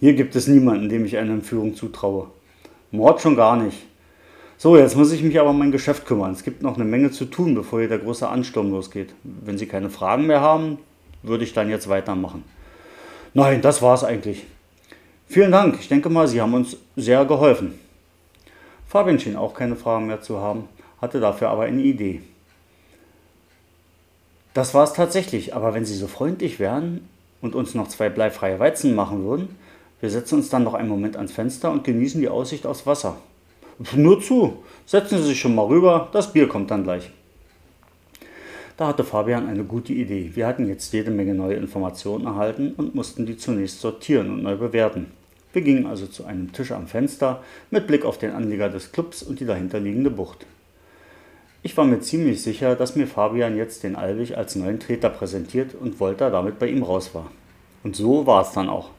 Hier 0.00 0.14
gibt 0.14 0.34
es 0.34 0.46
niemanden, 0.46 0.88
dem 0.88 1.04
ich 1.04 1.16
eine 1.16 1.32
Entführung 1.32 1.74
zutraue. 1.74 2.28
Mord 2.90 3.20
schon 3.20 3.36
gar 3.36 3.56
nicht. 3.56 3.86
So, 4.58 4.76
jetzt 4.76 4.96
muss 4.96 5.12
ich 5.12 5.22
mich 5.22 5.40
aber 5.40 5.50
um 5.50 5.58
mein 5.58 5.72
Geschäft 5.72 6.06
kümmern. 6.06 6.32
Es 6.32 6.44
gibt 6.44 6.62
noch 6.62 6.76
eine 6.76 6.84
Menge 6.84 7.10
zu 7.10 7.24
tun, 7.24 7.54
bevor 7.54 7.80
hier 7.80 7.88
der 7.88 7.98
große 7.98 8.28
Ansturm 8.28 8.70
losgeht. 8.70 9.14
Wenn 9.24 9.58
Sie 9.58 9.66
keine 9.66 9.90
Fragen 9.90 10.26
mehr 10.26 10.40
haben, 10.40 10.78
würde 11.22 11.44
ich 11.44 11.52
dann 11.52 11.68
jetzt 11.68 11.88
weitermachen. 11.88 12.44
Nein, 13.34 13.62
das 13.62 13.82
war's 13.82 14.04
eigentlich. 14.04 14.44
Vielen 15.26 15.52
Dank. 15.52 15.78
Ich 15.80 15.88
denke 15.88 16.10
mal, 16.10 16.28
Sie 16.28 16.40
haben 16.40 16.54
uns 16.54 16.76
sehr 16.96 17.24
geholfen. 17.24 17.74
Fabian 18.92 19.18
schien 19.18 19.36
auch 19.36 19.54
keine 19.54 19.74
Fragen 19.74 20.06
mehr 20.06 20.20
zu 20.20 20.42
haben, 20.42 20.68
hatte 21.00 21.18
dafür 21.18 21.48
aber 21.48 21.62
eine 21.62 21.80
Idee. 21.80 22.20
Das 24.52 24.74
war 24.74 24.84
es 24.84 24.92
tatsächlich, 24.92 25.56
aber 25.56 25.72
wenn 25.72 25.86
Sie 25.86 25.96
so 25.96 26.06
freundlich 26.06 26.60
wären 26.60 27.08
und 27.40 27.54
uns 27.54 27.74
noch 27.74 27.88
zwei 27.88 28.10
bleifreie 28.10 28.58
Weizen 28.58 28.94
machen 28.94 29.24
würden, 29.24 29.56
wir 30.02 30.10
setzen 30.10 30.34
uns 30.34 30.50
dann 30.50 30.64
noch 30.64 30.74
einen 30.74 30.90
Moment 30.90 31.16
ans 31.16 31.32
Fenster 31.32 31.70
und 31.70 31.84
genießen 31.84 32.20
die 32.20 32.28
Aussicht 32.28 32.66
aufs 32.66 32.84
Wasser. 32.84 33.16
Nur 33.96 34.20
zu. 34.20 34.62
Setzen 34.84 35.16
Sie 35.16 35.28
sich 35.28 35.40
schon 35.40 35.54
mal 35.54 35.64
rüber, 35.64 36.10
das 36.12 36.30
Bier 36.30 36.46
kommt 36.46 36.70
dann 36.70 36.84
gleich. 36.84 37.10
Da 38.76 38.88
hatte 38.88 39.04
Fabian 39.04 39.48
eine 39.48 39.64
gute 39.64 39.94
Idee. 39.94 40.32
Wir 40.34 40.46
hatten 40.46 40.68
jetzt 40.68 40.92
jede 40.92 41.10
Menge 41.10 41.32
neue 41.32 41.54
Informationen 41.54 42.26
erhalten 42.26 42.74
und 42.76 42.94
mussten 42.94 43.24
die 43.24 43.38
zunächst 43.38 43.80
sortieren 43.80 44.28
und 44.28 44.42
neu 44.42 44.56
bewerten. 44.56 45.06
Wir 45.52 45.62
gingen 45.62 45.86
also 45.86 46.06
zu 46.06 46.24
einem 46.24 46.52
Tisch 46.52 46.72
am 46.72 46.86
Fenster 46.86 47.42
mit 47.70 47.86
Blick 47.86 48.04
auf 48.04 48.18
den 48.18 48.32
Anlieger 48.32 48.68
des 48.68 48.92
Clubs 48.92 49.22
und 49.22 49.40
die 49.40 49.46
dahinterliegende 49.46 50.10
Bucht. 50.10 50.46
Ich 51.62 51.76
war 51.76 51.84
mir 51.84 52.00
ziemlich 52.00 52.42
sicher, 52.42 52.74
dass 52.74 52.96
mir 52.96 53.06
Fabian 53.06 53.56
jetzt 53.56 53.84
den 53.84 53.94
Albig 53.94 54.36
als 54.36 54.56
neuen 54.56 54.80
Treter 54.80 55.10
präsentiert 55.10 55.74
und 55.74 56.00
Volta 56.00 56.30
damit 56.30 56.58
bei 56.58 56.66
ihm 56.66 56.82
raus 56.82 57.14
war. 57.14 57.30
Und 57.84 57.94
so 57.94 58.26
war 58.26 58.42
es 58.42 58.52
dann 58.52 58.68
auch. 58.68 58.90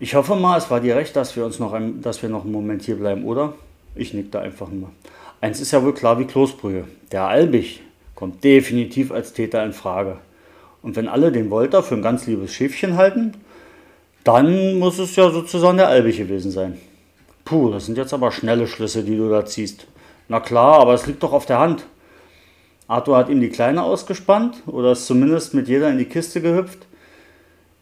Ich 0.00 0.14
hoffe 0.14 0.34
mal, 0.34 0.56
es 0.56 0.70
war 0.70 0.80
dir 0.80 0.96
recht, 0.96 1.14
dass 1.14 1.36
wir 1.36 1.44
uns 1.44 1.58
noch, 1.58 1.72
ein, 1.72 2.00
dass 2.00 2.22
wir 2.22 2.30
noch 2.30 2.44
einen 2.44 2.52
Moment 2.52 2.82
hier 2.82 2.96
bleiben, 2.96 3.24
oder? 3.24 3.54
Ich 3.94 4.14
nickte 4.14 4.40
einfach 4.40 4.68
nur. 4.70 4.90
Eins 5.40 5.60
ist 5.60 5.72
ja 5.72 5.84
wohl 5.84 5.94
klar 5.94 6.18
wie 6.18 6.24
Kloßbrühe. 6.24 6.84
Der 7.12 7.26
Albig 7.26 7.82
kommt 8.14 8.42
definitiv 8.42 9.12
als 9.12 9.32
Täter 9.32 9.64
in 9.64 9.72
Frage. 9.72 10.16
Und 10.82 10.96
wenn 10.96 11.08
alle 11.08 11.30
den 11.30 11.50
Wolter 11.50 11.82
für 11.82 11.94
ein 11.94 12.02
ganz 12.02 12.26
liebes 12.26 12.52
Schäfchen 12.52 12.96
halten, 12.96 13.34
dann 14.24 14.78
muss 14.78 14.98
es 14.98 15.16
ja 15.16 15.30
sozusagen 15.30 15.78
der 15.78 15.88
Albig 15.88 16.18
gewesen 16.18 16.50
sein. 16.50 16.78
Puh, 17.44 17.70
das 17.70 17.86
sind 17.86 17.98
jetzt 17.98 18.12
aber 18.12 18.32
schnelle 18.32 18.66
Schlüsse, 18.66 19.02
die 19.02 19.16
du 19.16 19.28
da 19.28 19.44
ziehst. 19.44 19.86
Na 20.28 20.40
klar, 20.40 20.80
aber 20.80 20.94
es 20.94 21.06
liegt 21.06 21.22
doch 21.22 21.32
auf 21.32 21.46
der 21.46 21.58
Hand. 21.58 21.84
Arthur 22.86 23.16
hat 23.16 23.28
ihm 23.28 23.40
die 23.40 23.50
Kleine 23.50 23.82
ausgespannt 23.82 24.62
oder 24.66 24.92
ist 24.92 25.06
zumindest 25.06 25.54
mit 25.54 25.68
jeder 25.68 25.90
in 25.90 25.98
die 25.98 26.04
Kiste 26.04 26.40
gehüpft. 26.40 26.86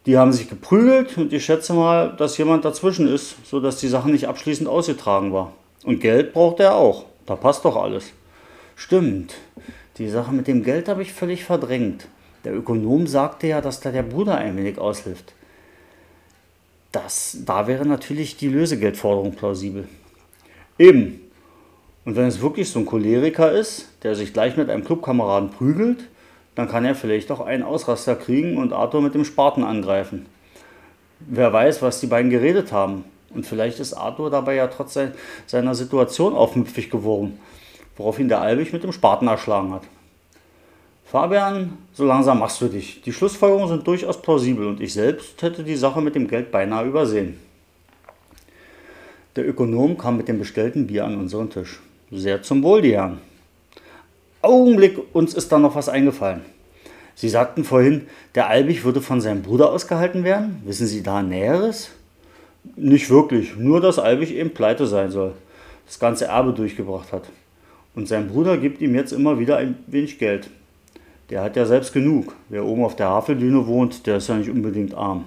Die 0.06 0.16
haben 0.16 0.32
sich 0.32 0.48
geprügelt 0.48 1.18
und 1.18 1.32
ich 1.32 1.44
schätze 1.44 1.74
mal, 1.74 2.14
dass 2.16 2.38
jemand 2.38 2.64
dazwischen 2.64 3.08
ist, 3.08 3.36
sodass 3.46 3.80
die 3.80 3.88
Sache 3.88 4.10
nicht 4.10 4.28
abschließend 4.28 4.68
ausgetragen 4.68 5.32
war. 5.32 5.52
Und 5.84 6.00
Geld 6.00 6.32
braucht 6.32 6.60
er 6.60 6.76
auch. 6.76 7.04
Da 7.26 7.36
passt 7.36 7.64
doch 7.64 7.76
alles. 7.76 8.12
Stimmt. 8.76 9.34
Die 9.98 10.08
Sache 10.08 10.32
mit 10.32 10.46
dem 10.46 10.62
Geld 10.62 10.88
habe 10.88 11.02
ich 11.02 11.12
völlig 11.12 11.44
verdrängt. 11.44 12.06
Der 12.44 12.54
Ökonom 12.54 13.06
sagte 13.06 13.48
ja, 13.48 13.60
dass 13.60 13.80
da 13.80 13.90
der 13.90 14.02
Bruder 14.02 14.36
ein 14.36 14.56
wenig 14.56 14.78
aushilft. 14.78 15.34
Das, 16.92 17.38
da 17.44 17.66
wäre 17.66 17.86
natürlich 17.86 18.36
die 18.36 18.48
Lösegeldforderung 18.48 19.34
plausibel. 19.34 19.86
Eben. 20.78 21.20
Und 22.04 22.16
wenn 22.16 22.26
es 22.26 22.40
wirklich 22.40 22.70
so 22.70 22.78
ein 22.78 22.86
Choleriker 22.86 23.52
ist, 23.52 23.88
der 24.02 24.14
sich 24.14 24.32
gleich 24.32 24.56
mit 24.56 24.70
einem 24.70 24.84
Clubkameraden 24.84 25.50
prügelt, 25.50 26.08
dann 26.54 26.68
kann 26.68 26.84
er 26.84 26.94
vielleicht 26.94 27.30
auch 27.30 27.40
einen 27.40 27.62
Ausraster 27.62 28.16
kriegen 28.16 28.56
und 28.56 28.72
Arthur 28.72 29.02
mit 29.02 29.14
dem 29.14 29.24
Spaten 29.24 29.62
angreifen. 29.62 30.26
Wer 31.20 31.52
weiß, 31.52 31.82
was 31.82 32.00
die 32.00 32.06
beiden 32.06 32.30
geredet 32.30 32.72
haben. 32.72 33.04
Und 33.34 33.46
vielleicht 33.46 33.78
ist 33.78 33.92
Arthur 33.92 34.30
dabei 34.30 34.54
ja 34.54 34.68
trotz 34.68 34.98
seiner 35.46 35.74
Situation 35.74 36.34
aufmüpfig 36.34 36.88
geworden, 36.88 37.38
worauf 37.96 38.18
ihn 38.18 38.28
der 38.28 38.40
Albig 38.40 38.72
mit 38.72 38.84
dem 38.84 38.92
Spaten 38.92 39.28
erschlagen 39.28 39.74
hat. 39.74 39.82
Fabian, 41.10 41.78
so 41.94 42.04
langsam 42.04 42.38
machst 42.38 42.60
du 42.60 42.68
dich. 42.68 43.00
Die 43.00 43.14
Schlussfolgerungen 43.14 43.68
sind 43.68 43.86
durchaus 43.86 44.20
plausibel 44.20 44.66
und 44.66 44.78
ich 44.82 44.92
selbst 44.92 45.40
hätte 45.40 45.64
die 45.64 45.74
Sache 45.74 46.02
mit 46.02 46.14
dem 46.14 46.28
Geld 46.28 46.50
beinahe 46.50 46.84
übersehen. 46.84 47.40
Der 49.34 49.48
Ökonom 49.48 49.96
kam 49.96 50.18
mit 50.18 50.28
dem 50.28 50.38
bestellten 50.38 50.86
Bier 50.86 51.06
an 51.06 51.16
unseren 51.16 51.48
Tisch. 51.48 51.80
Sehr 52.10 52.42
zum 52.42 52.62
Wohl, 52.62 52.82
die 52.82 52.92
Herren. 52.92 53.20
Augenblick, 54.42 54.98
uns 55.14 55.32
ist 55.32 55.50
da 55.50 55.58
noch 55.58 55.74
was 55.74 55.88
eingefallen. 55.88 56.42
Sie 57.14 57.30
sagten 57.30 57.64
vorhin, 57.64 58.06
der 58.34 58.48
Albig 58.48 58.84
würde 58.84 59.00
von 59.00 59.22
seinem 59.22 59.40
Bruder 59.40 59.72
ausgehalten 59.72 60.24
werden. 60.24 60.60
Wissen 60.66 60.86
Sie 60.86 61.02
da 61.02 61.22
Näheres? 61.22 61.90
Nicht 62.76 63.08
wirklich, 63.08 63.56
nur 63.56 63.80
dass 63.80 63.98
Albig 63.98 64.34
eben 64.34 64.52
pleite 64.52 64.86
sein 64.86 65.10
soll, 65.10 65.32
das 65.86 65.98
ganze 65.98 66.26
Erbe 66.26 66.52
durchgebracht 66.52 67.12
hat. 67.12 67.30
Und 67.94 68.08
sein 68.08 68.28
Bruder 68.28 68.58
gibt 68.58 68.82
ihm 68.82 68.94
jetzt 68.94 69.12
immer 69.12 69.38
wieder 69.38 69.56
ein 69.56 69.78
wenig 69.86 70.18
Geld. 70.18 70.50
Der 71.30 71.42
hat 71.42 71.56
ja 71.56 71.66
selbst 71.66 71.92
genug. 71.92 72.34
Wer 72.48 72.64
oben 72.64 72.84
auf 72.84 72.96
der 72.96 73.08
Haveldüne 73.08 73.66
wohnt, 73.66 74.06
der 74.06 74.16
ist 74.16 74.28
ja 74.28 74.36
nicht 74.36 74.50
unbedingt 74.50 74.94
arm. 74.94 75.24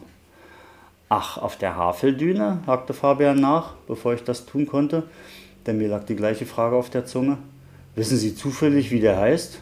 Ach, 1.09 1.37
auf 1.37 1.57
der 1.57 1.75
Haveldüne? 1.75 2.59
hakte 2.65 2.93
Fabian 2.93 3.39
nach, 3.39 3.73
bevor 3.87 4.13
ich 4.13 4.23
das 4.23 4.45
tun 4.45 4.65
konnte, 4.65 5.03
denn 5.67 5.77
mir 5.77 5.89
lag 5.89 6.05
die 6.05 6.15
gleiche 6.15 6.45
Frage 6.45 6.75
auf 6.75 6.89
der 6.89 7.05
Zunge. 7.05 7.37
Wissen 7.95 8.17
Sie 8.17 8.33
zufällig, 8.33 8.89
wie 8.91 9.01
der 9.01 9.17
heißt? 9.17 9.59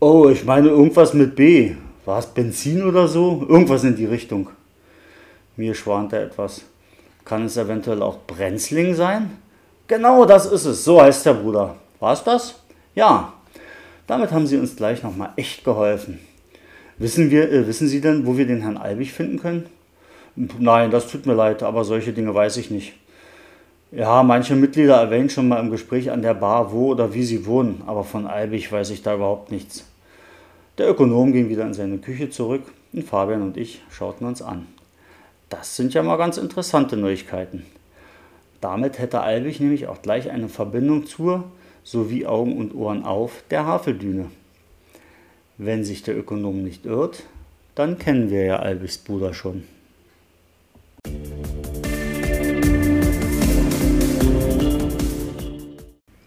Oh, 0.00 0.28
ich 0.28 0.44
meine 0.44 0.68
irgendwas 0.68 1.12
mit 1.12 1.34
B. 1.34 1.74
War 2.04 2.18
es 2.18 2.26
Benzin 2.26 2.84
oder 2.84 3.08
so? 3.08 3.44
Irgendwas 3.48 3.84
in 3.84 3.96
die 3.96 4.06
Richtung. 4.06 4.50
Mir 5.56 5.74
schwante 5.74 6.18
etwas. 6.18 6.62
Kann 7.24 7.46
es 7.46 7.56
eventuell 7.56 8.02
auch 8.02 8.18
Brenzling 8.26 8.94
sein? 8.94 9.38
Genau, 9.86 10.24
das 10.24 10.46
ist 10.46 10.64
es. 10.64 10.84
So 10.84 11.00
heißt 11.00 11.26
der 11.26 11.34
Bruder. 11.34 11.76
War 12.00 12.12
es 12.12 12.22
das? 12.22 12.62
Ja. 12.94 13.32
Damit 14.06 14.32
haben 14.32 14.46
Sie 14.46 14.58
uns 14.58 14.76
gleich 14.76 15.02
nochmal 15.02 15.32
echt 15.36 15.64
geholfen. 15.64 16.18
Wissen, 16.98 17.30
wir, 17.30 17.50
äh, 17.50 17.66
wissen 17.66 17.88
Sie 17.88 18.00
denn, 18.00 18.26
wo 18.26 18.36
wir 18.36 18.46
den 18.46 18.62
Herrn 18.62 18.76
Albig 18.76 19.12
finden 19.12 19.38
können? 19.38 19.66
Nein, 20.36 20.90
das 20.90 21.08
tut 21.08 21.26
mir 21.26 21.34
leid, 21.34 21.62
aber 21.62 21.84
solche 21.84 22.12
Dinge 22.12 22.34
weiß 22.34 22.56
ich 22.56 22.70
nicht. 22.70 22.94
Ja, 23.92 24.24
manche 24.24 24.56
Mitglieder 24.56 24.96
erwähnen 24.96 25.30
schon 25.30 25.46
mal 25.46 25.60
im 25.60 25.70
Gespräch 25.70 26.10
an 26.10 26.22
der 26.22 26.34
Bar, 26.34 26.72
wo 26.72 26.88
oder 26.88 27.14
wie 27.14 27.22
sie 27.22 27.46
wohnen, 27.46 27.82
aber 27.86 28.02
von 28.02 28.26
Albig 28.26 28.72
weiß 28.72 28.90
ich 28.90 29.02
da 29.02 29.14
überhaupt 29.14 29.52
nichts. 29.52 29.84
Der 30.78 30.90
Ökonom 30.90 31.32
ging 31.32 31.48
wieder 31.48 31.64
in 31.64 31.74
seine 31.74 31.98
Küche 31.98 32.30
zurück 32.30 32.62
und 32.92 33.04
Fabian 33.04 33.42
und 33.42 33.56
ich 33.56 33.82
schauten 33.90 34.26
uns 34.26 34.42
an. 34.42 34.66
Das 35.48 35.76
sind 35.76 35.94
ja 35.94 36.02
mal 36.02 36.16
ganz 36.16 36.36
interessante 36.36 36.96
Neuigkeiten. 36.96 37.64
Damit 38.60 38.98
hätte 38.98 39.20
Albig 39.20 39.60
nämlich 39.60 39.86
auch 39.86 40.02
gleich 40.02 40.30
eine 40.30 40.48
Verbindung 40.48 41.06
zur, 41.06 41.44
sowie 41.84 42.26
Augen 42.26 42.56
und 42.56 42.74
Ohren 42.74 43.04
auf, 43.04 43.44
der 43.50 43.66
Haveldüne. 43.66 44.30
Wenn 45.58 45.84
sich 45.84 46.02
der 46.02 46.18
Ökonom 46.18 46.64
nicht 46.64 46.86
irrt, 46.86 47.22
dann 47.74 47.98
kennen 47.98 48.30
wir 48.30 48.44
ja 48.44 48.56
Albigs 48.56 48.98
Bruder 48.98 49.34
schon. 49.34 49.64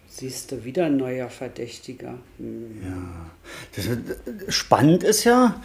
Siehst 0.07 0.51
du, 0.51 0.63
wieder 0.63 0.85
ein 0.85 0.97
neuer 0.97 1.29
Verdächtiger. 1.29 2.15
Hm. 2.37 2.81
Ja. 2.83 3.31
Das, 3.75 4.55
spannend 4.55 5.03
ist 5.03 5.25
ja, 5.25 5.61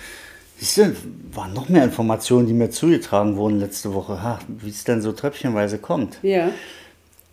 siehst 0.59 0.76
du, 0.76 0.97
waren 1.32 1.55
noch 1.55 1.68
mehr 1.68 1.84
Informationen, 1.84 2.47
die 2.47 2.53
mir 2.53 2.70
zugetragen 2.70 3.36
wurden 3.36 3.61
letzte 3.61 3.95
Woche, 3.95 4.38
wie 4.49 4.68
es 4.68 4.84
denn 4.84 5.01
so 5.01 5.12
tröpfchenweise 5.12 5.78
kommt. 5.78 6.18
Ja. 6.22 6.51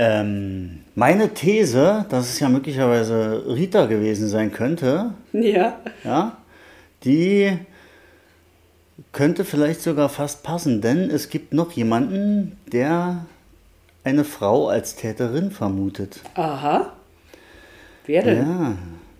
Ähm, 0.01 0.79
meine 0.95 1.33
These, 1.33 2.05
dass 2.09 2.29
es 2.29 2.39
ja 2.39 2.47
möglicherweise 2.47 3.43
Rita 3.47 3.85
gewesen 3.85 4.29
sein 4.29 4.51
könnte, 4.51 5.13
ja. 5.33 5.77
Ja, 6.05 6.37
die 7.03 7.57
könnte 9.11 9.43
vielleicht 9.43 9.81
sogar 9.81 10.07
fast 10.07 10.43
passen, 10.43 10.79
denn 10.81 11.09
es 11.09 11.29
gibt 11.29 11.53
noch 11.53 11.73
jemanden, 11.73 12.57
der 12.71 13.25
eine 14.05 14.23
Frau 14.23 14.69
als 14.69 14.95
Täterin 14.95 15.51
vermutet. 15.51 16.21
Aha. 16.35 16.93
Wer 18.05 18.23
denn? 18.23 18.37
Ja, 18.37 18.75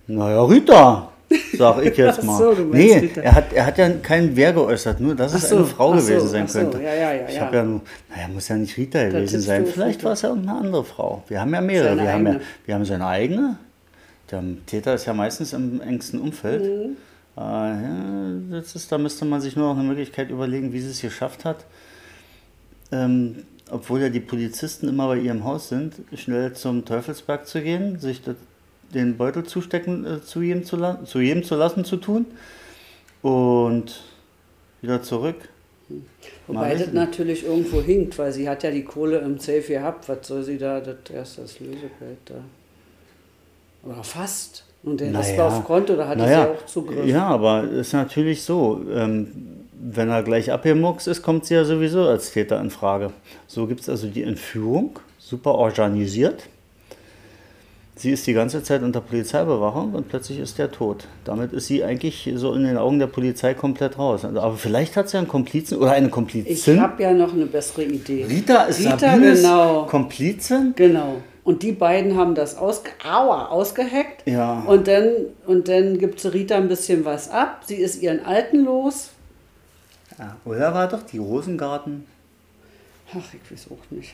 naja, 0.08 0.44
Rita, 0.44 1.12
sag 1.58 1.86
ich 1.86 1.98
jetzt 1.98 2.24
mal. 2.24 2.38
So, 2.38 2.54
nee, 2.72 3.10
er 3.16 3.36
hat, 3.36 3.54
er 3.54 3.66
hat 3.66 3.78
ja 3.78 3.90
keinen 3.90 4.36
Wer 4.36 4.54
geäußert, 4.54 5.00
nur 5.00 5.16
dass 5.16 5.34
Ach 5.34 5.38
es 5.38 5.50
so, 5.50 5.58
eine 5.58 5.66
Frau 5.66 5.98
so, 5.98 6.08
gewesen 6.08 6.28
sein 6.28 6.48
so, 6.48 6.60
könnte. 6.60 6.82
ja, 6.82 6.94
ja, 6.94 7.14
ja, 7.14 7.30
ich 7.30 7.40
habe 7.40 7.56
ja 7.56 7.64
nur, 7.64 7.82
naja, 8.10 8.28
muss 8.28 8.48
ja 8.48 8.56
nicht 8.56 8.78
Rita 8.78 9.08
gewesen 9.08 9.42
sein. 9.42 9.66
Vielleicht 9.66 10.04
war 10.04 10.14
es 10.14 10.22
ja 10.22 10.30
irgendeine 10.30 10.60
andere 10.60 10.84
Frau. 10.84 11.24
Wir 11.28 11.42
haben 11.42 11.54
ja 11.54 11.62
mehrere. 11.62 11.90
Seine 11.90 12.04
Wir 12.04 12.12
haben, 12.12 12.26
ja, 12.26 12.40
wir 12.66 12.76
haben 12.76 12.86
seine 12.86 13.08
eigene, 13.08 13.58
Der 14.32 14.44
Täter 14.66 14.96
ist 14.96 15.06
ja 15.06 15.14
meistens 15.14 15.54
im 15.54 15.82
engsten 15.82 16.20
Umfeld. 16.20 16.64
Mhm. 16.64 16.98
Äh, 17.38 17.42
ja, 17.42 18.34
das 18.52 18.76
ist, 18.76 18.92
da 18.92 18.98
müsste 18.98 19.26
man 19.26 19.42
sich 19.42 19.56
nur 19.56 19.70
noch 19.70 19.80
eine 19.80 19.88
Möglichkeit 19.88 20.30
überlegen, 20.30 20.74
wie 20.74 20.82
sie 20.82 20.92
es 20.92 21.02
geschafft 21.02 21.46
hat, 21.46 21.66
ähm, 22.92 23.44
obwohl 23.70 24.02
ja 24.02 24.10
die 24.10 24.20
Polizisten 24.20 24.90
immer 24.90 25.08
bei 25.08 25.18
ihrem 25.18 25.44
Haus 25.44 25.70
sind, 25.70 25.94
schnell 26.16 26.54
zum 26.54 26.86
Teufelsberg 26.86 27.46
zu 27.48 27.62
gehen, 27.62 28.00
sich 28.00 28.22
den 28.94 29.18
Beutel 29.18 29.44
zustecken, 29.44 30.06
äh, 30.06 30.22
zu, 30.22 30.42
jedem 30.42 30.64
zu, 30.64 30.78
zu 31.06 31.20
jedem 31.20 31.44
zu 31.44 31.56
lassen 31.56 31.86
zu 31.86 31.98
tun 31.98 32.26
und 33.22 34.02
wieder 34.82 35.02
zurück. 35.02 35.36
Wobei 36.48 36.76
das 36.76 36.94
natürlich 36.94 37.46
irgendwo 37.46 37.82
hinkt, 37.82 38.18
weil 38.18 38.32
sie 38.32 38.48
hat 38.48 38.64
ja 38.64 38.72
die 38.72 38.84
Kohle 38.84 39.20
im 39.20 39.40
Safe 39.40 39.62
gehabt. 39.62 40.08
Was 40.08 40.28
soll 40.28 40.44
sie 40.44 40.58
da, 40.58 40.80
das 40.80 40.98
erst 41.14 41.38
das 41.40 41.60
Lösegeld 41.60 42.20
da? 42.26 42.36
Oder 43.84 44.04
fast. 44.04 44.66
Und 44.84 45.00
der 45.00 45.12
naja, 45.12 45.38
war 45.38 45.48
auf 45.48 45.66
Konto, 45.66 45.96
da 45.96 46.08
hatte 46.08 46.20
naja, 46.20 46.44
sie 46.44 46.52
auch 46.52 46.66
Zugriff. 46.66 47.06
Ja, 47.06 47.28
aber 47.28 47.64
es 47.66 47.88
ist 47.88 47.94
natürlich 47.94 48.44
so, 48.44 48.82
ähm, 48.94 49.28
wenn 49.74 50.10
er 50.10 50.24
gleich 50.24 50.52
abgemuckst 50.52 51.08
ist, 51.08 51.22
kommt 51.22 51.46
sie 51.46 51.56
ja 51.56 51.66
sowieso 51.66 52.04
als 52.04 52.32
Täter 52.32 52.60
in 52.62 52.70
Frage. 52.70 53.12
So 53.48 53.68
gibt 53.68 53.82
es 53.82 53.90
also 53.90 54.08
die 54.08 54.24
Entführung, 54.24 55.00
super 55.18 55.56
organisiert. 55.56 56.44
Sie 58.00 58.12
ist 58.12 58.26
die 58.28 58.34
ganze 58.34 58.64
Zeit 58.64 58.82
unter 58.82 59.02
Polizeibewachung 59.02 59.94
und 59.94 60.08
plötzlich 60.08 60.40
ist 60.40 60.58
der 60.58 60.72
tot. 60.72 61.06
Damit 61.26 61.52
ist 61.52 61.68
sie 61.68 61.84
eigentlich 61.84 62.32
so 62.36 62.54
in 62.54 62.64
den 62.64 62.78
Augen 62.78 62.98
der 62.98 63.08
Polizei 63.08 63.54
komplett 63.54 63.98
raus. 63.98 64.24
Also, 64.24 64.40
aber 64.40 64.56
vielleicht 64.56 64.96
hat 64.96 65.10
sie 65.10 65.18
einen 65.18 65.28
Komplizen 65.28 65.80
oder 65.80 65.92
eine 65.92 66.08
Komplizin. 66.08 66.76
Ich 66.76 66.80
habe 66.80 67.04
ja 67.04 67.12
noch 67.12 67.34
eine 67.34 67.46
bessere 67.46 67.84
Idee. 67.84 68.24
Rita 68.24 68.64
ist 68.64 68.80
Rita, 68.80 68.98
Sabines 69.00 69.42
genau. 69.42 69.84
Komplizin? 69.84 70.72
Genau. 70.78 71.18
Und 71.44 71.62
die 71.62 71.74
beiden 71.74 72.16
haben 72.16 72.36
das 72.36 72.56
ausge 72.56 72.90
Aua, 73.04 73.48
ausgeheckt. 73.48 74.26
Ja. 74.26 74.62
Und 74.62 74.88
dann, 74.88 75.10
und 75.46 75.68
dann 75.68 75.98
gibt 75.98 76.24
Rita 76.24 76.56
ein 76.56 76.70
bisschen 76.70 77.04
was 77.04 77.30
ab. 77.30 77.64
Sie 77.66 77.76
ist 77.76 78.02
ihren 78.02 78.26
Alten 78.26 78.64
los. 78.64 79.10
Ja, 80.18 80.38
oder 80.46 80.74
war 80.74 80.88
doch 80.88 81.04
die 81.04 81.18
Rosengarten? 81.18 82.06
Ach, 83.12 83.34
ich 83.34 83.52
weiß 83.52 83.68
auch 83.72 83.92
nicht. 83.92 84.14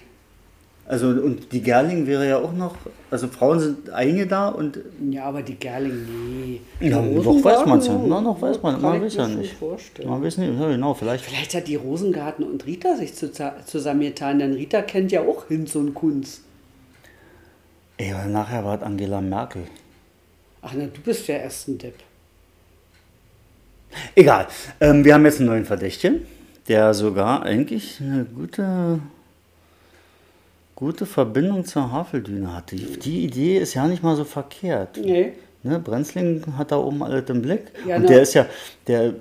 Also 0.88 1.07
und 1.07 1.51
die 1.51 1.61
Gerling 1.61 2.05
wäre 2.05 2.29
ja 2.29 2.38
auch 2.38 2.53
noch, 2.53 2.75
also 3.09 3.27
Frauen 3.27 3.59
sind 3.59 3.89
einige 3.89 4.27
da 4.27 4.49
und. 4.49 4.79
Ja, 5.09 5.23
aber 5.25 5.41
die 5.41 5.55
Gerling, 5.55 6.05
nee. 6.39 6.61
Ja, 6.79 7.01
noch 7.01 7.43
weiß 7.43 7.65
man 7.65 7.79
es 7.79 7.88
ja. 7.88 7.99
Na, 8.05 8.21
noch 8.21 8.39
weiß 8.39 8.61
man, 8.61 8.79
man 8.79 9.01
weiß 9.01 9.15
ja 9.15 9.27
nicht. 9.27 9.53
Vorstellen. 9.53 10.07
Man 10.07 10.23
weiß 10.23 10.38
nicht, 10.38 10.59
ja, 10.59 10.67
genau, 10.67 10.93
vielleicht. 10.93 11.25
Vielleicht 11.25 11.55
hat 11.55 11.67
die 11.67 11.75
Rosengarten 11.75 12.45
und 12.45 12.67
Rita 12.67 12.95
sich 12.97 13.13
zusammengetan, 13.15 14.38
denn 14.38 14.53
Rita 14.53 14.83
kennt 14.83 15.11
ja 15.11 15.21
auch 15.21 15.47
Hinz 15.47 15.75
und 15.75 15.95
Kunz. 15.95 16.41
Ey, 17.97 18.13
aber 18.13 18.25
nachher 18.25 18.63
war 18.63 18.77
es 18.77 18.83
Angela 18.83 19.21
Merkel. 19.21 19.63
Ach 20.61 20.73
na, 20.75 20.86
du 20.86 21.01
bist 21.01 21.27
ja 21.27 21.38
erst 21.38 21.67
ein 21.67 21.79
Depp. 21.79 21.95
Egal. 24.13 24.47
Ähm, 24.79 25.03
wir 25.03 25.15
haben 25.15 25.25
jetzt 25.25 25.39
einen 25.39 25.49
neuen 25.49 25.65
Verdächtigen, 25.65 26.27
der 26.67 26.93
sogar 26.93 27.41
eigentlich 27.43 27.99
eine 28.01 28.25
gute 28.25 28.99
gute 30.76 31.05
Verbindung 31.05 31.65
zur 31.65 31.91
Haveldüne 31.91 32.53
hatte. 32.53 32.76
Die 32.76 33.23
Idee 33.23 33.57
ist 33.57 33.73
ja 33.73 33.88
nicht 33.88 34.03
mal 34.03 34.15
so 34.15 34.26
verkehrt. 34.26 34.99
Nee. 35.01 35.34
Ne, 35.63 35.80
Brenzling 35.80 36.43
hat 36.57 36.71
da 36.71 36.78
oben 36.78 37.01
alles 37.01 37.30
im 37.30 37.41
Blick. 37.41 37.71
Ja, 37.88 37.95
und 37.95 38.03
no. 38.03 38.07
der 38.09 38.21
ist 38.21 38.34
ja, 38.36 38.45
der 38.88 39.13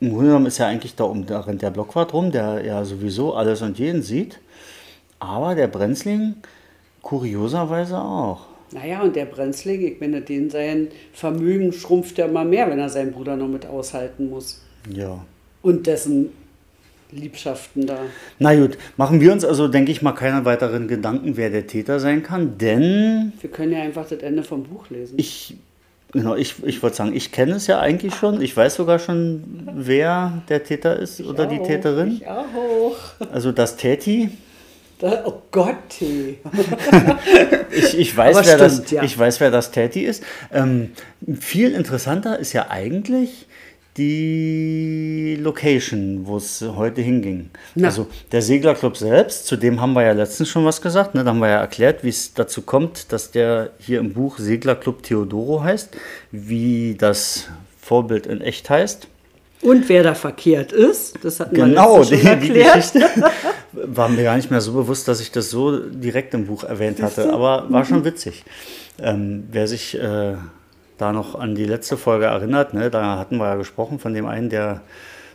im 0.00 0.10
Grunde 0.10 0.26
genommen 0.26 0.46
ist 0.46 0.58
ja 0.58 0.66
eigentlich 0.66 0.96
da 0.96 1.04
oben, 1.04 1.26
da 1.26 1.40
rennt 1.40 1.62
der 1.62 1.70
Blockwart 1.70 2.12
rum, 2.12 2.32
der 2.32 2.64
ja 2.64 2.84
sowieso 2.84 3.34
alles 3.34 3.62
und 3.62 3.78
jeden 3.78 4.02
sieht. 4.02 4.40
Aber 5.20 5.54
der 5.54 5.68
Brenzling 5.68 6.36
kurioserweise 7.02 7.98
auch. 7.98 8.46
Naja, 8.72 9.02
und 9.02 9.14
der 9.14 9.26
Brenzling, 9.26 9.86
ich 9.86 10.00
meine, 10.00 10.20
den 10.20 10.50
sein 10.50 10.88
Vermögen 11.12 11.72
schrumpft 11.72 12.18
ja 12.18 12.26
immer 12.26 12.44
mehr, 12.44 12.68
wenn 12.68 12.80
er 12.80 12.88
seinen 12.88 13.12
Bruder 13.12 13.36
noch 13.36 13.46
mit 13.46 13.66
aushalten 13.66 14.30
muss. 14.30 14.60
Ja. 14.90 15.24
Und 15.62 15.86
dessen 15.86 16.30
Liebschaften 17.10 17.86
da. 17.86 17.98
Na 18.38 18.54
gut, 18.54 18.76
machen 18.96 19.20
wir 19.20 19.32
uns 19.32 19.44
also, 19.44 19.68
denke 19.68 19.92
ich 19.92 20.02
mal, 20.02 20.12
keine 20.12 20.44
weiteren 20.44 20.88
Gedanken, 20.88 21.36
wer 21.36 21.50
der 21.50 21.66
Täter 21.66 22.00
sein 22.00 22.22
kann, 22.22 22.58
denn. 22.58 23.32
Wir 23.40 23.50
können 23.50 23.72
ja 23.72 23.82
einfach 23.82 24.08
das 24.08 24.20
Ende 24.20 24.42
vom 24.42 24.64
Buch 24.64 24.90
lesen. 24.90 25.14
Ich, 25.18 25.56
genau, 26.12 26.34
ich, 26.34 26.56
ich 26.64 26.82
würde 26.82 26.96
sagen, 26.96 27.14
ich 27.14 27.32
kenne 27.32 27.52
es 27.52 27.66
ja 27.66 27.80
eigentlich 27.80 28.14
schon. 28.14 28.40
Ich 28.40 28.56
weiß 28.56 28.74
sogar 28.74 28.98
schon, 28.98 29.68
wer 29.74 30.42
der 30.48 30.64
Täter 30.64 30.98
ist 30.98 31.20
ich 31.20 31.26
oder 31.26 31.44
auch, 31.44 31.48
die 31.48 31.58
Täterin. 31.60 32.20
Ich 32.20 32.26
auch. 32.26 32.96
Also 33.32 33.52
das 33.52 33.76
Täti. 33.76 34.30
Da, 34.98 35.24
oh 35.26 35.42
Gott. 35.50 35.74
ich, 37.70 37.98
ich, 37.98 38.16
weiß, 38.16 38.36
wer 38.36 38.42
stimmt, 38.44 38.60
das, 38.60 38.90
ja. 38.90 39.02
ich 39.02 39.18
weiß, 39.18 39.40
wer 39.40 39.50
das 39.50 39.70
Täti 39.70 40.02
ist. 40.04 40.22
Ähm, 40.52 40.92
viel 41.40 41.72
interessanter 41.72 42.38
ist 42.38 42.52
ja 42.52 42.70
eigentlich 42.70 43.46
die 43.96 45.38
Location, 45.40 46.26
wo 46.26 46.36
es 46.36 46.62
heute 46.62 47.00
hinging. 47.00 47.50
Na. 47.74 47.88
Also 47.88 48.08
der 48.32 48.42
Seglerclub 48.42 48.96
selbst, 48.96 49.46
zu 49.46 49.56
dem 49.56 49.80
haben 49.80 49.92
wir 49.92 50.02
ja 50.02 50.12
letztens 50.12 50.48
schon 50.48 50.64
was 50.64 50.82
gesagt. 50.82 51.14
Ne? 51.14 51.22
Da 51.22 51.30
haben 51.30 51.38
wir 51.38 51.48
ja 51.48 51.60
erklärt, 51.60 52.02
wie 52.02 52.08
es 52.08 52.34
dazu 52.34 52.62
kommt, 52.62 53.12
dass 53.12 53.30
der 53.30 53.70
hier 53.78 54.00
im 54.00 54.12
Buch 54.12 54.38
Seglerclub 54.38 55.02
Theodoro 55.02 55.62
heißt, 55.62 55.96
wie 56.32 56.96
das 56.98 57.48
Vorbild 57.80 58.26
in 58.26 58.40
echt 58.40 58.68
heißt. 58.68 59.06
Und 59.62 59.88
wer 59.88 60.02
da 60.02 60.14
verkehrt 60.14 60.72
ist, 60.72 61.24
das 61.24 61.40
hat 61.40 61.56
man 61.56 61.70
genau, 61.70 62.02
schon 62.02 62.18
die, 62.18 62.26
erklärt. 62.26 62.74
Die 62.74 62.98
Geschichte 62.98 63.32
war 63.72 64.08
mir 64.08 64.24
gar 64.24 64.36
nicht 64.36 64.50
mehr 64.50 64.60
so 64.60 64.72
bewusst, 64.72 65.08
dass 65.08 65.20
ich 65.20 65.30
das 65.30 65.48
so 65.48 65.78
direkt 65.78 66.34
im 66.34 66.46
Buch 66.46 66.64
erwähnt 66.64 67.00
hatte, 67.00 67.32
aber 67.32 67.66
war 67.70 67.84
schon 67.84 68.04
witzig. 68.04 68.44
Ähm, 68.98 69.44
wer 69.50 69.66
sich 69.66 69.98
äh, 69.98 70.34
da 70.98 71.12
noch 71.12 71.34
an 71.34 71.54
die 71.54 71.66
letzte 71.66 71.96
Folge 71.96 72.26
erinnert, 72.26 72.74
ne, 72.74 72.90
da 72.90 73.18
hatten 73.18 73.38
wir 73.38 73.46
ja 73.46 73.54
gesprochen 73.56 73.98
von 73.98 74.14
dem 74.14 74.26
einen, 74.26 74.48
der 74.48 74.82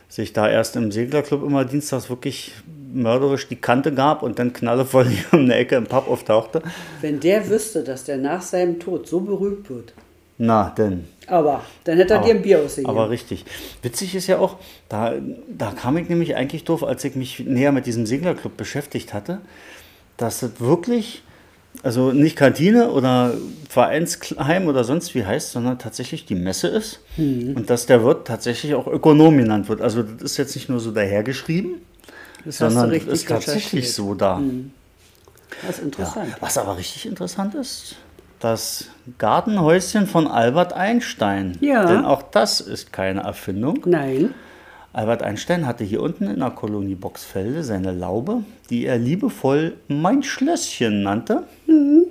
sich 0.08 0.32
da 0.32 0.48
erst 0.48 0.76
im 0.76 0.90
Seglerclub 0.90 1.44
immer 1.44 1.64
dienstags 1.64 2.10
wirklich 2.10 2.52
mörderisch 2.92 3.46
die 3.48 3.56
Kante 3.56 3.94
gab 3.94 4.22
und 4.22 4.38
dann 4.38 4.52
knallevoll 4.52 5.06
um 5.32 5.40
eine 5.40 5.54
Ecke 5.54 5.76
im 5.76 5.86
Pub 5.86 6.08
auftauchte. 6.08 6.62
Wenn 7.00 7.20
der 7.20 7.48
wüsste, 7.48 7.84
dass 7.84 8.04
der 8.04 8.16
nach 8.16 8.42
seinem 8.42 8.80
Tod 8.80 9.06
so 9.06 9.20
berühmt 9.20 9.70
wird. 9.70 9.92
Na, 10.42 10.72
denn. 10.76 11.06
Aber, 11.26 11.62
dann 11.84 11.98
hätte 11.98 12.14
er 12.14 12.20
aber, 12.20 12.28
dir 12.28 12.34
ein 12.34 12.42
Bier 12.42 12.60
ausgegeben. 12.60 12.90
Aber 12.90 13.10
richtig. 13.10 13.44
Witzig 13.82 14.14
ist 14.14 14.26
ja 14.26 14.38
auch, 14.38 14.56
da, 14.88 15.14
da 15.48 15.70
kam 15.72 15.96
ich 15.98 16.08
nämlich 16.08 16.34
eigentlich 16.34 16.64
doof, 16.64 16.82
als 16.82 17.04
ich 17.04 17.14
mich 17.14 17.40
näher 17.40 17.72
mit 17.72 17.86
diesem 17.86 18.06
Seglerclub 18.06 18.56
beschäftigt 18.56 19.12
hatte, 19.12 19.40
dass 20.16 20.42
es 20.42 20.58
wirklich 20.58 21.22
also 21.82 22.12
nicht 22.12 22.36
Kantine 22.36 22.90
oder 22.90 23.34
Vereinsheim 23.68 24.66
oder 24.66 24.84
sonst 24.84 25.14
wie 25.14 25.24
heißt, 25.24 25.52
sondern 25.52 25.78
tatsächlich 25.78 26.26
die 26.26 26.34
Messe 26.34 26.68
ist 26.68 27.00
mhm. 27.16 27.56
und 27.56 27.70
dass 27.70 27.86
der 27.86 28.04
Wirt 28.04 28.26
tatsächlich 28.26 28.74
auch 28.74 28.86
Ökonom 28.86 29.38
genannt 29.38 29.68
wird. 29.68 29.80
Also 29.80 30.02
das 30.02 30.22
ist 30.22 30.36
jetzt 30.36 30.54
nicht 30.54 30.68
nur 30.68 30.80
so 30.80 30.90
dahergeschrieben, 30.90 31.76
das 32.44 32.58
sondern 32.58 32.90
das 32.90 33.04
ist 33.04 33.28
tatsächlich 33.28 33.92
so 33.92 34.14
da. 34.14 34.38
Mhm. 34.38 34.72
Das 35.66 35.78
ist 35.78 35.84
interessant. 35.84 36.30
Ja, 36.30 36.36
was 36.40 36.58
aber 36.58 36.76
richtig 36.76 37.06
interessant 37.06 37.54
ist, 37.54 37.96
das 38.40 38.86
Gartenhäuschen 39.18 40.06
von 40.06 40.26
Albert 40.26 40.72
Einstein. 40.72 41.56
Ja. 41.60 41.86
Denn 41.86 42.04
auch 42.04 42.22
das 42.22 42.60
ist 42.60 42.92
keine 42.92 43.20
Erfindung. 43.20 43.80
Nein. 43.84 44.34
Albert 44.92 45.22
Einstein 45.22 45.66
hatte 45.66 45.84
hier 45.84 46.02
unten 46.02 46.26
in 46.28 46.40
der 46.40 46.50
Kolonie 46.50 46.96
Boxfelde 46.96 47.62
seine 47.62 47.92
Laube, 47.92 48.42
die 48.70 48.86
er 48.86 48.98
liebevoll 48.98 49.74
mein 49.88 50.22
Schlösschen 50.22 51.02
nannte. 51.02 51.44
Mhm. 51.66 52.06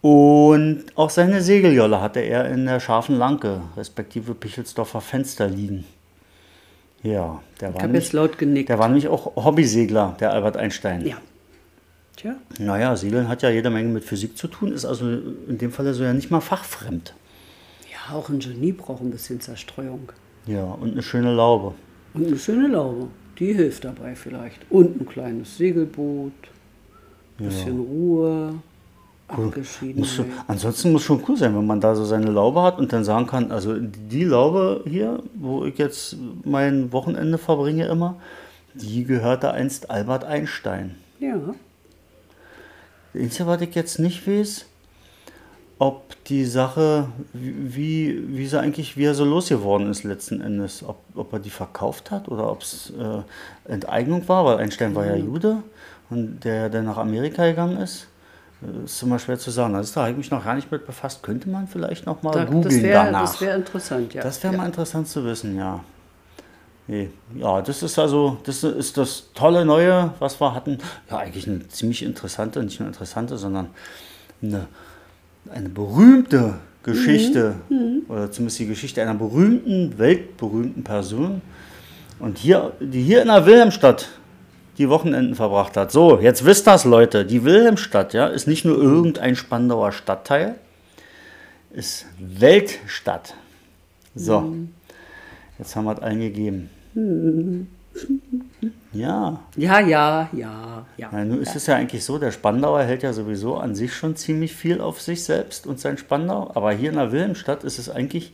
Und 0.00 0.84
auch 0.96 1.08
seine 1.08 1.40
Segeljolle 1.40 2.00
hatte 2.00 2.20
er 2.20 2.50
in 2.50 2.66
der 2.66 2.80
scharfen 2.80 3.16
Lanke, 3.16 3.62
respektive 3.76 4.34
Pichelsdorfer 4.34 5.00
Fenster 5.00 5.48
liegen. 5.48 5.84
Ja, 7.02 7.40
der 7.60 7.70
ich 7.70 7.74
war, 7.76 7.82
nämlich, 7.82 8.04
jetzt 8.04 8.12
laut 8.12 8.38
genickt. 8.38 8.68
der 8.68 8.78
war 8.78 8.88
nämlich 8.88 9.08
auch 9.08 9.36
Hobbysegler, 9.36 10.16
der 10.20 10.32
Albert 10.32 10.56
Einstein. 10.56 11.06
Ja. 11.06 11.16
Tja. 12.16 12.34
Naja, 12.58 12.96
Segeln 12.96 13.28
hat 13.28 13.42
ja 13.42 13.50
jede 13.50 13.70
Menge 13.70 13.88
mit 13.88 14.04
Physik 14.04 14.36
zu 14.36 14.48
tun, 14.48 14.72
ist 14.72 14.84
also 14.84 15.06
in 15.08 15.58
dem 15.58 15.72
Fall 15.72 15.92
so 15.94 16.04
ja 16.04 16.12
nicht 16.12 16.30
mal 16.30 16.40
fachfremd. 16.40 17.14
Ja, 17.90 18.14
auch 18.14 18.28
ein 18.28 18.38
Genie 18.40 18.72
braucht 18.72 19.02
ein 19.02 19.10
bisschen 19.10 19.40
Zerstreuung. 19.40 20.10
Ja, 20.46 20.64
und 20.64 20.92
eine 20.92 21.02
schöne 21.02 21.32
Laube. 21.32 21.74
Und 22.12 22.26
eine 22.26 22.38
schöne 22.38 22.68
Laube. 22.68 23.08
Die 23.38 23.52
hilft 23.52 23.84
dabei 23.84 24.14
vielleicht. 24.14 24.60
Und 24.70 25.00
ein 25.00 25.06
kleines 25.06 25.56
Segelboot. 25.56 26.32
Ein 27.38 27.46
bisschen 27.46 27.78
ja. 27.78 27.84
Ruhe. 27.84 28.54
Cool. 29.36 29.52
Muss 29.94 30.20
ansonsten 30.46 30.92
muss 30.92 31.02
schon 31.02 31.22
cool 31.26 31.36
sein, 31.36 31.56
wenn 31.56 31.66
man 31.66 31.80
da 31.80 31.94
so 31.94 32.04
seine 32.04 32.30
Laube 32.30 32.62
hat 32.62 32.78
und 32.78 32.92
dann 32.92 33.04
sagen 33.04 33.26
kann, 33.26 33.50
also 33.50 33.74
die 33.78 34.24
Laube 34.24 34.84
hier, 34.86 35.22
wo 35.34 35.64
ich 35.64 35.78
jetzt 35.78 36.16
mein 36.44 36.92
Wochenende 36.92 37.38
verbringe 37.38 37.86
immer, 37.86 38.16
die 38.74 39.04
gehörte 39.04 39.50
einst 39.52 39.90
Albert 39.90 40.24
Einstein. 40.24 40.96
Ja. 41.20 41.54
Einzige, 43.14 43.46
was 43.46 43.62
ich 43.62 43.74
jetzt 43.74 43.98
nicht 43.98 44.28
weiß, 44.28 44.66
ob 45.78 46.24
die 46.24 46.44
Sache, 46.44 47.08
wie, 47.32 48.24
wie 48.28 48.46
sie 48.46 48.60
eigentlich, 48.60 48.96
wie 48.96 49.04
er 49.04 49.14
so 49.14 49.24
losgeworden 49.24 49.90
ist 49.90 50.04
letzten 50.04 50.40
Endes, 50.40 50.84
ob, 50.86 50.98
ob 51.14 51.32
er 51.32 51.38
die 51.40 51.50
verkauft 51.50 52.10
hat 52.10 52.28
oder 52.28 52.50
ob 52.50 52.62
es 52.62 52.90
äh, 52.90 53.70
Enteignung 53.70 54.26
war, 54.28 54.44
weil 54.44 54.58
Einstein 54.58 54.94
war 54.94 55.06
ja 55.06 55.16
mhm. 55.16 55.26
Jude 55.26 55.56
und 56.10 56.40
der, 56.44 56.68
der 56.68 56.82
nach 56.82 56.96
Amerika 56.96 57.44
gegangen 57.44 57.78
ist. 57.78 58.06
Das 58.60 58.92
ist 58.92 59.02
immer 59.02 59.18
schwer 59.18 59.38
zu 59.38 59.50
sagen. 59.50 59.74
Ist, 59.74 59.96
da 59.96 60.02
habe 60.02 60.12
ich 60.12 60.16
mich 60.16 60.30
noch 60.30 60.42
gar 60.44 60.54
nicht 60.54 60.70
mit 60.70 60.86
befasst. 60.86 61.22
Könnte 61.22 61.50
man 61.50 61.66
vielleicht 61.66 62.06
noch 62.06 62.22
mal 62.22 62.32
Da, 62.32 62.44
googeln 62.44 62.62
das 62.62 62.82
wäre 62.82 63.04
danach. 63.04 63.20
das 63.22 63.40
wär 63.40 63.56
interessant, 63.56 64.14
ja. 64.14 64.22
Das 64.22 64.42
wäre 64.42 64.54
ja. 64.54 64.58
mal 64.58 64.66
interessant 64.66 65.08
zu 65.08 65.24
wissen, 65.24 65.56
ja. 65.56 65.80
Nee. 66.86 67.10
Ja, 67.34 67.62
das 67.62 67.82
ist 67.82 67.98
also, 67.98 68.38
das 68.44 68.62
ist 68.62 68.96
das 68.96 69.30
tolle 69.34 69.64
Neue, 69.64 70.12
was 70.18 70.40
wir 70.40 70.54
hatten. 70.54 70.78
Ja, 71.10 71.18
eigentlich 71.18 71.48
eine 71.48 71.66
ziemlich 71.68 72.02
interessante, 72.02 72.62
nicht 72.62 72.78
nur 72.80 72.86
interessante, 72.86 73.36
sondern 73.36 73.68
eine, 74.42 74.66
eine 75.50 75.68
berühmte 75.68 76.54
Geschichte, 76.82 77.54
oder 78.08 78.30
zumindest 78.30 78.58
die 78.58 78.66
Geschichte 78.66 79.02
einer 79.02 79.14
berühmten, 79.14 79.98
weltberühmten 79.98 80.84
Person. 80.84 81.40
Und 82.18 82.38
hier, 82.38 82.72
die 82.80 83.02
hier 83.02 83.22
in 83.22 83.28
der 83.28 83.46
Wilhelmstadt 83.46 84.08
die 84.78 84.88
Wochenenden 84.88 85.34
verbracht 85.34 85.76
hat. 85.76 85.92
So, 85.92 86.18
jetzt 86.20 86.44
wisst 86.44 86.66
das, 86.66 86.84
Leute. 86.84 87.24
Die 87.24 87.44
Wilhelmstadt, 87.44 88.12
ja, 88.12 88.26
ist 88.26 88.46
nicht 88.46 88.64
nur 88.64 88.76
irgendein 88.76 89.36
Spandauer 89.36 89.92
Stadtteil, 89.92 90.56
ist 91.72 92.06
Weltstadt. 92.18 93.34
So, 94.14 94.54
jetzt 95.58 95.74
haben 95.74 95.84
wir 95.84 95.92
es 95.92 96.02
eingegeben. 96.02 96.70
Ja, 98.92 99.40
Ja, 99.56 99.80
ja, 99.80 100.28
ja, 100.32 100.86
ja. 100.96 101.10
ja, 101.12 101.24
nun 101.24 101.42
ist 101.42 101.56
es 101.56 101.66
ja 101.66 101.74
eigentlich 101.76 102.04
so, 102.04 102.18
der 102.18 102.30
Spandauer 102.30 102.82
hält 102.84 103.02
ja 103.02 103.12
sowieso 103.12 103.56
an 103.56 103.74
sich 103.74 103.92
schon 103.92 104.14
ziemlich 104.16 104.54
viel 104.54 104.80
auf 104.80 105.00
sich 105.00 105.24
selbst 105.24 105.66
und 105.66 105.80
sein 105.80 105.98
Spandau. 105.98 106.50
Aber 106.54 106.72
hier 106.72 106.90
in 106.90 106.96
der 106.96 107.10
Wilhelmstadt 107.10 107.64
ist 107.64 107.78
es 107.78 107.88
eigentlich, 107.90 108.32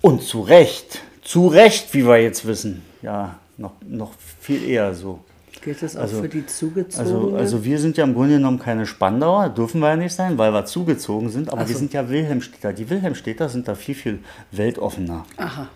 und 0.00 0.22
zu 0.22 0.40
Recht, 0.40 1.00
zu 1.22 1.48
Recht, 1.48 1.92
wie 1.92 2.06
wir 2.06 2.16
jetzt 2.22 2.46
wissen, 2.46 2.82
ja, 3.02 3.38
noch, 3.58 3.72
noch 3.86 4.12
viel 4.40 4.64
eher 4.66 4.94
so. 4.94 5.20
Gilt 5.60 5.82
das 5.82 5.96
auch 5.96 6.02
Also- 6.02 6.22
für 6.22 6.28
die 6.28 6.38
Also, 6.38 6.54
Zugezogenen? 6.68 7.36
also 7.36 7.64
wir 7.64 7.78
sind 7.78 7.96
ja 7.98 8.04
im 8.04 8.14
Grunde 8.14 8.34
genommen 8.36 8.58
keine 8.60 8.86
Spandauer, 8.86 9.50
dürfen 9.50 9.80
wir 9.80 9.88
ja 9.88 9.96
nicht 9.96 10.14
sein, 10.14 10.38
weil 10.38 10.52
wir 10.52 10.64
zugezogen 10.64 11.28
sind, 11.30 11.50
aber 11.52 11.62
Ach 11.62 11.68
wir 11.68 11.74
so. 11.74 11.80
sind 11.80 11.92
ja 11.92 12.08
Wilhelmstädter. 12.08 12.72
Die 12.72 12.88
Wilhelmstädter 12.88 13.48
sind 13.48 13.66
da 13.68 13.74
viel, 13.74 13.96
viel 13.96 14.20
weltoffener. 14.52 15.26
Aha, 15.36 15.68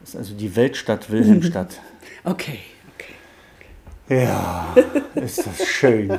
Das 0.00 0.10
ist 0.10 0.16
also 0.16 0.34
die 0.34 0.54
Weltstadt 0.54 1.10
Wilhelmstadt. 1.10 1.80
okay, 2.24 2.60
okay. 2.94 3.14
Ja, 4.24 4.74
ist 5.14 5.46
das 5.46 5.66
schön. 5.66 6.10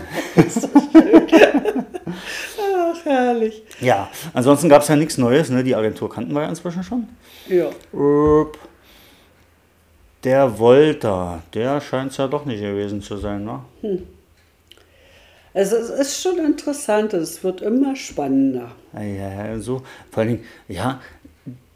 Ach, 2.62 3.06
herrlich. 3.06 3.64
Ja, 3.80 4.10
ansonsten 4.34 4.70
gab 4.70 4.82
es 4.82 4.88
ja 4.88 4.96
nichts 4.96 5.18
Neues. 5.18 5.50
Ne? 5.50 5.64
Die 5.64 5.76
Agentur 5.76 6.10
kannten 6.10 6.34
wir 6.34 6.44
ja 6.44 6.50
inzwischen 6.50 6.84
schon. 6.84 7.08
Ja. 7.48 7.70
Der 10.24 10.60
Volta, 10.60 11.42
der 11.54 11.80
scheint 11.82 12.12
es 12.12 12.18
ja 12.18 12.28
doch 12.28 12.46
nicht 12.46 12.62
gewesen 12.62 13.02
zu 13.02 13.18
sein. 13.18 13.46
Ne? 13.46 13.62
Also 15.54 15.78
es 15.78 15.90
ist 15.90 16.22
schon 16.22 16.38
interessant, 16.38 17.14
es 17.14 17.44
wird 17.44 17.62
immer 17.62 17.96
spannender. 17.96 18.72
Ja, 18.94 19.02
ja, 19.02 19.46
ja, 19.48 19.60
so. 19.60 19.82
Vor 20.12 20.22
allen 20.22 20.30
Dingen, 20.30 20.46
ja, 20.68 21.02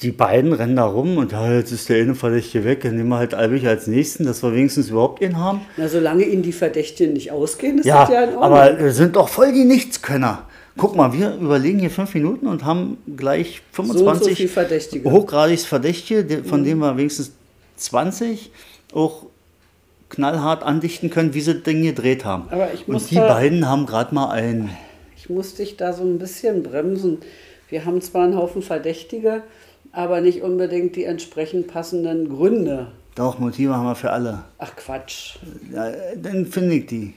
die 0.03 0.11
beiden 0.11 0.53
rennen 0.53 0.75
da 0.75 0.85
rum 0.85 1.17
und 1.17 1.31
ja, 1.31 1.51
jetzt 1.53 1.71
ist 1.71 1.89
der 1.89 2.01
eine 2.01 2.13
Verdächtige 2.15 2.65
weg, 2.65 2.81
dann 2.81 2.95
nehmen 2.97 3.09
wir 3.09 3.17
halt 3.17 3.33
Albig 3.33 3.65
als 3.65 3.87
nächsten, 3.87 4.25
dass 4.25 4.43
wir 4.43 4.53
wenigstens 4.53 4.89
überhaupt 4.89 5.21
einen 5.21 5.37
haben. 5.37 5.61
Na, 5.77 5.87
solange 5.87 6.23
ihnen 6.25 6.43
die 6.43 6.51
Verdächtigen 6.51 7.13
nicht 7.13 7.31
ausgehen, 7.31 7.79
ist 7.79 7.85
Ja, 7.85 8.01
das 8.01 8.09
ja 8.13 8.23
in 8.25 8.35
Ordnung. 8.35 8.43
aber 8.43 8.91
sind 8.91 9.15
doch 9.15 9.29
voll 9.29 9.53
die 9.53 9.65
Nichtskönner. 9.65 10.43
Guck 10.77 10.95
mal, 10.95 11.13
wir 11.13 11.35
überlegen 11.35 11.79
hier 11.79 11.91
fünf 11.91 12.13
Minuten 12.15 12.47
und 12.47 12.65
haben 12.65 12.97
gleich 13.15 13.61
so 13.75 13.83
und 13.83 13.87
so 13.89 13.93
25 13.99 14.37
viel 14.37 14.47
Verdächtige. 14.47 15.09
hochgradig 15.11 15.59
Verdächtige, 15.61 16.43
von 16.43 16.63
denen 16.63 16.79
wir 16.79 16.97
wenigstens 16.97 17.31
20 17.77 18.51
auch 18.93 19.23
knallhart 20.09 20.63
andichten 20.63 21.09
können, 21.09 21.33
wie 21.33 21.41
sie 21.41 21.53
das 21.55 21.63
Ding 21.63 21.83
gedreht 21.83 22.25
haben. 22.25 22.45
Aber 22.49 22.73
ich 22.73 22.87
muss 22.87 23.03
und 23.03 23.11
die 23.11 23.15
beiden 23.15 23.67
haben 23.67 23.85
gerade 23.85 24.13
mal 24.13 24.29
einen. 24.31 24.69
Ich 25.17 25.29
muss 25.29 25.55
dich 25.55 25.77
da 25.77 25.93
so 25.93 26.03
ein 26.03 26.19
bisschen 26.19 26.63
bremsen. 26.63 27.19
Wir 27.69 27.85
haben 27.85 28.01
zwar 28.01 28.23
einen 28.25 28.35
Haufen 28.35 28.61
Verdächtige, 28.61 29.41
aber 29.93 30.19
nicht 30.19 30.41
unbedingt 30.41 30.95
die 30.97 31.05
entsprechend 31.05 31.67
passenden 31.67 32.27
Gründe. 32.27 32.91
Doch, 33.15 33.39
Motive 33.39 33.75
haben 33.75 33.85
wir 33.85 33.95
für 33.95 34.11
alle. 34.11 34.43
Ach 34.57 34.75
Quatsch. 34.75 35.37
Ja, 35.71 35.91
dann 36.15 36.47
finde 36.47 36.75
ich 36.75 36.87
die. 36.87 37.13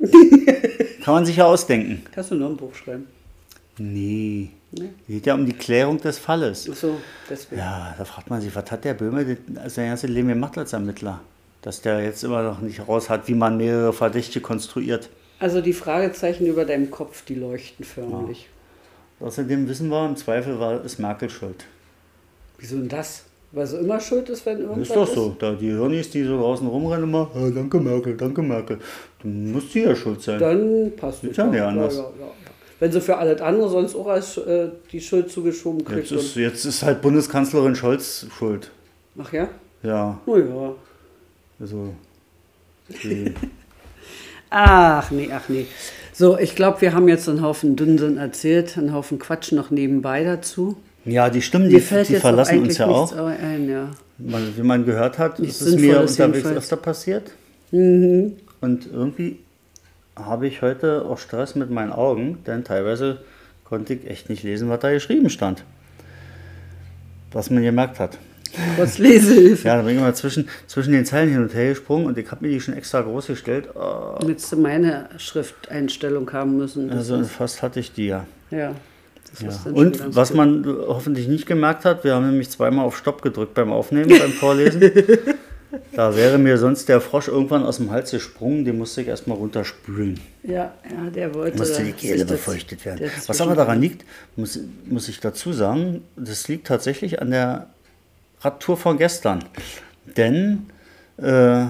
Kann 1.02 1.14
man 1.14 1.26
sich 1.26 1.36
ja 1.36 1.44
ausdenken. 1.44 2.02
Kannst 2.12 2.30
du 2.30 2.34
noch 2.34 2.50
ein 2.50 2.56
Buch 2.56 2.74
schreiben? 2.74 3.06
Nee. 3.78 4.48
Nee. 4.72 4.88
Geht 5.06 5.26
ja 5.26 5.34
um 5.34 5.46
die 5.46 5.52
Klärung 5.52 6.00
des 6.00 6.18
Falles. 6.18 6.68
Ach 6.70 6.76
so, 6.76 6.96
deswegen. 7.30 7.60
Ja, 7.60 7.94
da 7.96 8.04
fragt 8.04 8.30
man 8.30 8.40
sich, 8.40 8.54
was 8.56 8.70
hat 8.70 8.84
der 8.84 8.94
Böhme 8.94 9.36
sein 9.66 9.88
ganzes 9.88 10.10
Leben 10.10 10.28
gemacht 10.28 10.56
als 10.58 10.72
Ermittler? 10.72 11.20
Dass 11.62 11.82
der 11.82 12.02
jetzt 12.02 12.24
immer 12.24 12.42
noch 12.42 12.60
nicht 12.60 12.88
raus 12.88 13.10
hat, 13.10 13.28
wie 13.28 13.34
man 13.34 13.58
mehrere 13.58 13.92
Verdächtige 13.92 14.40
konstruiert. 14.40 15.10
Also 15.38 15.60
die 15.60 15.72
Fragezeichen 15.74 16.46
über 16.46 16.64
deinem 16.64 16.90
Kopf, 16.90 17.24
die 17.24 17.34
leuchten 17.34 17.84
förmlich. 17.84 18.48
Außerdem 19.20 19.68
wissen 19.68 19.88
wir, 19.88 20.06
im 20.06 20.16
Zweifel 20.16 20.58
war 20.58 20.84
es 20.84 20.98
Merkel 20.98 21.28
schuld. 21.28 21.66
Wieso 22.58 22.76
denn 22.76 22.88
das? 22.88 23.24
Weil 23.52 23.66
sie 23.66 23.78
immer 23.78 24.00
schuld 24.00 24.28
ist, 24.28 24.44
wenn 24.44 24.60
irgendwas 24.60 24.88
ist 24.88 24.96
doch 24.96 25.06
so. 25.06 25.36
Da 25.38 25.52
die 25.52 25.70
Hirnis, 25.70 26.10
die 26.10 26.24
so 26.24 26.38
draußen 26.38 26.66
rumrennen, 26.66 27.04
immer, 27.04 27.30
ja, 27.34 27.50
danke 27.50 27.80
Merkel, 27.80 28.16
danke 28.16 28.42
Merkel. 28.42 28.78
Dann 29.22 29.52
muss 29.52 29.72
sie 29.72 29.84
ja 29.84 29.94
schuld 29.94 30.20
sein. 30.20 30.38
Dann 30.38 30.92
passt 30.96 31.24
es. 31.24 31.30
Ist 31.30 31.36
ja 31.36 31.46
nicht 31.46 31.60
anders. 31.62 31.96
Ja, 31.96 32.02
ja, 32.02 32.08
ja. 32.08 32.32
Wenn 32.78 32.92
sie 32.92 33.00
für 33.00 33.16
alles 33.16 33.40
andere 33.40 33.70
sonst 33.70 33.94
auch 33.94 34.08
als 34.08 34.36
äh, 34.36 34.68
die 34.92 35.00
Schuld 35.00 35.30
zugeschoben 35.30 35.84
kriegt. 35.84 36.10
Jetzt 36.10 36.12
ist, 36.12 36.36
jetzt 36.36 36.64
ist 36.66 36.82
halt 36.82 37.00
Bundeskanzlerin 37.00 37.74
Scholz 37.74 38.26
schuld. 38.36 38.70
Ach 39.18 39.32
ja? 39.32 39.48
Ja, 39.82 40.20
Oh 40.26 40.36
ja. 40.36 40.74
also. 41.58 41.94
Die, 43.02 43.32
Ach 44.50 45.10
nee, 45.10 45.28
ach 45.32 45.48
nee. 45.48 45.66
So, 46.12 46.38
ich 46.38 46.54
glaube, 46.54 46.80
wir 46.80 46.94
haben 46.94 47.08
jetzt 47.08 47.28
einen 47.28 47.42
Haufen 47.42 47.76
Dünnsinn 47.76 48.16
erzählt, 48.16 48.78
einen 48.78 48.92
Haufen 48.92 49.18
Quatsch 49.18 49.52
noch 49.52 49.70
nebenbei 49.70 50.24
dazu. 50.24 50.76
Ja, 51.06 51.30
die 51.30 51.42
Stimmen, 51.42 51.68
Mir 51.68 51.80
die, 51.80 52.04
die 52.04 52.16
verlassen 52.16 52.62
uns 52.62 52.78
ja 52.78 52.86
auch. 52.86 53.16
ein, 53.16 53.68
ja. 53.68 53.90
Wie 54.18 54.62
man 54.62 54.84
gehört 54.84 55.18
hat, 55.18 55.38
Nichts 55.38 55.60
ist 55.60 55.68
es 55.68 55.76
mir 55.76 56.00
unterwegs 56.00 56.18
jedenfalls. 56.18 56.56
öfter 56.56 56.76
passiert. 56.76 57.30
Mhm. 57.70 58.32
Und 58.60 58.88
irgendwie 58.92 59.38
habe 60.16 60.46
ich 60.46 60.62
heute 60.62 61.04
auch 61.04 61.18
Stress 61.18 61.54
mit 61.54 61.70
meinen 61.70 61.92
Augen, 61.92 62.38
denn 62.46 62.64
teilweise 62.64 63.18
konnte 63.64 63.94
ich 63.94 64.08
echt 64.08 64.28
nicht 64.30 64.42
lesen, 64.42 64.68
was 64.68 64.80
da 64.80 64.90
geschrieben 64.90 65.28
stand. 65.30 65.64
Was 67.32 67.50
man 67.50 67.62
gemerkt 67.62 68.00
hat. 68.00 68.18
Kurz 68.76 68.96
Lesehilfe. 68.98 69.68
Ja, 69.68 69.76
da 69.76 69.82
bin 69.82 69.96
ich 69.96 70.00
mal 70.00 70.14
zwischen, 70.14 70.48
zwischen 70.66 70.92
den 70.92 71.04
Zeilen 71.04 71.28
hin 71.30 71.42
und 71.42 71.54
her 71.54 71.70
gesprungen 71.70 72.06
und 72.06 72.16
ich 72.16 72.30
habe 72.30 72.44
mir 72.46 72.50
die 72.52 72.60
schon 72.60 72.74
extra 72.74 73.02
groß 73.02 73.26
gestellt. 73.26 73.68
Oh, 73.74 74.18
Jetzt 74.26 74.50
du 74.50 74.56
meine 74.56 75.08
Schrifteinstellung 75.18 76.32
haben 76.32 76.56
müssen. 76.56 76.90
Also 76.90 77.22
fast 77.24 77.62
hatte 77.62 77.80
ich 77.80 77.92
die 77.92 78.06
ja. 78.06 78.24
ja. 78.50 78.74
Das 79.44 79.64
ja. 79.64 79.70
Und 79.72 80.14
was 80.14 80.28
gut. 80.28 80.36
man 80.36 80.66
hoffentlich 80.86 81.28
nicht 81.28 81.46
gemerkt 81.46 81.84
hat, 81.84 82.04
wir 82.04 82.14
haben 82.14 82.26
nämlich 82.30 82.50
zweimal 82.50 82.84
auf 82.84 82.96
Stopp 82.96 83.22
gedrückt 83.22 83.54
beim 83.54 83.72
Aufnehmen, 83.72 84.08
beim 84.08 84.32
Vorlesen. 84.32 84.80
Da 85.92 86.16
wäre 86.16 86.38
mir 86.38 86.56
sonst 86.58 86.88
der 86.88 87.00
Frosch 87.00 87.28
irgendwann 87.28 87.64
aus 87.64 87.78
dem 87.78 87.90
Hals 87.90 88.10
gesprungen, 88.12 88.64
den 88.64 88.78
musste 88.78 89.00
ich 89.02 89.08
erstmal 89.08 89.36
runterspülen. 89.36 90.20
Ja, 90.42 90.72
ja, 90.88 91.10
der 91.14 91.34
wollte. 91.34 91.58
musste 91.58 91.82
die 91.82 91.92
Kehle 91.92 92.20
das- 92.24 92.28
befeuchtet 92.38 92.84
werden. 92.84 92.98
der 93.00 93.10
Was 93.26 93.40
aber 93.40 93.54
daran 93.54 93.80
liegt, 93.80 94.04
muss, 94.36 94.58
muss 94.86 95.08
ich 95.08 95.20
dazu 95.20 95.52
sagen, 95.52 96.02
das 96.16 96.48
liegt 96.48 96.66
tatsächlich 96.68 97.20
an 97.20 97.30
der 97.30 97.66
Radtour 98.40 98.76
von 98.76 98.96
gestern. 98.96 99.44
Denn 100.16 100.66
äh, 101.18 101.66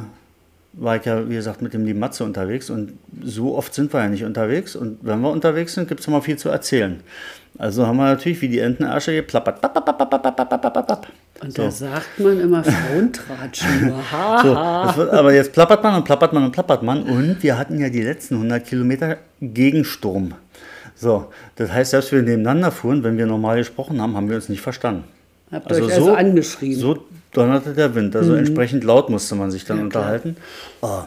war 0.74 0.96
ich 0.96 1.04
ja, 1.06 1.28
wie 1.28 1.34
gesagt, 1.34 1.62
mit 1.62 1.72
dem 1.72 1.86
lieben 1.86 1.98
Matze 1.98 2.22
unterwegs 2.24 2.68
und 2.68 2.92
so 3.24 3.56
oft 3.56 3.72
sind 3.74 3.92
wir 3.94 4.00
ja 4.00 4.08
nicht 4.08 4.24
unterwegs. 4.24 4.76
Und 4.76 4.98
wenn 5.02 5.20
wir 5.20 5.30
unterwegs 5.30 5.74
sind, 5.74 5.88
gibt 5.88 6.00
es 6.00 6.06
immer 6.06 6.20
viel 6.20 6.36
zu 6.36 6.50
erzählen. 6.50 7.00
Also 7.58 7.86
haben 7.86 7.96
wir 7.96 8.04
natürlich 8.04 8.40
wie 8.42 8.48
die 8.48 8.58
Entenasche 8.58 9.14
geplappert. 9.14 9.62
Und 11.42 11.52
so. 11.52 11.62
da 11.62 11.70
sagt 11.70 12.18
man 12.18 12.40
immer 12.40 12.64
Frontratschen. 12.64 13.90
so, 14.42 14.56
aber 14.56 15.34
jetzt 15.34 15.52
plappert 15.52 15.82
man 15.82 15.96
und 15.96 16.04
plappert 16.04 16.32
man 16.32 16.44
und 16.44 16.52
plappert 16.52 16.82
man. 16.82 17.02
Und 17.02 17.42
wir 17.42 17.58
hatten 17.58 17.78
ja 17.78 17.88
die 17.88 18.02
letzten 18.02 18.34
100 18.34 18.64
Kilometer 18.64 19.18
Gegensturm. 19.40 20.34
So, 20.94 21.26
das 21.56 21.70
heißt, 21.70 21.90
selbst 21.90 22.12
wenn 22.12 22.24
wir 22.24 22.36
nebeneinander 22.36 22.70
fuhren, 22.70 23.04
wenn 23.04 23.18
wir 23.18 23.26
normal 23.26 23.58
gesprochen 23.58 24.00
haben, 24.00 24.16
haben 24.16 24.28
wir 24.30 24.36
uns 24.36 24.48
nicht 24.48 24.62
verstanden. 24.62 25.04
Habt 25.52 25.70
also 25.70 25.84
euch 25.84 25.92
also 25.92 26.04
so, 26.06 26.14
angeschrieben. 26.14 26.80
So 26.80 27.04
donnerte 27.32 27.74
der 27.74 27.94
Wind. 27.94 28.16
Also 28.16 28.32
mhm. 28.32 28.38
entsprechend 28.38 28.82
laut 28.82 29.10
musste 29.10 29.34
man 29.34 29.50
sich 29.50 29.64
dann 29.64 29.78
ja, 29.78 29.84
unterhalten. 29.84 30.36
Oh, 30.80 31.02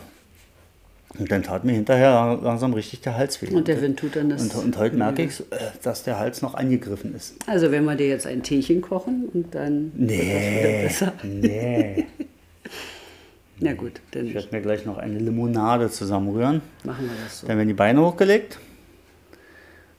und 1.17 1.31
dann 1.31 1.41
tat 1.43 1.65
mir 1.65 1.73
hinterher 1.73 2.37
langsam 2.41 2.73
richtig 2.73 3.01
der 3.01 3.17
Hals 3.17 3.41
weh. 3.41 3.47
Und 3.53 3.67
der 3.67 3.81
Wind 3.81 3.99
tut 3.99 4.15
dann 4.15 4.29
das. 4.29 4.43
und, 4.43 4.55
und 4.63 4.77
heute 4.77 4.95
merke 4.95 5.23
ich, 5.23 5.39
äh, 5.39 5.43
dass 5.81 6.03
der 6.03 6.19
Hals 6.19 6.41
noch 6.43 6.53
angegriffen 6.53 7.15
ist. 7.15 7.35
Also 7.47 7.71
wenn 7.71 7.83
wir 7.85 7.95
dir 7.95 8.07
jetzt 8.07 8.27
ein 8.27 8.43
Teechen 8.43 8.81
kochen 8.81 9.27
und 9.33 9.55
dann 9.55 9.91
wird 9.95 10.11
das 10.11 10.17
wieder 10.19 10.41
Nee, 10.69 10.83
besser. 10.83 11.13
nee. 11.23 12.05
Na 13.61 13.73
gut, 13.73 13.99
dann 14.11 14.27
Ich 14.27 14.33
werde 14.35 14.47
mir 14.51 14.61
gleich 14.61 14.85
noch 14.85 14.97
eine 14.97 15.17
Limonade 15.19 15.89
zusammenrühren. 15.89 16.61
machen 16.85 17.05
wir 17.09 17.15
das 17.25 17.39
so. 17.41 17.47
Dann 17.47 17.57
werden 17.57 17.67
die 17.67 17.73
Beine 17.73 18.01
hochgelegt. 18.05 18.59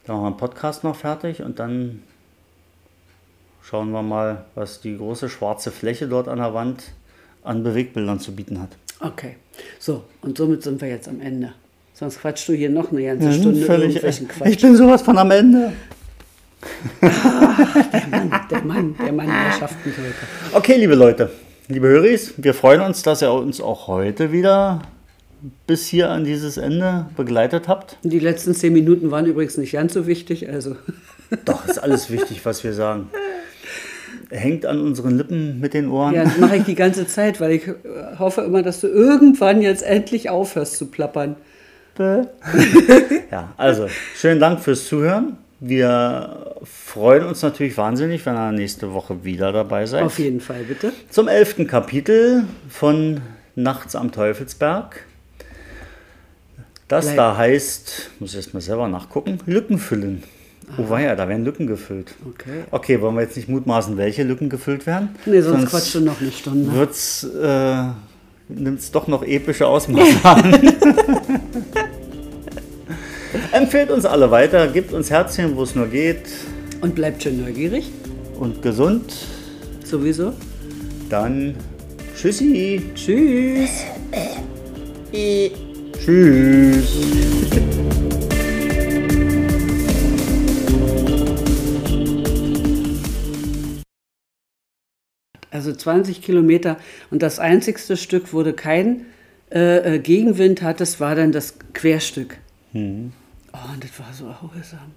Dann 0.06 0.16
machen 0.16 0.26
wir 0.26 0.30
den 0.30 0.36
Podcast 0.38 0.84
noch 0.84 0.96
fertig 0.96 1.42
und 1.42 1.58
dann 1.58 2.02
schauen 3.62 3.90
wir 3.90 4.02
mal, 4.02 4.46
was 4.54 4.80
die 4.80 4.96
große 4.96 5.28
schwarze 5.28 5.70
Fläche 5.72 6.08
dort 6.08 6.28
an 6.28 6.38
der 6.38 6.54
Wand 6.54 6.84
an 7.42 7.62
Bewegbildern 7.62 8.18
zu 8.20 8.34
bieten 8.34 8.60
hat. 8.60 8.70
Okay. 9.00 9.36
So, 9.78 10.04
und 10.22 10.38
somit 10.38 10.62
sind 10.62 10.80
wir 10.80 10.88
jetzt 10.88 11.08
am 11.08 11.20
Ende. 11.20 11.52
Sonst 11.94 12.20
quatschst 12.20 12.48
du 12.48 12.52
hier 12.54 12.70
noch 12.70 12.92
eine 12.92 13.04
ganze 13.04 13.32
Stunde 13.32 13.60
Völlig, 13.66 13.96
irgendwelchen 13.96 14.26
ich 14.26 14.32
Quatsch. 14.32 14.60
bin 14.62 14.76
sowas 14.76 15.02
von 15.02 15.18
am 15.18 15.30
Ende. 15.30 15.72
Der 17.02 18.62
Mann, 18.64 18.94
der 19.02 19.12
Mann, 19.12 19.26
der 19.26 19.58
schafft 19.58 19.84
mich 19.84 19.96
heute. 19.96 20.14
Okay, 20.52 20.76
liebe 20.76 20.94
Leute, 20.94 21.30
liebe 21.68 21.88
Höris, 21.88 22.34
wir 22.36 22.54
freuen 22.54 22.80
uns, 22.80 23.02
dass 23.02 23.22
ihr 23.22 23.32
uns 23.32 23.60
auch 23.60 23.86
heute 23.86 24.32
wieder 24.32 24.82
bis 25.66 25.86
hier 25.86 26.10
an 26.10 26.24
dieses 26.24 26.56
Ende 26.58 27.06
begleitet 27.16 27.68
habt. 27.68 27.96
Die 28.02 28.18
letzten 28.18 28.54
zehn 28.54 28.72
Minuten 28.72 29.10
waren 29.10 29.26
übrigens 29.26 29.56
nicht 29.56 29.72
ganz 29.72 29.94
so 29.94 30.06
wichtig, 30.06 30.48
also 30.48 30.76
Doch, 31.44 31.66
ist 31.66 31.78
alles 31.78 32.10
wichtig, 32.10 32.44
was 32.44 32.64
wir 32.64 32.72
sagen. 32.72 33.08
Hängt 34.30 34.64
an 34.64 34.80
unseren 34.80 35.16
Lippen 35.16 35.58
mit 35.60 35.74
den 35.74 35.88
Ohren. 35.90 36.14
ja, 36.14 36.24
das 36.24 36.38
mache 36.38 36.56
ich 36.56 36.64
die 36.64 36.74
ganze 36.76 37.06
Zeit, 37.06 37.40
weil 37.40 37.50
ich 37.52 37.66
äh, 37.66 37.74
hoffe 38.18 38.42
immer, 38.42 38.62
dass 38.62 38.80
du 38.80 38.86
irgendwann 38.86 39.60
jetzt 39.60 39.82
endlich 39.82 40.30
aufhörst 40.30 40.76
zu 40.76 40.86
plappern. 40.86 41.36
Ja, 43.30 43.52
also 43.58 43.88
schönen 44.16 44.40
Dank 44.40 44.60
fürs 44.60 44.86
Zuhören. 44.86 45.36
Wir 45.60 46.54
freuen 46.64 47.24
uns 47.24 47.42
natürlich 47.42 47.76
wahnsinnig, 47.76 48.24
wenn 48.24 48.34
ihr 48.34 48.52
nächste 48.52 48.92
Woche 48.94 49.22
wieder 49.24 49.52
dabei 49.52 49.84
seid. 49.86 50.02
Auf 50.04 50.18
jeden 50.18 50.40
Fall, 50.40 50.62
bitte. 50.64 50.92
Zum 51.10 51.28
elften 51.28 51.66
Kapitel 51.66 52.44
von 52.70 53.20
Nachts 53.54 53.94
am 53.94 54.10
Teufelsberg. 54.12 55.04
Das 56.88 57.04
Bleib- 57.06 57.16
da 57.16 57.36
heißt, 57.36 58.10
muss 58.20 58.30
ich 58.30 58.36
erst 58.36 58.54
mal 58.54 58.60
selber 58.60 58.88
nachgucken, 58.88 59.38
Lücken 59.46 59.78
füllen. 59.78 60.22
Oh 60.78 60.88
weia, 60.88 61.16
da 61.16 61.28
werden 61.28 61.44
Lücken 61.44 61.66
gefüllt. 61.66 62.14
Okay. 62.28 62.64
Okay, 62.70 63.00
wollen 63.00 63.14
wir 63.16 63.22
jetzt 63.22 63.36
nicht 63.36 63.48
mutmaßen, 63.48 63.96
welche 63.96 64.22
Lücken 64.22 64.48
gefüllt 64.48 64.86
werden? 64.86 65.10
Nee, 65.26 65.40
sonst 65.40 65.66
quatschst 65.70 65.96
du 65.96 66.00
noch 66.00 66.20
eine 66.20 66.30
Stunde. 66.30 66.72
Wird's, 66.72 67.24
äh, 67.24 67.84
nimmt's 68.48 68.90
doch 68.90 69.06
noch 69.08 69.22
epische 69.22 69.66
Ausmaße 69.66 70.16
an. 70.24 70.52
Empfehlt 73.52 73.90
uns 73.90 74.04
alle 74.04 74.30
weiter, 74.30 74.68
gebt 74.68 74.92
uns 74.92 75.10
Herzchen, 75.10 75.56
wo 75.56 75.62
es 75.64 75.74
nur 75.74 75.86
geht 75.88 76.22
Und 76.80 76.94
bleibt 76.94 77.22
schön 77.22 77.42
neugierig. 77.42 77.90
und 78.38 78.62
gesund. 78.62 79.12
Sowieso. 79.84 80.32
Dann 81.08 81.54
tschüssi. 82.16 82.80
Tschüss. 82.94 83.70
Tschüss. 85.98 87.49
Also 95.60 95.74
20 95.74 96.22
Kilometer. 96.22 96.78
Und 97.10 97.20
das 97.20 97.38
einzigste 97.38 97.98
Stück, 97.98 98.32
wo 98.32 98.42
du 98.42 98.54
keinen 98.54 99.04
äh, 99.52 99.96
äh, 99.96 99.98
Gegenwind 99.98 100.62
hattest, 100.62 101.00
war 101.00 101.14
dann 101.14 101.32
das 101.32 101.56
Querstück. 101.74 102.38
Oh, 102.72 102.78
und 102.78 103.84
das 103.84 103.98
war 103.98 104.10
so 104.10 104.26
erholsam. 104.26 104.92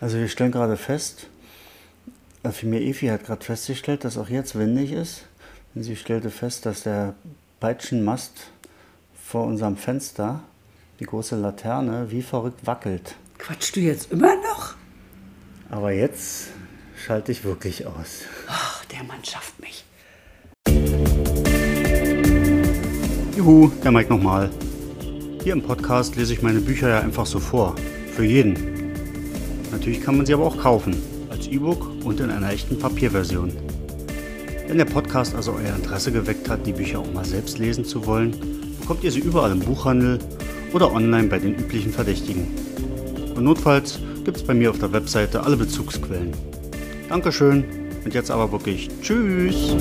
Also 0.00 0.16
wir 0.16 0.28
stellen 0.28 0.50
gerade 0.50 0.78
fest, 0.78 1.28
äh, 2.42 2.52
vielmehr 2.52 2.80
Evi 2.80 3.08
hat 3.08 3.26
gerade 3.26 3.44
festgestellt, 3.44 4.02
dass 4.04 4.16
auch 4.16 4.30
jetzt 4.30 4.58
windig 4.58 4.92
ist. 4.92 5.26
Und 5.74 5.82
sie 5.82 5.96
stellte 5.96 6.30
fest, 6.30 6.64
dass 6.64 6.84
der 6.84 7.14
Peitschenmast 7.60 8.32
vor 9.22 9.44
unserem 9.44 9.76
Fenster, 9.76 10.40
die 11.00 11.04
große 11.04 11.36
Laterne, 11.36 12.10
wie 12.10 12.22
verrückt 12.22 12.66
wackelt. 12.66 13.14
Quatschst 13.36 13.76
du 13.76 13.80
jetzt 13.80 14.10
immer 14.10 14.34
noch? 14.36 14.74
Aber 15.68 15.92
jetzt 15.92 16.48
schalte 16.98 17.32
ich 17.32 17.44
wirklich 17.44 17.86
aus. 17.86 18.22
Ach, 18.48 18.84
der 18.86 19.04
Mann 19.04 19.24
schafft 19.24 19.54
mich. 19.60 19.84
Juhu, 23.36 23.70
der 23.84 23.92
Mike 23.92 24.10
nochmal. 24.10 24.50
Hier 25.42 25.52
im 25.52 25.62
Podcast 25.62 26.16
lese 26.16 26.32
ich 26.32 26.42
meine 26.42 26.60
Bücher 26.60 26.88
ja 26.88 27.00
einfach 27.00 27.26
so 27.26 27.38
vor. 27.38 27.76
Für 28.14 28.24
jeden. 28.24 28.92
Natürlich 29.70 30.02
kann 30.02 30.16
man 30.16 30.26
sie 30.26 30.34
aber 30.34 30.44
auch 30.44 30.58
kaufen. 30.58 30.96
Als 31.30 31.46
E-Book 31.46 32.04
und 32.04 32.20
in 32.20 32.30
einer 32.30 32.50
echten 32.50 32.78
Papierversion. 32.78 33.52
Wenn 34.66 34.78
der 34.78 34.84
Podcast 34.84 35.34
also 35.34 35.52
euer 35.52 35.76
Interesse 35.76 36.12
geweckt 36.12 36.48
hat, 36.48 36.66
die 36.66 36.72
Bücher 36.72 36.98
auch 36.98 37.12
mal 37.12 37.24
selbst 37.24 37.58
lesen 37.58 37.84
zu 37.84 38.04
wollen, 38.06 38.36
bekommt 38.80 39.04
ihr 39.04 39.12
sie 39.12 39.20
überall 39.20 39.52
im 39.52 39.60
Buchhandel 39.60 40.18
oder 40.72 40.92
online 40.92 41.28
bei 41.28 41.38
den 41.38 41.54
üblichen 41.54 41.92
Verdächtigen. 41.92 42.48
Und 43.34 43.44
notfalls 43.44 44.00
gibt 44.24 44.36
es 44.36 44.42
bei 44.42 44.52
mir 44.52 44.70
auf 44.70 44.78
der 44.78 44.92
Webseite 44.92 45.42
alle 45.42 45.56
Bezugsquellen. 45.56 46.32
Dankeschön 47.08 47.64
und 48.04 48.14
jetzt 48.14 48.30
aber 48.30 48.50
wirklich 48.52 48.88
Tschüss. 49.00 49.74